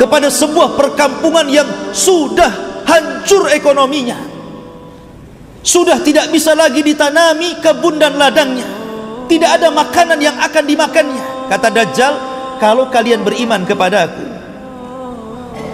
kepada 0.00 0.32
sebuah 0.32 0.72
perkampungan 0.72 1.44
yang 1.52 1.68
sudah 1.92 2.80
hancur 2.88 3.52
ekonominya. 3.52 4.16
Sudah 5.60 6.00
tidak 6.00 6.32
bisa 6.32 6.56
lagi 6.56 6.80
ditanami 6.80 7.60
kebun 7.60 8.00
dan 8.00 8.16
ladangnya. 8.16 8.64
Tidak 9.28 9.50
ada 9.60 9.68
makanan 9.68 10.16
yang 10.16 10.36
akan 10.40 10.64
dimakannya. 10.64 11.52
Kata 11.52 11.68
Dajjal 11.68 12.14
kalau 12.56 12.88
kalian 12.88 13.20
beriman 13.20 13.68
kepada 13.68 14.08
aku 14.08 14.24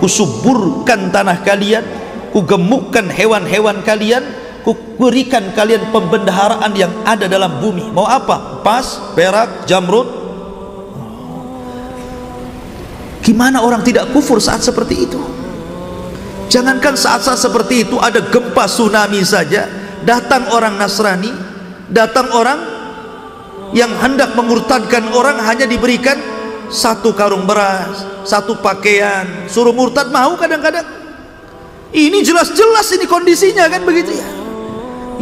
kusuburkan 0.01 1.13
tanah 1.13 1.45
kalian 1.45 1.85
kugemukkan 2.33 3.13
hewan-hewan 3.13 3.85
kalian 3.85 4.25
ku 4.65 4.73
berikan 4.97 5.53
kalian 5.53 5.93
pembendaharaan 5.93 6.73
yang 6.73 6.93
ada 7.05 7.29
dalam 7.29 7.61
bumi. 7.61 7.93
Mau 7.93 8.09
apa? 8.09 8.65
Pas 8.65 9.13
perak 9.13 9.69
jamrud 9.69 10.20
gimana 13.31 13.63
orang 13.63 13.87
tidak 13.87 14.11
kufur 14.11 14.43
saat 14.43 14.59
seperti 14.59 15.07
itu? 15.07 15.21
Jangankan 16.51 16.99
saat-saat 16.99 17.39
seperti 17.39 17.87
itu 17.87 17.95
ada 18.03 18.19
gempa 18.27 18.67
tsunami 18.67 19.23
saja 19.23 19.71
datang 20.03 20.51
orang 20.51 20.75
Nasrani 20.75 21.31
datang 21.87 22.27
orang 22.35 22.59
yang 23.71 23.95
hendak 24.03 24.35
mengurtadkan 24.35 25.15
orang 25.15 25.39
hanya 25.47 25.71
diberikan 25.71 26.19
satu 26.67 27.15
karung 27.15 27.47
beras 27.47 28.03
satu 28.27 28.59
pakaian 28.59 29.47
suruh 29.47 29.71
murtad 29.71 30.11
mau 30.11 30.35
kadang-kadang. 30.35 30.83
Ini 31.91 32.19
jelas-jelas 32.23 32.87
ini 32.99 33.07
kondisinya 33.07 33.71
kan 33.71 33.87
begitu 33.87 34.15
ya? 34.15 34.29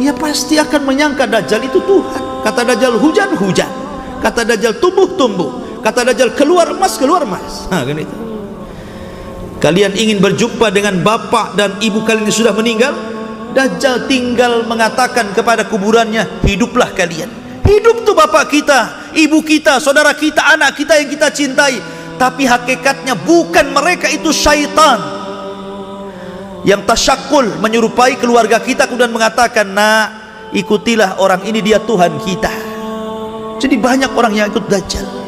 Ia 0.01 0.13
pasti 0.17 0.57
akan 0.57 0.81
menyangka 0.85 1.29
Dajjal 1.29 1.61
itu 1.65 1.77
Tuhan. 1.81 2.41
Kata 2.41 2.61
Dajjal 2.61 2.97
hujan 2.97 3.37
hujan. 3.37 3.69
Kata 4.21 4.45
Dajjal 4.45 4.77
tumbuh 4.81 5.09
tumbuh 5.13 5.68
kata 5.79 6.07
Dajjal 6.11 6.35
keluar 6.35 6.71
emas 6.71 6.99
keluar 6.99 7.23
emas 7.23 7.67
nah, 7.71 7.83
kan 7.87 7.97
itu. 7.97 8.29
Kalian 9.59 9.91
ingin 9.91 10.23
berjumpa 10.23 10.71
dengan 10.71 11.03
bapak 11.03 11.59
dan 11.59 11.75
ibu 11.83 11.99
kalian 12.07 12.31
yang 12.31 12.37
sudah 12.47 12.55
meninggal? 12.55 12.95
Dajjal 13.51 14.07
tinggal 14.07 14.63
mengatakan 14.63 15.35
kepada 15.35 15.67
kuburannya 15.67 16.39
hiduplah 16.47 16.95
kalian. 16.95 17.27
Hidup 17.67 18.07
tuh 18.07 18.15
bapak 18.15 18.47
kita 18.47 19.11
ibu 19.19 19.43
kita 19.43 19.83
saudara 19.83 20.15
kita 20.15 20.55
anak 20.55 20.79
kita 20.79 20.95
yang 20.95 21.11
kita 21.11 21.27
cintai. 21.27 21.75
Tapi 22.15 22.47
hakikatnya 22.47 23.15
bukan 23.19 23.71
mereka 23.75 24.07
itu 24.07 24.31
syaitan 24.31 24.99
yang 26.67 26.83
tasyakul 26.83 27.47
menyerupai 27.63 28.19
keluarga 28.19 28.59
kita 28.59 28.87
kemudian 28.87 29.11
mengatakan 29.11 29.71
nak 29.71 30.07
ikutilah 30.55 31.19
orang 31.19 31.43
ini 31.43 31.59
dia 31.59 31.83
Tuhan 31.83 32.15
kita. 32.23 32.51
Jadi 33.59 33.75
banyak 33.75 34.11
orang 34.15 34.31
yang 34.39 34.47
ikut 34.47 34.71
Dajjal 34.71 35.19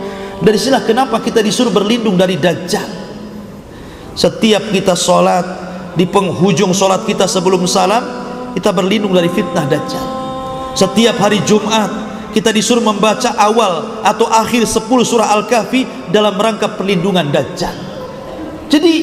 dari 0.42 0.58
sinilah 0.58 0.84
kenapa 0.84 1.22
kita 1.22 1.40
disuruh 1.40 1.74
berlindung 1.74 2.18
dari 2.18 2.36
Dajjal 2.38 2.86
setiap 4.18 4.70
kita 4.74 4.98
sholat 4.98 5.46
di 5.96 6.04
penghujung 6.10 6.76
sholat 6.76 7.06
kita 7.06 7.30
sebelum 7.30 7.64
salam 7.70 8.04
kita 8.58 8.74
berlindung 8.76 9.16
dari 9.16 9.30
fitnah 9.32 9.66
Dajjal 9.70 10.06
setiap 10.76 11.16
hari 11.22 11.40
Jumat 11.48 12.12
kita 12.32 12.50
disuruh 12.56 12.82
membaca 12.82 13.36
awal 13.36 14.02
atau 14.02 14.26
akhir 14.32 14.64
10 14.64 14.88
surah 15.04 15.36
Al-Kahfi 15.36 16.10
dalam 16.10 16.40
rangka 16.40 16.72
perlindungan 16.80 17.28
Dajjal. 17.28 17.76
Jadi 18.72 18.94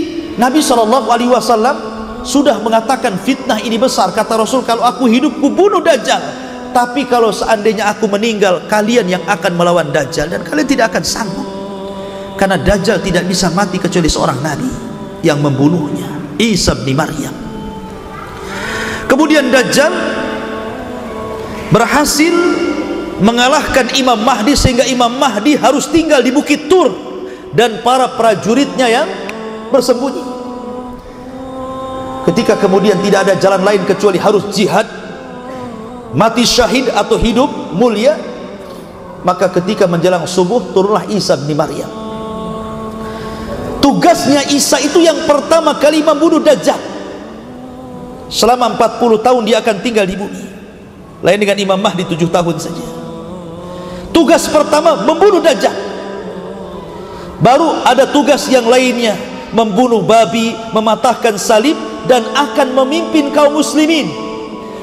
Nabi 0.40 0.64
SAW 0.64 2.24
sudah 2.24 2.56
mengatakan 2.64 3.20
fitnah 3.20 3.60
ini 3.60 3.76
besar. 3.76 4.10
Kata 4.16 4.40
Rasul, 4.40 4.64
kalau 4.64 4.82
aku 4.82 5.04
hidup 5.06 5.36
ku 5.38 5.52
bunuh 5.52 5.84
Dajjal. 5.84 6.47
Tapi 6.70 7.08
kalau 7.08 7.32
seandainya 7.34 7.90
aku 7.90 8.06
meninggal, 8.06 8.68
kalian 8.70 9.08
yang 9.08 9.24
akan 9.24 9.52
melawan 9.56 9.88
Dajjal 9.90 10.30
dan 10.30 10.44
kalian 10.44 10.68
tidak 10.68 10.94
akan 10.94 11.04
sanggup. 11.04 11.48
Karena 12.38 12.60
Dajjal 12.60 13.02
tidak 13.02 13.24
bisa 13.26 13.50
mati 13.50 13.82
kecuali 13.82 14.06
seorang 14.06 14.38
Nabi 14.38 14.70
yang 15.26 15.42
membunuhnya. 15.42 16.06
Isa 16.38 16.78
bin 16.86 16.94
Maryam. 16.94 17.34
Kemudian 19.10 19.50
Dajjal 19.50 19.90
berhasil 21.74 22.34
mengalahkan 23.18 23.90
Imam 23.98 24.22
Mahdi 24.22 24.54
sehingga 24.54 24.86
Imam 24.86 25.10
Mahdi 25.18 25.58
harus 25.58 25.90
tinggal 25.90 26.22
di 26.22 26.30
Bukit 26.30 26.70
Tur 26.70 26.94
dan 27.52 27.82
para 27.82 28.14
prajuritnya 28.14 28.86
yang 28.86 29.08
bersembunyi 29.74 30.38
ketika 32.28 32.60
kemudian 32.60 33.00
tidak 33.00 33.24
ada 33.24 33.34
jalan 33.40 33.62
lain 33.64 33.82
kecuali 33.88 34.20
harus 34.20 34.44
jihad 34.52 34.84
mati 36.12 36.44
syahid 36.44 36.88
atau 36.92 37.20
hidup 37.20 37.50
mulia 37.76 38.16
maka 39.26 39.50
ketika 39.50 39.90
menjelang 39.90 40.24
subuh 40.24 40.70
turunlah 40.72 41.04
Isa 41.10 41.34
bin 41.36 41.58
Maryam. 41.58 41.90
Tugasnya 43.82 44.46
Isa 44.52 44.78
itu 44.78 45.02
yang 45.02 45.26
pertama 45.26 45.74
kali 45.76 46.04
membunuh 46.04 46.38
Dajjal. 46.38 46.78
Selama 48.28 48.76
40 48.76 49.24
tahun 49.24 49.42
dia 49.48 49.58
akan 49.64 49.76
tinggal 49.80 50.04
di 50.04 50.14
bumi. 50.14 50.44
Lain 51.24 51.38
dengan 51.40 51.56
Imam 51.58 51.80
Mahdi 51.80 52.04
7 52.04 52.28
tahun 52.28 52.56
saja. 52.60 52.84
Tugas 54.12 54.46
pertama 54.46 55.02
membunuh 55.02 55.40
Dajjal. 55.40 55.74
Baru 57.38 57.70
ada 57.86 58.06
tugas 58.10 58.50
yang 58.50 58.66
lainnya 58.66 59.14
membunuh 59.54 60.04
babi 60.04 60.52
mematahkan 60.74 61.38
salib 61.40 61.78
dan 62.10 62.20
akan 62.36 62.74
memimpin 62.84 63.30
kaum 63.32 63.56
muslimin 63.56 64.27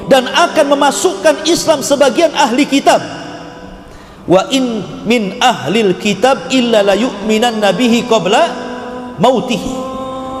dan 0.06 0.26
akan 0.30 0.66
memasukkan 0.78 1.46
Islam 1.50 1.82
sebagian 1.82 2.30
ahli 2.34 2.66
kitab. 2.66 3.02
Wa 4.26 4.50
in 4.50 4.82
min 5.06 5.38
ahlil 5.38 5.94
kitab 6.02 6.50
illa 6.50 6.82
la 6.82 6.94
yu'minan 6.98 7.62
nabihi 7.62 8.06
qabla 8.06 8.42
mautihi. 9.22 9.86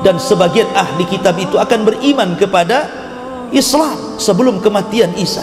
Dan 0.02 0.22
sebagian 0.22 0.70
ahli 0.74 1.06
kitab 1.06 1.34
itu 1.38 1.58
akan 1.58 1.80
beriman 1.82 2.38
kepada 2.38 2.86
Islam 3.50 4.18
sebelum 4.18 4.62
kematian 4.62 5.14
Isa. 5.18 5.42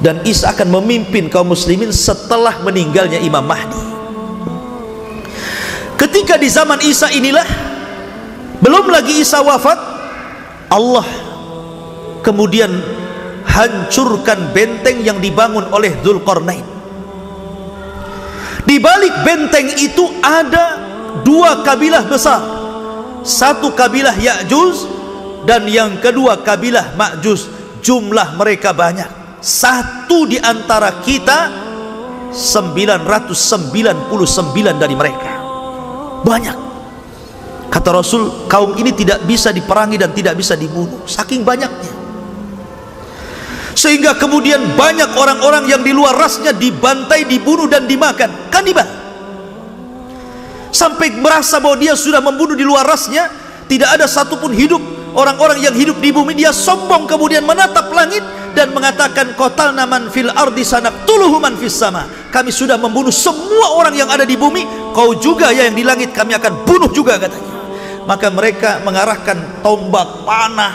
Dan 0.00 0.24
Isa 0.24 0.56
akan 0.56 0.80
memimpin 0.80 1.28
kaum 1.28 1.52
muslimin 1.52 1.92
setelah 1.92 2.64
meninggalnya 2.64 3.20
Imam 3.20 3.44
Mahdi. 3.44 3.84
Ketika 6.00 6.40
di 6.40 6.48
zaman 6.48 6.80
Isa 6.80 7.12
inilah 7.12 7.44
belum 8.64 8.88
lagi 8.88 9.20
Isa 9.20 9.44
wafat 9.44 9.76
Allah 10.72 11.29
kemudian 12.20 12.70
hancurkan 13.44 14.52
benteng 14.54 15.02
yang 15.02 15.18
dibangun 15.18 15.66
oleh 15.72 15.96
Zulkarnain 16.04 16.80
di 18.70 18.78
balik 18.78 19.26
benteng 19.26 19.66
itu 19.82 20.04
ada 20.22 20.78
dua 21.26 21.66
kabilah 21.66 22.06
besar. 22.06 22.38
Satu 23.26 23.74
kabilah 23.74 24.14
Ya'juj 24.14 24.76
dan 25.42 25.66
yang 25.66 25.98
kedua 25.98 26.38
kabilah 26.46 26.94
Ma'juj. 26.94 27.58
Jumlah 27.82 28.38
mereka 28.38 28.70
banyak. 28.76 29.42
Satu 29.42 30.28
di 30.28 30.38
antara 30.38 31.02
kita 31.02 31.50
999 32.30 33.34
dari 34.78 34.94
mereka. 34.94 35.32
Banyak. 36.22 36.58
Kata 37.74 37.90
Rasul, 37.90 38.46
kaum 38.46 38.78
ini 38.78 38.94
tidak 38.94 39.24
bisa 39.26 39.50
diperangi 39.50 39.98
dan 39.98 40.14
tidak 40.14 40.38
bisa 40.38 40.54
dibunuh. 40.54 41.02
Saking 41.10 41.42
banyaknya 41.42 41.99
sehingga 43.74 44.18
kemudian 44.18 44.76
banyak 44.76 45.14
orang-orang 45.14 45.70
yang 45.70 45.82
di 45.84 45.94
luar 45.94 46.16
rasnya 46.16 46.54
dibantai, 46.54 47.26
dibunuh 47.26 47.70
dan 47.70 47.86
dimakan. 47.86 48.50
Kanibal 48.50 49.00
sampai 50.70 51.12
merasa 51.18 51.58
bahwa 51.58 51.76
dia 51.76 51.98
sudah 51.98 52.22
membunuh 52.22 52.54
di 52.54 52.62
luar 52.62 52.86
rasnya 52.86 53.28
tidak 53.66 54.00
ada 54.00 54.06
satupun 54.06 54.54
hidup 54.54 54.80
orang-orang 55.14 55.62
yang 55.62 55.74
hidup 55.74 55.98
di 55.98 56.14
bumi 56.14 56.38
dia 56.38 56.54
sombong 56.54 57.06
kemudian 57.10 57.42
menatap 57.42 57.90
langit 57.90 58.22
dan 58.54 58.74
mengatakan 58.74 59.34
kotal 59.38 59.70
naman 59.74 60.10
fil 60.10 60.30
ardi 60.30 60.66
sanak 60.66 61.06
tuluhuman 61.06 61.54
fis 61.54 61.74
sama. 61.74 62.06
Kami 62.34 62.50
sudah 62.50 62.78
membunuh 62.78 63.14
semua 63.14 63.78
orang 63.78 63.94
yang 63.94 64.10
ada 64.10 64.26
di 64.26 64.34
bumi 64.34 64.66
kau 64.94 65.14
juga 65.18 65.54
ya 65.54 65.70
yang 65.70 65.76
di 65.78 65.86
langit 65.86 66.10
kami 66.10 66.34
akan 66.34 66.66
bunuh 66.66 66.90
juga 66.90 67.18
katanya. 67.18 67.50
Maka 68.06 68.26
mereka 68.32 68.82
mengarahkan 68.82 69.62
tombak 69.62 70.26
panah 70.26 70.74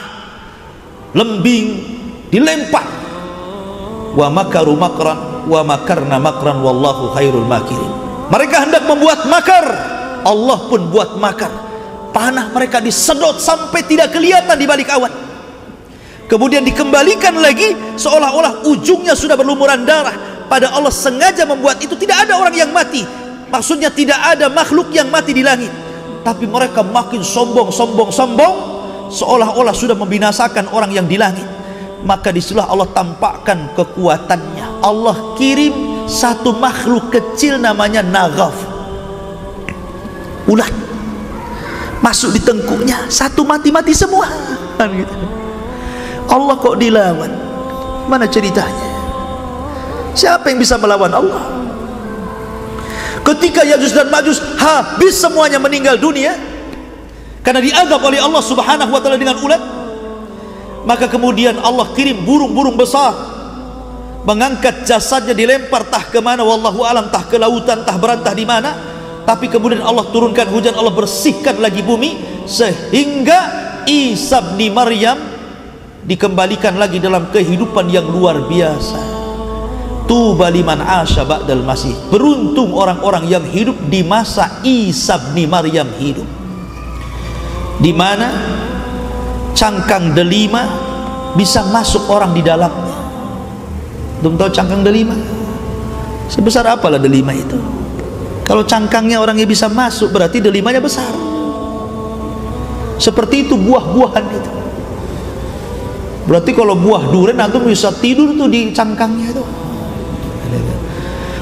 lembing 1.12 1.68
dilempar. 2.30 2.86
Wa 4.16 4.32
makaru 4.32 4.80
makran 4.80 5.46
wa 5.46 5.62
makarna 5.62 6.18
makran 6.18 6.64
wallahu 6.64 7.12
khairul 7.14 7.46
makirin. 7.46 7.92
Mereka 8.32 8.56
hendak 8.66 8.84
membuat 8.90 9.30
makar. 9.30 9.66
Allah 10.26 10.60
pun 10.66 10.90
buat 10.90 11.22
makar. 11.22 11.52
Panah 12.10 12.50
mereka 12.50 12.82
disedot 12.82 13.38
sampai 13.38 13.86
tidak 13.86 14.16
kelihatan 14.16 14.56
di 14.58 14.66
balik 14.66 14.90
awan. 14.90 15.12
Kemudian 16.26 16.66
dikembalikan 16.66 17.38
lagi 17.38 17.78
seolah-olah 18.00 18.66
ujungnya 18.66 19.14
sudah 19.14 19.38
berlumuran 19.38 19.86
darah. 19.86 20.48
Pada 20.50 20.74
Allah 20.74 20.90
sengaja 20.90 21.46
membuat 21.46 21.78
itu. 21.84 21.94
Tidak 21.94 22.18
ada 22.26 22.42
orang 22.42 22.56
yang 22.56 22.72
mati. 22.74 23.06
Maksudnya 23.52 23.94
tidak 23.94 24.18
ada 24.18 24.50
makhluk 24.50 24.90
yang 24.90 25.12
mati 25.14 25.36
di 25.36 25.46
langit. 25.46 25.70
Tapi 26.26 26.50
mereka 26.50 26.82
makin 26.82 27.22
sombong 27.22 27.70
sombong 27.70 28.10
sombong 28.10 28.56
seolah-olah 29.14 29.76
sudah 29.78 29.94
membinasakan 29.94 30.74
orang 30.74 30.90
yang 30.90 31.06
di 31.06 31.22
langit 31.22 31.55
maka 32.06 32.30
di 32.30 32.38
situlah 32.40 32.70
Allah 32.70 32.86
tampakkan 32.94 33.74
kekuatannya. 33.74 34.86
Allah 34.86 35.34
kirim 35.36 36.06
satu 36.06 36.54
makhluk 36.54 37.10
kecil 37.10 37.58
namanya 37.58 38.06
nagaf. 38.06 38.54
Ulat. 40.46 40.70
Masuk 42.06 42.38
di 42.38 42.42
tengkuknya. 42.46 43.10
Satu 43.10 43.42
mati-mati 43.42 43.98
semua. 43.98 44.30
Kan 44.78 44.94
gitu. 44.94 45.16
Allah 46.30 46.56
kok 46.62 46.78
dilawan? 46.78 47.34
Mana 48.06 48.30
ceritanya? 48.30 48.86
Siapa 50.14 50.54
yang 50.54 50.62
bisa 50.62 50.78
melawan 50.78 51.10
Allah? 51.10 51.42
Ketika 53.26 53.66
Yajus 53.66 53.98
dan 53.98 54.14
Majus 54.14 54.38
habis 54.62 55.18
semuanya 55.18 55.58
meninggal 55.58 55.98
dunia 55.98 56.38
karena 57.42 57.58
dianggap 57.58 57.98
oleh 58.06 58.22
Allah 58.22 58.42
subhanahu 58.46 58.94
wa 58.94 59.02
ta'ala 59.02 59.18
dengan 59.18 59.42
ulat 59.42 59.75
maka 60.86 61.10
kemudian 61.10 61.58
Allah 61.60 61.90
kirim 61.98 62.22
burung-burung 62.22 62.78
besar 62.78 63.36
mengangkat 64.26 64.84
jasadnya 64.90 65.38
dilempar 65.38 65.86
tah 65.86 66.10
ke 66.10 66.18
mana 66.18 66.42
wallahu 66.42 66.82
alam 66.82 67.08
tah 67.14 67.24
ke 67.30 67.38
lautan 67.38 67.86
tah 67.86 67.96
berantah 67.96 68.34
di 68.34 68.44
mana. 68.44 68.94
Tapi 69.26 69.50
kemudian 69.50 69.82
Allah 69.82 70.06
turunkan 70.14 70.46
hujan 70.54 70.78
Allah 70.78 70.94
bersihkan 70.94 71.58
lagi 71.58 71.82
bumi 71.82 72.46
sehingga 72.46 73.66
Isa 73.90 74.54
bin 74.54 74.70
Maryam 74.78 75.18
dikembalikan 76.06 76.78
lagi 76.78 77.02
dalam 77.02 77.34
kehidupan 77.34 77.90
yang 77.90 78.06
luar 78.06 78.46
biasa. 78.46 79.18
Tu 80.06 80.22
baliman 80.38 80.78
asya 80.78 81.26
ba'dal 81.26 81.66
masih. 81.66 81.98
Beruntung 82.14 82.78
orang-orang 82.78 83.26
yang 83.26 83.42
hidup 83.50 83.74
di 83.90 84.06
masa 84.06 84.62
Isa 84.62 85.18
bin 85.34 85.50
Maryam 85.50 85.90
hidup. 85.98 86.30
Di 87.82 87.90
mana 87.90 88.30
cangkang 89.56 90.14
delima 90.14 90.68
bisa 91.34 91.64
masuk 91.72 92.12
orang 92.12 92.36
di 92.36 92.44
dalamnya 92.46 92.96
belum 94.26 94.42
tahu 94.42 94.50
cangkang 94.50 94.82
delima? 94.82 95.14
Sebesar 96.32 96.66
apalah 96.66 96.98
delima 96.98 97.30
itu? 97.30 97.62
Kalau 98.42 98.66
cangkangnya 98.66 99.22
orangnya 99.22 99.46
bisa 99.46 99.70
masuk 99.70 100.10
berarti 100.10 100.42
delimanya 100.42 100.82
besar. 100.82 101.06
Seperti 102.98 103.46
itu 103.46 103.54
buah-buahan 103.54 104.26
itu. 104.26 104.52
Berarti 106.26 106.52
kalau 106.58 106.74
buah 106.74 107.06
durian 107.14 107.38
antum 107.38 107.70
bisa 107.70 107.94
tidur 107.94 108.34
tuh 108.34 108.50
di 108.50 108.74
cangkangnya 108.74 109.30
itu. 109.30 109.44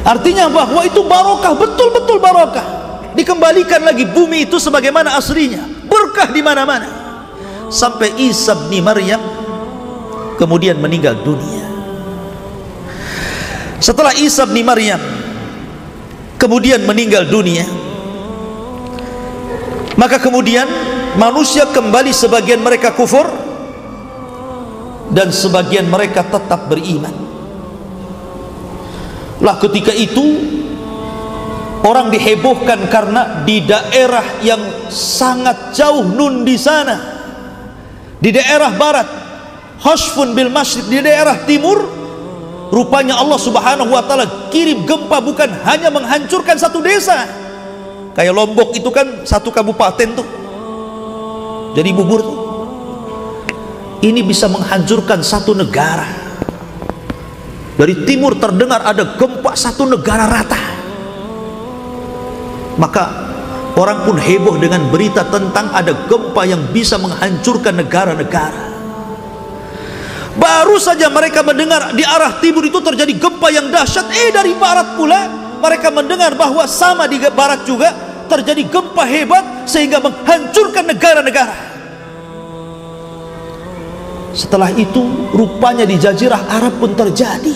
Artinya 0.04 0.52
bahwa 0.52 0.84
itu 0.84 1.00
barokah 1.08 1.56
betul-betul 1.56 2.20
barokah. 2.20 2.68
Dikembalikan 3.16 3.88
lagi 3.88 4.04
bumi 4.12 4.52
itu 4.52 4.60
sebagaimana 4.60 5.16
aslinya. 5.16 5.64
Berkah 5.88 6.36
di 6.36 6.44
mana-mana 6.44 7.03
sampai 7.70 8.16
Isa 8.20 8.56
bin 8.68 8.84
Maryam 8.84 9.22
kemudian 10.40 10.80
meninggal 10.82 11.20
dunia. 11.22 11.64
Setelah 13.84 14.16
Isa 14.16 14.48
bin 14.48 14.64
Maryam 14.64 15.00
kemudian 16.40 16.84
meninggal 16.84 17.28
dunia 17.28 17.64
maka 19.94 20.18
kemudian 20.18 20.66
manusia 21.16 21.70
kembali 21.70 22.10
sebagian 22.10 22.60
mereka 22.60 22.98
kufur 22.98 23.30
dan 25.14 25.30
sebagian 25.30 25.86
mereka 25.86 26.26
tetap 26.26 26.66
beriman. 26.66 27.14
Lah 29.44 29.60
ketika 29.62 29.94
itu 29.94 30.24
orang 31.86 32.10
dihebohkan 32.10 32.88
karena 32.90 33.46
di 33.46 33.62
daerah 33.68 34.42
yang 34.42 34.90
sangat 34.90 35.76
jauh 35.76 36.02
nun 36.02 36.42
di 36.48 36.58
sana 36.58 37.13
di 38.24 38.32
daerah 38.32 38.72
barat. 38.72 39.08
Hashfun 39.84 40.32
bil 40.32 40.48
Masyid 40.48 40.88
di 40.88 41.04
daerah 41.04 41.44
timur. 41.44 41.84
Rupanya 42.72 43.20
Allah 43.20 43.38
subhanahu 43.38 43.92
wa 43.92 44.02
ta'ala 44.02 44.50
kirim 44.50 44.88
gempa 44.88 45.20
bukan 45.20 45.52
hanya 45.68 45.92
menghancurkan 45.92 46.56
satu 46.56 46.80
desa. 46.80 47.28
Kayak 48.16 48.34
Lombok 48.34 48.72
itu 48.74 48.88
kan 48.90 49.28
satu 49.28 49.52
kabupaten 49.52 50.10
tuh. 50.16 50.28
Jadi 51.76 51.90
bubur 51.92 52.20
tuh. 52.24 52.40
Ini 54.02 54.24
bisa 54.24 54.48
menghancurkan 54.48 55.22
satu 55.22 55.52
negara. 55.54 56.08
Dari 57.76 58.08
timur 58.08 58.40
terdengar 58.40 58.82
ada 58.88 59.20
gempa 59.20 59.54
satu 59.54 59.84
negara 59.86 60.26
rata. 60.32 60.62
Maka 62.80 63.33
Orang 63.74 64.06
pun 64.06 64.22
heboh 64.22 64.62
dengan 64.62 64.86
berita 64.94 65.26
tentang 65.26 65.74
ada 65.74 66.06
gempa 66.06 66.46
yang 66.46 66.62
bisa 66.70 67.02
menghancurkan 67.02 67.74
negara-negara. 67.82 68.70
Baru 70.38 70.78
saja 70.78 71.10
mereka 71.10 71.42
mendengar 71.42 71.94
di 71.94 72.06
arah 72.06 72.38
timur 72.38 72.66
itu 72.66 72.78
terjadi 72.78 73.14
gempa 73.18 73.50
yang 73.50 73.74
dahsyat. 73.74 74.14
Eh 74.14 74.30
dari 74.30 74.54
barat 74.54 74.94
pula 74.94 75.22
mereka 75.58 75.90
mendengar 75.90 76.38
bahwa 76.38 76.70
sama 76.70 77.10
di 77.10 77.18
barat 77.18 77.66
juga 77.66 77.90
terjadi 78.30 78.62
gempa 78.70 79.04
hebat 79.10 79.46
sehingga 79.66 79.98
menghancurkan 80.02 80.90
negara-negara. 80.94 81.56
Setelah 84.34 84.74
itu 84.74 85.30
rupanya 85.34 85.86
di 85.86 85.98
jazirah 85.98 86.50
Arab 86.50 86.82
pun 86.82 86.98
terjadi 86.98 87.54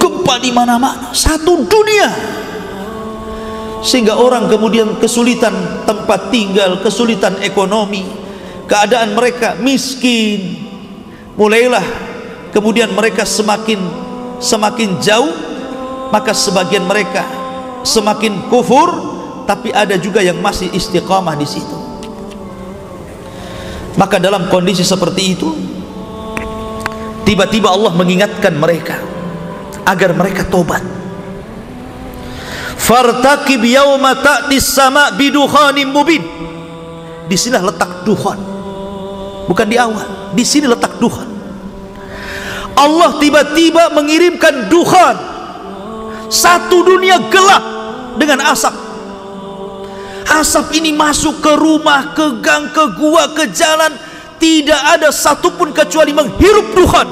gempa 0.00 0.40
di 0.40 0.48
mana-mana 0.48 1.12
satu 1.12 1.60
dunia 1.68 2.08
sehingga 3.80 4.16
orang 4.16 4.48
kemudian 4.48 5.00
kesulitan 5.00 5.84
tempat 5.88 6.28
tinggal, 6.28 6.84
kesulitan 6.84 7.40
ekonomi, 7.40 8.04
keadaan 8.68 9.16
mereka 9.16 9.56
miskin. 9.56 10.68
Mulailah 11.34 11.84
kemudian 12.52 12.92
mereka 12.92 13.24
semakin 13.24 13.80
semakin 14.36 15.00
jauh, 15.00 15.32
maka 16.12 16.36
sebagian 16.36 16.84
mereka 16.84 17.24
semakin 17.80 18.52
kufur, 18.52 18.88
tapi 19.48 19.72
ada 19.72 19.96
juga 19.96 20.20
yang 20.20 20.36
masih 20.44 20.68
istiqamah 20.76 21.36
di 21.40 21.48
situ. 21.48 21.78
Maka 23.96 24.20
dalam 24.20 24.52
kondisi 24.52 24.84
seperti 24.84 25.22
itu, 25.32 25.48
tiba-tiba 27.24 27.72
Allah 27.72 27.96
mengingatkan 27.96 28.52
mereka 28.54 29.00
agar 29.88 30.12
mereka 30.12 30.44
tobat 30.46 30.84
fartaqib 32.80 33.60
yauma 33.68 34.16
ta'ti 34.16 34.56
sama 34.56 35.12
bidukhanin 35.14 35.92
mubin. 35.92 36.24
Di 37.28 37.36
sini 37.36 37.60
letak 37.60 38.02
duhan. 38.08 38.40
Bukan 39.46 39.66
di 39.68 39.76
awal. 39.76 40.32
Di 40.32 40.42
sini 40.42 40.66
letak 40.66 40.98
duhan. 40.98 41.28
Allah 42.74 43.20
tiba-tiba 43.20 43.92
mengirimkan 43.92 44.72
duhan. 44.72 45.16
Satu 46.32 46.82
dunia 46.82 47.20
gelap 47.28 47.62
dengan 48.16 48.40
asap. 48.50 48.72
Asap 50.30 50.78
ini 50.78 50.94
masuk 50.94 51.42
ke 51.42 51.52
rumah 51.58 52.14
ke 52.14 52.38
gang 52.40 52.70
ke 52.70 52.84
gua 52.96 53.30
ke 53.34 53.50
jalan. 53.50 53.92
Tidak 54.40 54.80
ada 54.96 55.12
satupun 55.12 55.70
kecuali 55.76 56.16
menghirup 56.16 56.72
duhan. 56.72 57.08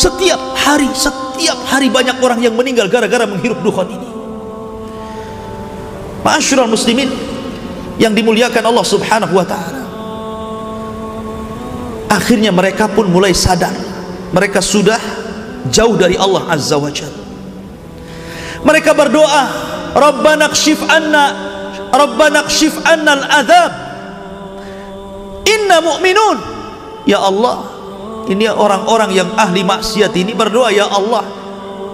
Setiap 0.00 0.40
hari 0.56 0.88
setiap 0.96 1.29
hari 1.48 1.88
banyak 1.88 2.20
orang 2.20 2.42
yang 2.44 2.52
meninggal 2.52 2.90
gara-gara 2.90 3.24
menghirup 3.24 3.62
dukhan 3.64 3.88
ini. 3.88 4.08
Masyurul 6.20 6.68
muslimin 6.68 7.08
yang 7.96 8.12
dimuliakan 8.12 8.60
Allah 8.60 8.84
subhanahu 8.84 9.32
wa 9.32 9.46
ta'ala. 9.48 9.82
Akhirnya 12.12 12.52
mereka 12.52 12.90
pun 12.90 13.08
mulai 13.08 13.32
sadar. 13.32 13.72
Mereka 14.34 14.60
sudah 14.60 15.00
jauh 15.72 15.96
dari 15.96 16.20
Allah 16.20 16.50
azza 16.52 16.76
wa 16.76 16.92
jal 16.92 17.10
mereka 18.64 18.92
berdoa 18.92 19.42
Rabbana 19.96 20.52
kshif 20.52 20.80
anna 20.84 21.48
Rabbana 21.90 22.46
kshif 22.46 22.76
anna 22.86 23.18
al-adhab. 23.18 23.72
Inna 25.48 25.82
mu'minun. 25.82 26.38
Ya 27.08 27.18
Allah 27.18 27.79
ini 28.28 28.44
orang-orang 28.50 29.14
yang 29.14 29.28
ahli 29.38 29.64
maksiat 29.64 30.12
ini 30.18 30.36
berdoa 30.36 30.68
ya 30.68 30.90
Allah 30.90 31.24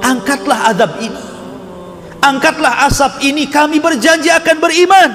angkatlah 0.03 0.59
azab 0.72 0.99
ini. 0.99 1.22
Angkatlah 2.22 2.91
asap 2.91 3.22
ini. 3.22 3.47
Kami 3.47 3.79
berjanji 3.79 4.33
akan 4.33 4.57
beriman. 4.59 5.11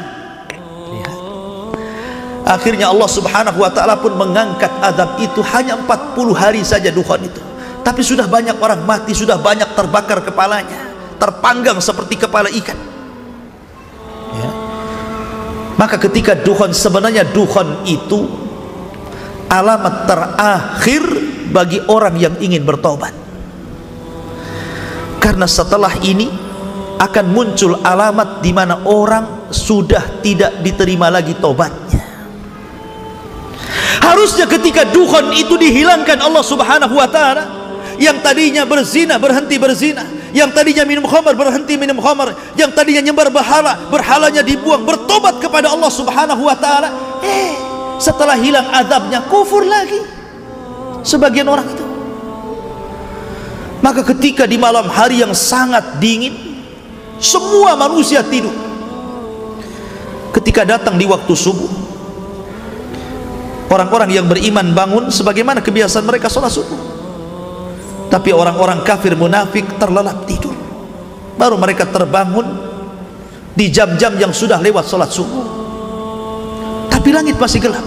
Akhirnya 2.41 2.89
Allah 2.89 3.07
subhanahu 3.07 3.63
wa 3.63 3.71
ta'ala 3.71 4.01
pun 4.01 4.17
mengangkat 4.17 4.71
azab 4.81 5.19
itu 5.21 5.39
hanya 5.55 5.77
40 5.77 6.35
hari 6.35 6.61
saja 6.65 6.89
duhan 6.89 7.21
itu. 7.23 7.39
Tapi 7.81 8.01
sudah 8.05 8.29
banyak 8.29 8.57
orang 8.59 8.85
mati 8.85 9.15
sudah 9.15 9.39
banyak 9.41 9.71
terbakar 9.73 10.21
kepalanya 10.21 10.91
terpanggang 11.21 11.77
seperti 11.77 12.17
kepala 12.17 12.49
ikan. 12.49 12.79
Ya. 14.31 14.47
maka 15.75 15.99
ketika 15.99 16.31
duhan 16.39 16.71
sebenarnya 16.71 17.27
duhan 17.35 17.83
itu 17.83 18.31
alamat 19.51 20.07
terakhir 20.07 21.03
bagi 21.51 21.83
orang 21.91 22.15
yang 22.15 22.35
ingin 22.39 22.63
bertobat. 22.63 23.11
Karena 25.19 25.45
setelah 25.45 25.91
ini 26.01 26.31
akan 26.97 27.25
muncul 27.29 27.75
alamat 27.83 28.39
di 28.39 28.55
mana 28.55 28.87
orang 28.87 29.51
sudah 29.51 30.23
tidak 30.23 30.63
diterima 30.63 31.11
lagi 31.11 31.35
tobatnya. 31.35 31.99
Harusnya 34.01 34.49
ketika 34.49 34.87
dukhon 34.87 35.35
itu 35.35 35.59
dihilangkan 35.59 36.23
Allah 36.23 36.41
subhanahu 36.41 36.95
wa 36.97 37.05
ta'ala 37.05 37.43
yang 38.01 38.17
tadinya 38.23 38.65
berzina 38.65 39.21
berhenti 39.21 39.61
berzina 39.61 40.01
yang 40.33 40.49
tadinya 40.49 40.81
minum 40.87 41.05
khamar 41.05 41.37
berhenti 41.37 41.77
minum 41.77 42.01
khamar 42.01 42.33
yang 42.57 42.73
tadinya 42.73 43.03
nyembar 43.03 43.29
berhala 43.29 43.77
berhalanya 43.93 44.41
dibuang 44.41 44.81
bertobat 44.81 45.37
kepada 45.37 45.69
Allah 45.69 45.91
subhanahu 45.93 46.49
wa 46.49 46.57
ta'ala 46.57 46.89
eh 47.21 47.70
setelah 48.01 48.33
hilang 48.33 48.65
adabnya 48.73 49.21
kufur 49.29 49.61
lagi. 49.61 50.01
Sebagian 51.05 51.45
orang 51.45 51.69
itu. 51.69 51.85
Maka 53.81 54.01
ketika 54.13 54.49
di 54.49 54.57
malam 54.57 54.89
hari 54.89 55.21
yang 55.21 55.33
sangat 55.37 56.01
dingin 56.01 56.33
semua 57.21 57.77
manusia 57.77 58.25
tidur. 58.25 58.53
Ketika 60.33 60.65
datang 60.65 60.97
di 60.97 61.05
waktu 61.05 61.33
subuh 61.33 61.69
orang-orang 63.69 64.09
yang 64.09 64.25
beriman 64.25 64.73
bangun 64.73 65.13
sebagaimana 65.13 65.61
kebiasaan 65.61 66.05
mereka 66.05 66.25
sholat 66.25 66.49
subuh. 66.49 66.81
Tapi 68.09 68.33
orang-orang 68.33 68.81
kafir 68.81 69.13
munafik 69.13 69.77
terlelap 69.77 70.25
tidur. 70.25 70.53
Baru 71.37 71.57
mereka 71.57 71.89
terbangun 71.89 72.69
di 73.57 73.69
jam-jam 73.73 74.13
yang 74.17 74.29
sudah 74.29 74.61
lewat 74.61 74.85
sholat 74.85 75.09
subuh 75.09 75.60
tapi 77.01 77.17
langit 77.17 77.33
masih 77.41 77.57
gelap. 77.57 77.81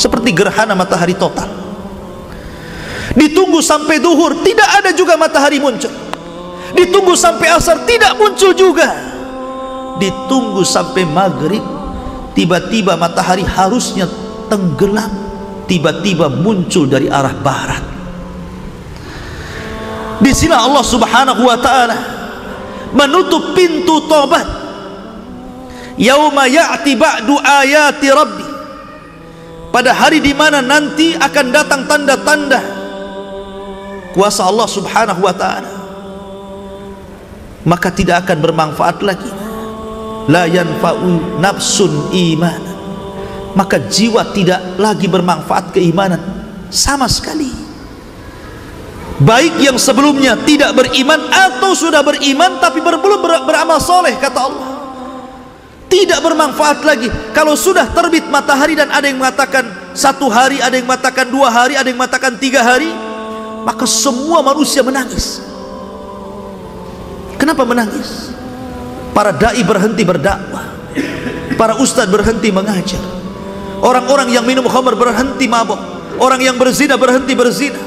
Seperti 0.00 0.32
gerhana 0.32 0.72
matahari 0.72 1.12
total. 1.12 1.44
Ditunggu 3.12 3.60
sampai 3.60 4.00
duhur 4.00 4.32
tidak 4.40 4.64
ada 4.80 4.96
juga 4.96 5.20
matahari 5.20 5.60
muncul. 5.60 5.92
Ditunggu 6.72 7.12
sampai 7.12 7.52
asar 7.52 7.84
tidak 7.84 8.16
muncul 8.16 8.56
juga. 8.56 8.88
Ditunggu 10.00 10.64
sampai 10.64 11.04
maghrib 11.04 11.60
tiba-tiba 12.32 12.96
matahari 12.96 13.44
harusnya 13.44 14.08
tenggelam 14.48 15.12
tiba-tiba 15.68 16.32
muncul 16.32 16.88
dari 16.88 17.12
arah 17.12 17.36
barat. 17.36 17.84
Di 20.24 20.32
sini 20.32 20.56
Allah 20.56 20.80
subhanahu 20.80 21.44
wa 21.44 21.60
ta'ala 21.60 21.98
menutup 22.96 23.52
pintu 23.52 24.08
tobat 24.08 24.67
yauma 25.98 26.46
ya'ti 26.46 26.94
ba'du 26.94 27.36
ayati 27.36 28.08
rabbi. 28.08 28.46
Pada 29.68 29.92
hari 29.92 30.24
di 30.24 30.32
mana 30.32 30.64
nanti 30.64 31.12
akan 31.12 31.46
datang 31.52 31.84
tanda-tanda 31.84 32.60
kuasa 34.16 34.48
Allah 34.48 34.64
subhanahu 34.64 35.20
wa 35.20 35.34
ta'ala. 35.36 35.72
Maka 37.68 37.92
tidak 37.92 38.24
akan 38.24 38.38
bermanfaat 38.40 39.04
lagi. 39.04 39.28
La 40.32 40.48
yanfa'u 40.48 41.40
nafsun 41.40 42.12
iman 42.12 42.68
maka 43.58 43.80
jiwa 43.80 44.22
tidak 44.30 44.78
lagi 44.78 45.10
bermanfaat 45.10 45.74
keimanan. 45.74 46.20
Sama 46.70 47.10
sekali. 47.10 47.50
Baik 49.18 49.58
yang 49.58 49.74
sebelumnya 49.80 50.38
tidak 50.46 50.78
beriman 50.78 51.18
atau 51.26 51.74
sudah 51.74 52.06
beriman 52.06 52.62
tapi 52.62 52.78
belum 52.78 53.18
beramal 53.42 53.82
soleh 53.82 54.14
kata 54.14 54.38
Allah 54.38 54.67
tidak 55.88 56.20
bermanfaat 56.20 56.84
lagi. 56.84 57.08
Kalau 57.32 57.56
sudah 57.56 57.88
terbit 57.90 58.28
matahari 58.28 58.76
dan 58.76 58.92
ada 58.92 59.08
yang 59.08 59.18
mengatakan 59.18 59.92
satu 59.96 60.28
hari 60.28 60.60
ada 60.60 60.76
yang 60.76 60.84
mengatakan 60.84 61.26
dua 61.32 61.48
hari 61.48 61.74
ada 61.74 61.88
yang 61.88 61.98
mengatakan 61.98 62.36
tiga 62.36 62.60
hari 62.62 62.92
maka 63.64 63.88
semua 63.88 64.44
manusia 64.44 64.84
menangis. 64.84 65.40
Kenapa 67.40 67.64
menangis? 67.64 68.30
Para 69.16 69.32
da'i 69.32 69.64
berhenti 69.64 70.04
berdakwah. 70.04 70.76
Para 71.56 71.74
ustadz 71.80 72.12
berhenti 72.12 72.52
mengajar. 72.52 73.00
Orang-orang 73.80 74.30
yang 74.30 74.44
minum 74.44 74.66
khamar 74.68 74.94
berhenti 74.94 75.48
mabok. 75.48 75.78
Orang 76.18 76.42
yang 76.42 76.58
berzina 76.58 76.98
berhenti 76.98 77.32
berzina. 77.32 77.78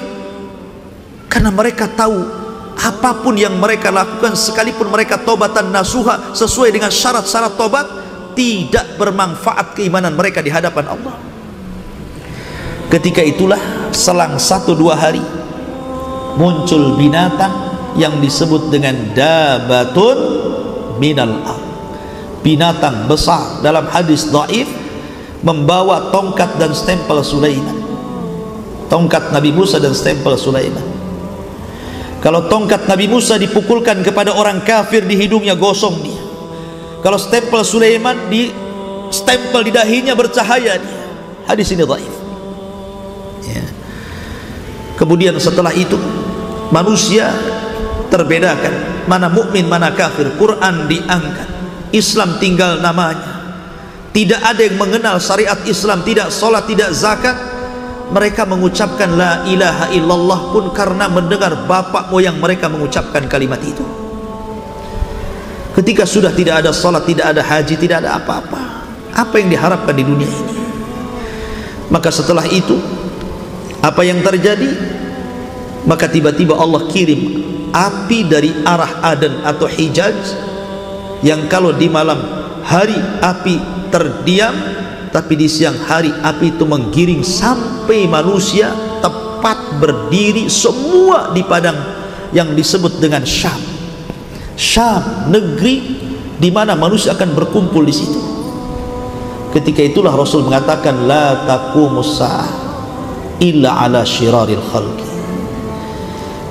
Karena 1.28 1.52
mereka 1.52 1.88
tahu 1.88 2.41
apa 2.82 3.22
pun 3.22 3.38
yang 3.38 3.62
mereka 3.62 3.94
lakukan 3.94 4.34
sekalipun 4.34 4.90
mereka 4.90 5.22
tobatan 5.22 5.70
nasuha 5.70 6.34
sesuai 6.34 6.74
dengan 6.74 6.90
syarat-syarat 6.90 7.54
tobat 7.54 7.86
tidak 8.34 8.98
bermanfaat 8.98 9.78
keimanan 9.78 10.18
mereka 10.18 10.42
di 10.42 10.50
hadapan 10.50 10.90
Allah. 10.90 11.16
Ketika 12.90 13.22
itulah 13.22 13.94
selang 13.94 14.42
satu 14.42 14.74
dua 14.74 14.98
hari 14.98 15.22
muncul 16.42 16.98
binatang 16.98 17.54
yang 18.02 18.18
disebut 18.18 18.74
dengan 18.74 19.14
dabatun 19.14 20.18
minal 20.98 21.38
ard. 21.46 21.70
Binatang 22.42 23.06
besar 23.06 23.62
dalam 23.62 23.86
hadis 23.94 24.26
dhaif 24.34 24.66
membawa 25.46 26.10
tongkat 26.10 26.58
dan 26.58 26.74
stempel 26.74 27.22
Sulaiman. 27.22 27.78
Tongkat 28.90 29.30
Nabi 29.30 29.54
Musa 29.54 29.78
dan 29.78 29.94
stempel 29.94 30.34
Sulaiman 30.36 30.91
kalau 32.22 32.46
tongkat 32.46 32.86
Nabi 32.86 33.10
Musa 33.10 33.42
dipukulkan 33.42 34.06
kepada 34.06 34.30
orang 34.38 34.62
kafir 34.62 35.02
di 35.02 35.18
hidungnya 35.18 35.58
gosong 35.58 36.06
dia. 36.06 36.22
Kalau 37.02 37.18
stempel 37.18 37.66
Sulaiman 37.66 38.30
di 38.30 38.54
stempel 39.10 39.66
di 39.66 39.74
dahinya 39.74 40.14
bercahaya 40.14 40.78
dia. 40.78 41.02
Hadis 41.50 41.74
ini 41.74 41.82
dhaif. 41.82 42.16
Ya. 43.42 43.66
kemudian 45.02 45.34
setelah 45.42 45.74
itu 45.74 45.98
manusia 46.70 47.34
terbedakan 48.14 49.06
mana 49.10 49.26
mukmin 49.26 49.66
mana 49.66 49.90
kafir. 49.90 50.30
Quran 50.38 50.86
diangkat. 50.86 51.50
Islam 51.90 52.38
tinggal 52.38 52.78
namanya. 52.86 53.42
Tidak 54.14 54.46
ada 54.46 54.62
yang 54.62 54.78
mengenal 54.78 55.18
syariat 55.18 55.58
Islam. 55.66 56.06
Tidak 56.06 56.30
solat 56.30 56.70
tidak 56.70 56.94
zakat 56.94 57.51
mereka 58.12 58.44
mengucapkan 58.44 59.16
la 59.16 59.48
ilaha 59.48 59.88
illallah 59.96 60.52
pun 60.52 60.76
karena 60.76 61.08
mendengar 61.08 61.64
bapak 61.64 62.12
moyang 62.12 62.38
mereka 62.38 62.68
mengucapkan 62.68 63.26
kalimat 63.32 63.64
itu. 63.64 63.84
Ketika 65.72 66.04
sudah 66.04 66.36
tidak 66.36 66.62
ada 66.62 66.76
solat 66.76 67.08
tidak 67.08 67.32
ada 67.32 67.40
haji 67.40 67.80
tidak 67.80 68.04
ada 68.04 68.20
apa-apa 68.20 68.62
apa 69.16 69.36
yang 69.40 69.48
diharapkan 69.52 69.96
di 69.96 70.04
dunia 70.04 70.28
ini? 70.28 70.56
Maka 71.92 72.12
setelah 72.12 72.44
itu 72.48 72.76
apa 73.80 74.04
yang 74.04 74.20
terjadi? 74.20 75.00
Maka 75.88 76.12
tiba-tiba 76.12 76.60
Allah 76.60 76.88
kirim 76.92 77.20
api 77.72 78.20
dari 78.28 78.52
arah 78.68 79.00
Aden 79.16 79.42
atau 79.48 79.66
Hijaz 79.66 80.36
yang 81.24 81.48
kalau 81.48 81.74
di 81.74 81.88
malam 81.88 82.20
hari 82.68 82.96
api 83.24 83.58
terdiam 83.90 84.54
tapi 85.12 85.36
di 85.36 85.52
siang 85.52 85.76
hari 85.76 86.10
api 86.10 86.56
itu 86.56 86.64
menggiring 86.64 87.20
sampai 87.20 88.08
manusia 88.08 88.72
tepat 89.04 89.84
berdiri 89.84 90.48
semua 90.48 91.36
di 91.36 91.44
padang 91.44 91.76
yang 92.32 92.56
disebut 92.56 93.04
dengan 93.04 93.28
Syam. 93.28 93.60
Syam 94.56 95.28
negeri 95.28 96.00
di 96.40 96.50
mana 96.50 96.80
manusia 96.80 97.12
akan 97.12 97.36
berkumpul 97.36 97.84
di 97.84 97.92
situ. 97.92 98.22
Ketika 99.52 99.84
itulah 99.84 100.16
Rasul 100.16 100.48
mengatakan 100.48 101.04
la 101.04 101.44
taqumus 101.44 102.24
illa 103.44 103.84
ala 103.84 104.08
syiraril 104.08 104.64
khalqi. 104.64 105.10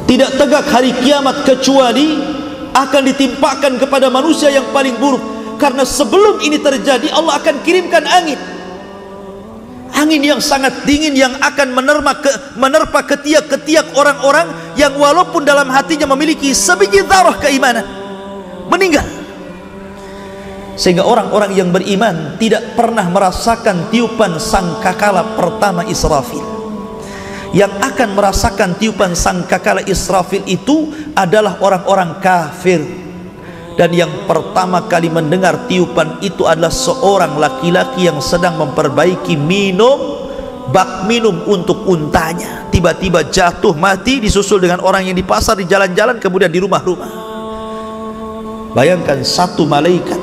Tidak 0.05 0.37
tegak 0.37 0.69
hari 0.69 0.93
kiamat 1.01 1.49
kecuali 1.49 2.19
akan 2.77 3.03
ditimpakan 3.09 3.81
kepada 3.81 4.13
manusia 4.13 4.53
yang 4.53 4.69
paling 4.69 5.01
buruk. 5.01 5.23
Karena 5.57 5.87
sebelum 5.87 6.43
ini 6.43 6.61
terjadi 6.61 7.15
Allah 7.15 7.41
akan 7.41 7.63
kirimkan 7.63 8.05
angin 8.05 8.50
angin 10.01 10.25
yang 10.25 10.41
sangat 10.41 10.89
dingin 10.89 11.13
yang 11.13 11.37
akan 11.37 11.77
menerma 11.77 12.17
ke, 12.17 12.33
menerpa 12.57 13.05
ketiak-ketiak 13.05 13.93
orang-orang 13.93 14.49
yang 14.81 14.97
walaupun 14.97 15.45
dalam 15.45 15.69
hatinya 15.69 16.09
memiliki 16.17 16.57
sebiji 16.57 17.05
darah 17.05 17.37
keimanan 17.37 17.85
meninggal. 18.73 19.05
Sehingga 20.81 21.05
orang-orang 21.05 21.53
yang 21.53 21.69
beriman 21.69 22.41
tidak 22.41 22.73
pernah 22.73 23.05
merasakan 23.13 23.93
tiupan 23.93 24.41
sangkakala 24.41 25.37
pertama 25.37 25.85
Israfil. 25.85 26.41
Yang 27.53 27.77
akan 27.83 28.09
merasakan 28.17 28.71
tiupan 28.81 29.13
sangkakala 29.13 29.85
Israfil 29.85 30.47
itu 30.49 30.89
adalah 31.13 31.61
orang-orang 31.61 32.23
kafir 32.23 33.10
dan 33.81 33.97
yang 33.97 34.29
pertama 34.29 34.85
kali 34.85 35.09
mendengar 35.09 35.65
tiupan 35.65 36.21
itu 36.21 36.45
adalah 36.45 36.69
seorang 36.69 37.41
laki-laki 37.41 38.13
yang 38.13 38.21
sedang 38.21 38.61
memperbaiki 38.61 39.41
minum 39.41 40.29
bak 40.69 41.09
minum 41.09 41.49
untuk 41.49 41.89
untanya. 41.89 42.69
Tiba-tiba 42.69 43.33
jatuh 43.33 43.73
mati 43.73 44.21
disusul 44.21 44.61
dengan 44.61 44.85
orang 44.85 45.09
yang 45.09 45.17
di 45.17 45.25
pasar 45.25 45.57
di 45.57 45.65
jalan-jalan 45.65 46.21
kemudian 46.21 46.53
di 46.53 46.61
rumah-rumah. 46.61 47.09
Bayangkan 48.77 49.25
satu 49.25 49.65
malaikat 49.65 50.21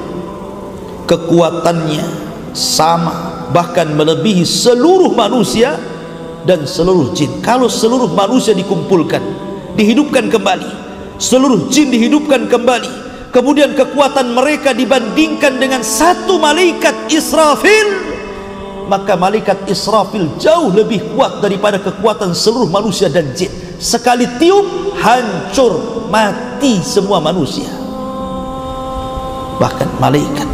kekuatannya 1.09 2.05
sama 2.53 3.49
bahkan 3.49 3.89
melebihi 3.89 4.45
seluruh 4.45 5.17
manusia 5.17 5.81
dan 6.45 6.61
seluruh 6.69 7.09
jin. 7.17 7.41
Kalau 7.41 7.65
seluruh 7.65 8.13
manusia 8.13 8.53
dikumpulkan 8.53 9.25
dihidupkan 9.73 10.29
kembali 10.29 10.69
seluruh 11.17 11.73
jin 11.73 11.89
dihidupkan 11.89 12.45
kembali 12.45 13.06
kemudian 13.37 13.77
kekuatan 13.77 14.33
mereka 14.33 14.73
dibandingkan 14.73 15.61
dengan 15.61 15.85
satu 15.85 16.41
malaikat 16.41 17.05
Israfil. 17.13 18.09
Maka 18.89 19.13
malaikat 19.13 19.69
Israfil 19.69 20.41
jauh 20.41 20.73
lebih 20.73 21.13
kuat 21.13 21.37
daripada 21.37 21.77
kekuatan 21.77 22.33
seluruh 22.33 22.65
manusia 22.65 23.13
dan 23.13 23.29
jin. 23.37 23.53
Sekali 23.77 24.25
tiup 24.41 24.97
hancur 24.97 26.01
mati 26.09 26.81
semua 26.81 27.21
manusia. 27.21 27.69
Bahkan 29.61 30.01
malaikat. 30.01 30.49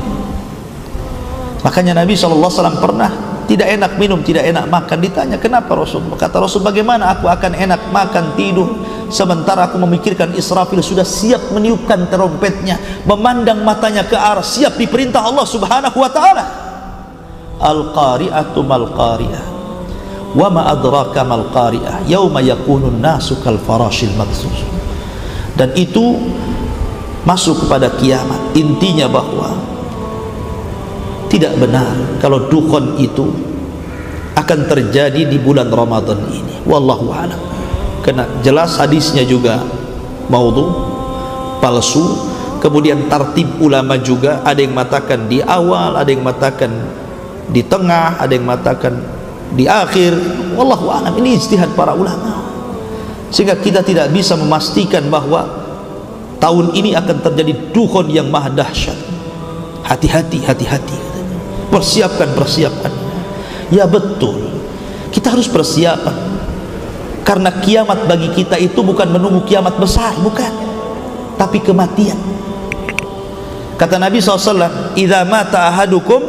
Makanya 1.63 2.03
Nabi 2.03 2.19
SAW 2.19 2.51
pernah 2.83 3.32
tidak 3.45 3.67
enak 3.69 3.91
minum, 3.99 4.19
tidak 4.23 4.47
enak 4.47 4.65
makan. 4.67 4.97
Ditanya, 5.03 5.37
kenapa 5.37 5.73
Rasul? 5.75 6.03
Kata 6.15 6.39
Rasul, 6.39 6.63
bagaimana 6.63 7.13
aku 7.13 7.27
akan 7.27 7.51
enak 7.53 7.91
makan, 7.91 8.35
tidur, 8.39 8.69
sementara 9.11 9.67
aku 9.69 9.77
memikirkan 9.81 10.33
Israfil 10.33 10.79
sudah 10.79 11.03
siap 11.03 11.51
meniupkan 11.51 12.07
terompetnya, 12.07 12.79
memandang 13.03 13.61
matanya 13.61 14.07
ke 14.07 14.15
arah, 14.15 14.43
siap 14.43 14.79
diperintah 14.79 15.21
Allah 15.23 15.45
subhanahu 15.47 15.97
wa 15.97 16.09
ta'ala. 16.11 16.45
Al-qari'atu 17.63 18.59
mal-qari'ah. 18.63 19.43
Wa 20.33 20.47
ma 20.49 20.67
adraka 20.67 21.21
mal-qari'ah. 21.21 22.09
Yawma 22.09 22.41
yakunun 22.41 22.97
nasu 22.99 23.37
kal 23.39 23.61
farashil 23.61 24.11
magsus. 24.17 24.65
Dan 25.53 25.69
itu 25.77 26.17
masuk 27.23 27.65
kepada 27.65 27.93
kiamat. 27.95 28.57
Intinya 28.57 29.07
bahwa 29.07 29.72
tidak 31.33 31.57
benar 31.57 32.21
kalau 32.21 32.45
dukhon 32.45 33.01
itu 33.01 33.25
akan 34.37 34.69
terjadi 34.69 35.25
di 35.25 35.41
bulan 35.41 35.73
Ramadan 35.73 36.21
ini. 36.29 36.53
Wallahu 36.69 37.09
alam. 37.09 37.41
Karena 38.05 38.29
jelas 38.45 38.77
hadisnya 38.77 39.25
juga 39.25 39.65
maudhu 40.29 40.69
palsu. 41.57 42.29
Kemudian 42.61 43.11
tartib 43.11 43.59
ulama 43.59 43.99
juga 43.99 44.45
ada 44.45 44.61
yang 44.61 44.71
mengatakan 44.77 45.27
di 45.27 45.43
awal 45.43 45.99
ada 45.99 46.07
yang 46.07 46.23
mengatakan 46.23 46.71
di 47.51 47.59
tengah 47.59 48.15
ada 48.21 48.31
yang 48.31 48.45
mengatakan 48.45 48.93
di 49.57 49.65
akhir. 49.65 50.13
Wallahu 50.53 50.85
alam. 50.93 51.17
Ini 51.17 51.33
ijtihad 51.41 51.73
para 51.73 51.97
ulama. 51.97 52.45
Sehingga 53.33 53.57
kita 53.57 53.81
tidak 53.81 54.13
bisa 54.13 54.37
memastikan 54.37 55.09
bahwa 55.09 55.49
tahun 56.37 56.77
ini 56.77 56.93
akan 56.93 57.25
terjadi 57.25 57.73
dukhon 57.73 58.13
yang 58.13 58.29
maha 58.29 58.53
dahsyat. 58.53 58.95
Hati-hati 59.83 60.39
hati-hati 60.47 61.12
persiapkan 61.73 62.37
persiapkan 62.37 62.93
ya 63.73 63.89
betul. 63.89 64.37
Kita 65.09 65.33
harus 65.33 65.49
persiapan. 65.49 66.33
Karena 67.23 67.49
kiamat 67.49 68.05
bagi 68.05 68.29
kita 68.35 68.59
itu 68.61 68.83
bukan 68.85 69.09
menunggu 69.09 69.41
kiamat 69.47 69.79
besar 69.81 70.13
bukan. 70.21 70.51
Tapi 71.39 71.57
kematian. 71.63 72.17
Kata 73.73 73.97
Nabi 73.97 74.21
SAW 74.21 74.93
idha 74.93 75.25
mata 75.25 75.65
ahadukum 75.71 76.21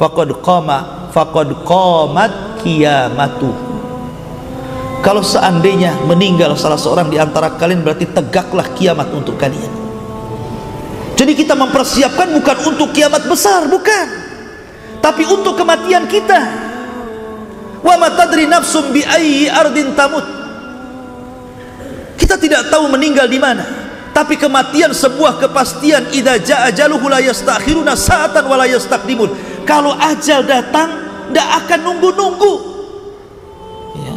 faqad 0.00 0.32
qama 0.40 1.10
faqad 1.12 1.52
qamat 1.62 2.32
kiamatu 2.64 3.52
kalau 5.04 5.20
seandainya 5.20 5.92
meninggal 6.08 6.56
salah 6.56 6.80
seorang 6.80 7.12
di 7.12 7.20
antara 7.20 7.52
kalian 7.60 7.84
berarti 7.84 8.08
tegaklah 8.08 8.64
kiamat 8.72 9.12
untuk 9.12 9.36
kalian. 9.36 9.68
Jadi 11.14 11.36
kita 11.36 11.52
mempersiapkan 11.52 12.32
bukan 12.32 12.56
untuk 12.74 12.88
kiamat 12.96 13.28
besar 13.28 13.68
bukan 13.68 14.23
tapi 15.04 15.28
untuk 15.28 15.52
kematian 15.52 16.08
kita. 16.08 16.40
Wa 17.84 18.00
ma 18.00 18.08
tadri 18.16 18.48
nafsum 18.48 18.88
bi 18.88 19.04
ayyi 19.04 19.52
ardin 19.52 19.92
tamut. 19.92 20.24
Kita 22.16 22.40
tidak 22.40 22.72
tahu 22.72 22.88
meninggal 22.88 23.28
di 23.28 23.36
mana. 23.36 23.84
Tapi 24.16 24.40
kematian 24.40 24.96
sebuah 24.96 25.44
kepastian 25.44 26.08
idza 26.16 26.40
jaa 26.40 26.72
ajaluhu 26.72 27.12
la 27.12 27.20
yastakhiruna 27.20 27.92
sa'atan 27.92 28.48
wa 28.48 28.56
la 28.56 28.64
kalau 29.68 29.92
ajal 29.92 30.40
datang 30.48 30.88
tidak 31.28 31.48
akan 31.60 31.78
nunggu-nunggu. 31.84 32.54
Ya. 33.94 34.14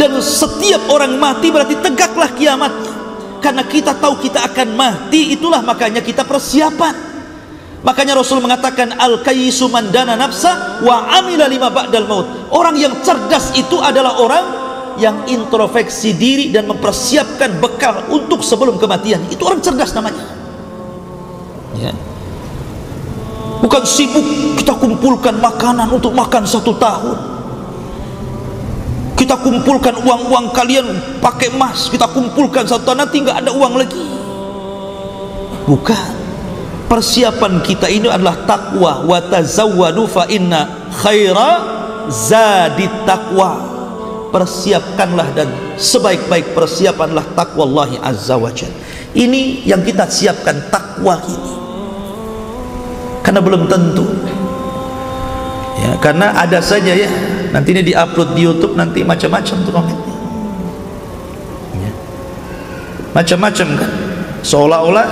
dan 0.00 0.16
setiap 0.18 0.88
orang 0.88 1.20
mati 1.20 1.52
berarti 1.52 1.76
tegaklah 1.76 2.32
kiamatnya. 2.32 2.94
Karena 3.44 3.68
kita 3.68 3.92
tahu 4.00 4.16
kita 4.22 4.48
akan 4.48 4.68
mati 4.78 5.36
itulah 5.36 5.60
makanya 5.60 6.00
kita 6.00 6.24
persiapan 6.24 7.11
Makanya 7.82 8.14
Rasul 8.14 8.38
mengatakan 8.38 8.94
al 8.94 9.26
kayyisu 9.26 9.66
mandana 9.66 10.14
nafsa 10.14 10.82
wa 10.86 11.10
amila 11.18 11.50
lima 11.50 11.66
ba'dal 11.66 12.06
maut. 12.06 12.26
Orang 12.54 12.78
yang 12.78 13.02
cerdas 13.02 13.50
itu 13.58 13.78
adalah 13.82 14.22
orang 14.22 14.44
yang 15.02 15.26
introspeksi 15.26 16.14
diri 16.14 16.54
dan 16.54 16.70
mempersiapkan 16.70 17.58
bekal 17.58 18.06
untuk 18.14 18.46
sebelum 18.46 18.78
kematian. 18.78 19.26
Itu 19.30 19.50
orang 19.50 19.58
cerdas 19.58 19.90
namanya. 19.98 20.24
ya 21.80 21.92
bukan 23.62 23.82
sibuk 23.86 24.26
kita 24.58 24.74
kumpulkan 24.76 25.38
makanan 25.38 25.88
untuk 25.94 26.12
makan 26.12 26.42
satu 26.42 26.74
tahun 26.76 27.16
kita 29.14 29.38
kumpulkan 29.38 30.02
uang-uang 30.02 30.50
kalian 30.50 30.86
pakai 31.22 31.54
emas 31.54 31.86
kita 31.86 32.10
kumpulkan 32.10 32.66
satu 32.66 32.90
tahun 32.90 33.06
nanti 33.06 33.22
nggak 33.22 33.38
ada 33.46 33.50
uang 33.54 33.74
lagi 33.78 34.02
bukan 35.64 36.21
persiapan 36.92 37.64
kita 37.64 37.88
ini 37.88 38.04
adalah 38.04 38.44
takwa 38.44 39.00
wa 39.08 39.16
tazawwadu 39.16 40.04
fa 40.04 40.28
inna 40.28 40.92
khaira 40.92 41.50
zadit 42.12 42.92
takwa 43.08 43.56
persiapkanlah 44.28 45.32
dan 45.32 45.48
sebaik-baik 45.80 46.52
persiapanlah 46.52 47.32
takwa 47.32 47.64
Allah 47.64 47.96
azza 48.04 48.36
wa 48.36 48.52
jalla. 48.52 48.76
Ini 49.16 49.64
yang 49.64 49.80
kita 49.80 50.04
siapkan 50.08 50.68
takwa 50.68 51.16
ini. 51.24 51.52
Karena 53.24 53.40
belum 53.40 53.68
tentu. 53.68 54.04
Ya 55.80 55.96
karena 56.00 56.36
ada 56.36 56.60
saja 56.60 56.92
ya. 56.92 57.08
Nanti 57.52 57.76
ini 57.76 57.84
diupload 57.88 58.36
di 58.36 58.40
YouTube 58.44 58.72
nanti 58.76 59.04
macam-macam 59.04 59.56
tuh 59.60 59.72
komennya 59.72 60.14
ya. 61.76 61.92
macam-macam 63.12 63.68
kan. 63.76 63.90
Seolah-olah 64.40 65.06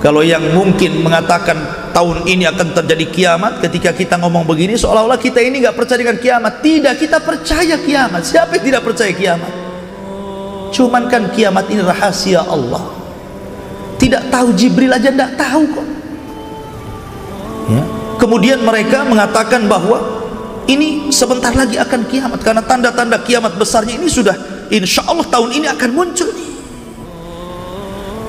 kalau 0.00 0.24
yang 0.24 0.56
mungkin 0.56 1.04
mengatakan 1.04 1.60
tahun 1.92 2.24
ini 2.24 2.48
akan 2.48 2.72
terjadi 2.72 3.06
kiamat 3.12 3.60
ketika 3.60 3.92
kita 3.92 4.16
ngomong 4.16 4.48
begini 4.48 4.72
seolah-olah 4.72 5.20
kita 5.20 5.44
ini 5.44 5.60
nggak 5.60 5.76
percaya 5.76 6.00
dengan 6.00 6.16
kiamat. 6.16 6.64
Tidak 6.64 6.94
kita 6.96 7.20
percaya 7.20 7.76
kiamat. 7.76 8.24
Siapa 8.24 8.56
yang 8.56 8.64
tidak 8.64 8.82
percaya 8.88 9.12
kiamat? 9.12 9.52
Cuman 10.72 11.04
kan 11.12 11.28
kiamat 11.36 11.68
ini 11.68 11.84
rahasia 11.84 12.40
Allah. 12.40 12.96
Tidak 14.00 14.32
tahu 14.32 14.56
Jibril 14.56 14.88
aja 14.88 15.12
tidak 15.12 15.36
tahu 15.36 15.62
kok. 15.68 15.88
Ya. 17.70 17.86
kemudian 18.18 18.58
mereka 18.66 19.06
mengatakan 19.06 19.70
bahwa 19.70 20.02
ini 20.66 21.14
sebentar 21.14 21.54
lagi 21.54 21.78
akan 21.78 22.02
kiamat 22.10 22.42
karena 22.42 22.66
tanda-tanda 22.66 23.22
kiamat 23.22 23.54
besarnya 23.54 23.94
ini 23.94 24.10
sudah 24.10 24.34
insya 24.74 25.06
Allah 25.06 25.22
tahun 25.28 25.54
ini 25.54 25.66
akan 25.70 25.90
muncul. 25.94 26.26
nih. 26.34 26.49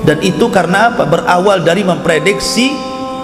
Dan 0.02 0.18
itu 0.18 0.50
karena 0.50 0.90
apa? 0.90 1.06
berawal 1.06 1.62
dari 1.62 1.86
memprediksi 1.86 2.74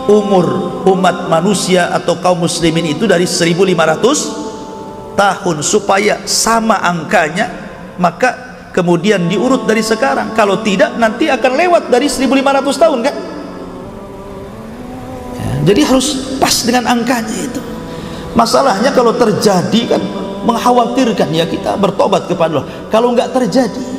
umur 0.07 0.81
umat 0.87 1.27
manusia 1.27 1.91
atau 1.91 2.17
kaum 2.23 2.47
muslimin 2.47 2.95
itu 2.95 3.05
dari 3.05 3.27
1500 3.27 5.19
tahun. 5.19 5.57
Supaya 5.67 6.23
sama 6.23 6.79
angkanya 6.79 7.51
maka 7.99 8.71
kemudian 8.71 9.27
diurut 9.27 9.67
dari 9.67 9.83
sekarang. 9.83 10.39
Kalau 10.39 10.63
tidak 10.63 10.95
nanti 11.03 11.27
akan 11.27 11.53
lewat 11.59 11.91
dari 11.91 12.07
1500 12.07 12.79
tahun 12.79 12.99
kan? 13.03 13.17
Jadi 15.67 15.81
harus 15.83 16.39
pas 16.39 16.55
dengan 16.63 16.87
angkanya 16.95 17.37
itu. 17.43 17.61
Masalahnya 18.39 18.95
kalau 18.95 19.19
terjadi 19.19 19.99
kan 19.99 20.03
mengkhawatirkan 20.47 21.29
ya 21.35 21.43
kita 21.51 21.75
bertobat 21.75 22.31
kepada 22.31 22.63
Allah. 22.63 22.67
Kalau 22.87 23.11
nggak 23.19 23.35
terjadi 23.35 23.98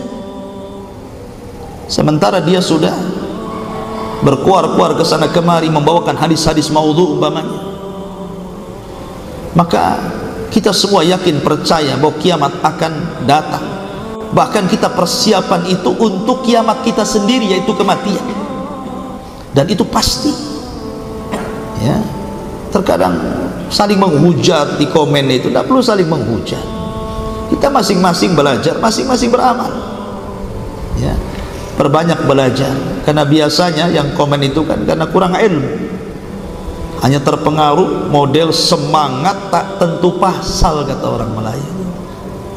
sementara 1.90 2.38
dia 2.40 2.61
sudah 2.61 2.94
berkuar-kuar 4.22 4.95
ke 4.99 5.03
sana 5.07 5.32
kemari 5.32 5.72
membawakan 5.72 6.16
hadis-hadis 6.16 6.70
maudhu 6.70 7.18
umpamanya. 7.18 7.72
Maka 9.57 9.98
kita 10.53 10.70
semua 10.76 11.02
yakin 11.02 11.41
percaya 11.41 11.98
bahwa 11.98 12.16
kiamat 12.22 12.53
akan 12.61 12.94
datang. 13.26 13.66
Bahkan 14.30 14.70
kita 14.70 14.94
persiapan 14.94 15.66
itu 15.74 15.90
untuk 15.98 16.45
kiamat 16.45 16.86
kita 16.86 17.02
sendiri 17.02 17.49
yaitu 17.49 17.74
kematian. 17.74 18.22
Dan 19.57 19.66
itu 19.66 19.82
pasti. 19.90 20.30
Ya. 21.82 21.98
Terkadang 22.70 23.18
saling 23.74 23.98
menghujat 23.98 24.78
di 24.78 24.86
komen 24.86 25.26
itu 25.34 25.49
tidak 25.49 25.66
perlu 25.66 25.82
saling 25.82 26.06
menghujat. 26.06 26.61
Kita 27.49 27.74
masing-masing 27.74 28.38
belajar 28.38 28.78
masing-masing 28.78 29.34
beramal 29.34 29.89
perbanyak 31.80 32.27
belajar. 32.27 32.76
Karena 33.07 33.23
biasanya 33.23 33.88
yang 33.88 34.11
komen 34.11 34.43
itu 34.43 34.68
kan 34.68 34.84
karena 34.84 35.07
kurang 35.07 35.39
ilmu. 35.39 35.88
Hanya 36.99 37.23
terpengaruh 37.23 38.11
model 38.11 38.51
semangat 38.51 39.47
tak 39.47 39.80
tentu 39.80 40.19
pasal 40.19 40.84
kata 40.84 41.07
orang 41.07 41.31
Melayu. 41.31 41.72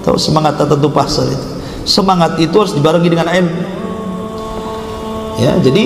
Tahu 0.03 0.19
semangat 0.19 0.59
tak 0.59 0.75
tentu 0.75 0.91
pasal 0.91 1.31
itu? 1.31 1.47
Semangat 1.87 2.35
itu 2.43 2.51
harus 2.59 2.75
dibarengi 2.75 3.07
dengan 3.07 3.31
ilmu. 3.31 3.63
Ya 5.39 5.55
jadi 5.63 5.85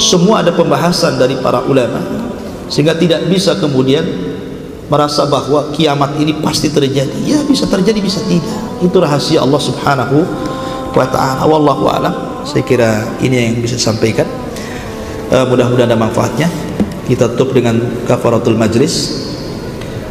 semua 0.00 0.40
ada 0.40 0.56
pembahasan 0.56 1.20
dari 1.20 1.36
para 1.38 1.60
ulama 1.68 2.00
sehingga 2.72 2.96
tidak 2.96 3.28
bisa 3.28 3.56
kemudian 3.56 4.04
merasa 4.88 5.28
bahwa 5.28 5.68
kiamat 5.76 6.16
ini 6.16 6.40
pasti 6.40 6.72
terjadi. 6.72 7.20
Ya 7.28 7.44
bisa 7.44 7.68
terjadi 7.68 8.00
bisa 8.00 8.24
tidak. 8.24 8.80
Itu 8.80 8.96
rahasia 9.04 9.44
Allah 9.44 9.60
subhanahu 9.60 10.24
wa 10.96 11.06
ta'ala. 11.12 11.44
Wallahu 11.44 11.84
alam 11.92 12.27
saya 12.44 12.62
kira 12.62 13.18
ini 13.24 13.36
yang 13.50 13.54
bisa 13.58 13.80
sampaikan. 13.80 14.26
Uh, 15.28 15.44
mudah-mudahan 15.48 15.90
ada 15.90 15.98
manfaatnya. 15.98 16.48
Kita 17.08 17.32
tutup 17.34 17.56
dengan 17.56 17.78
kafaratul 18.04 18.54
majlis. 18.54 19.24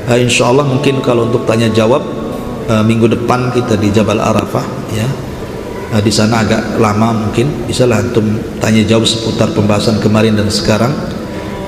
Uh, 0.07 0.17
insyaallah 0.17 0.65
mungkin 0.65 1.03
kalau 1.03 1.29
untuk 1.29 1.45
tanya 1.45 1.69
jawab 1.69 2.01
uh, 2.67 2.83
minggu 2.83 3.11
depan 3.11 3.51
kita 3.51 3.77
di 3.77 3.91
Jabal 3.93 4.19
Arafah 4.19 4.65
ya. 4.93 5.07
Uh, 5.93 6.01
di 6.03 6.11
sana 6.11 6.43
agak 6.43 6.79
lama 6.81 7.13
mungkin. 7.27 7.69
Bisa 7.69 7.85
lah 7.85 8.01
antum 8.01 8.25
tanya 8.57 8.83
jawab 8.83 9.05
seputar 9.05 9.51
pembahasan 9.53 10.01
kemarin 10.03 10.35
dan 10.35 10.49
sekarang 10.49 10.91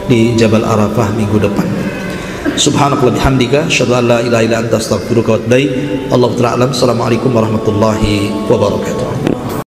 di 0.10 0.34
Jabal 0.36 0.66
Arafah 0.66 1.14
minggu 1.14 1.38
depan. 1.38 1.68
Subhanakallah 2.60 3.16
bihamdika 3.16 3.72
asyhadu 3.72 3.96
an 3.96 4.04
la 4.10 4.18
ilaha 4.20 4.44
illa 4.44 4.58
anta 4.60 4.76
astaghfiruka 4.82 5.30
wa 5.32 5.38
atubu 5.40 5.54
ilaik. 5.54 5.72
Allah 6.10 6.32
ta'ala 6.34 6.66
assalamualaikum 6.74 7.30
warahmatullahi 7.32 8.34
wabarakatuh 8.50 9.29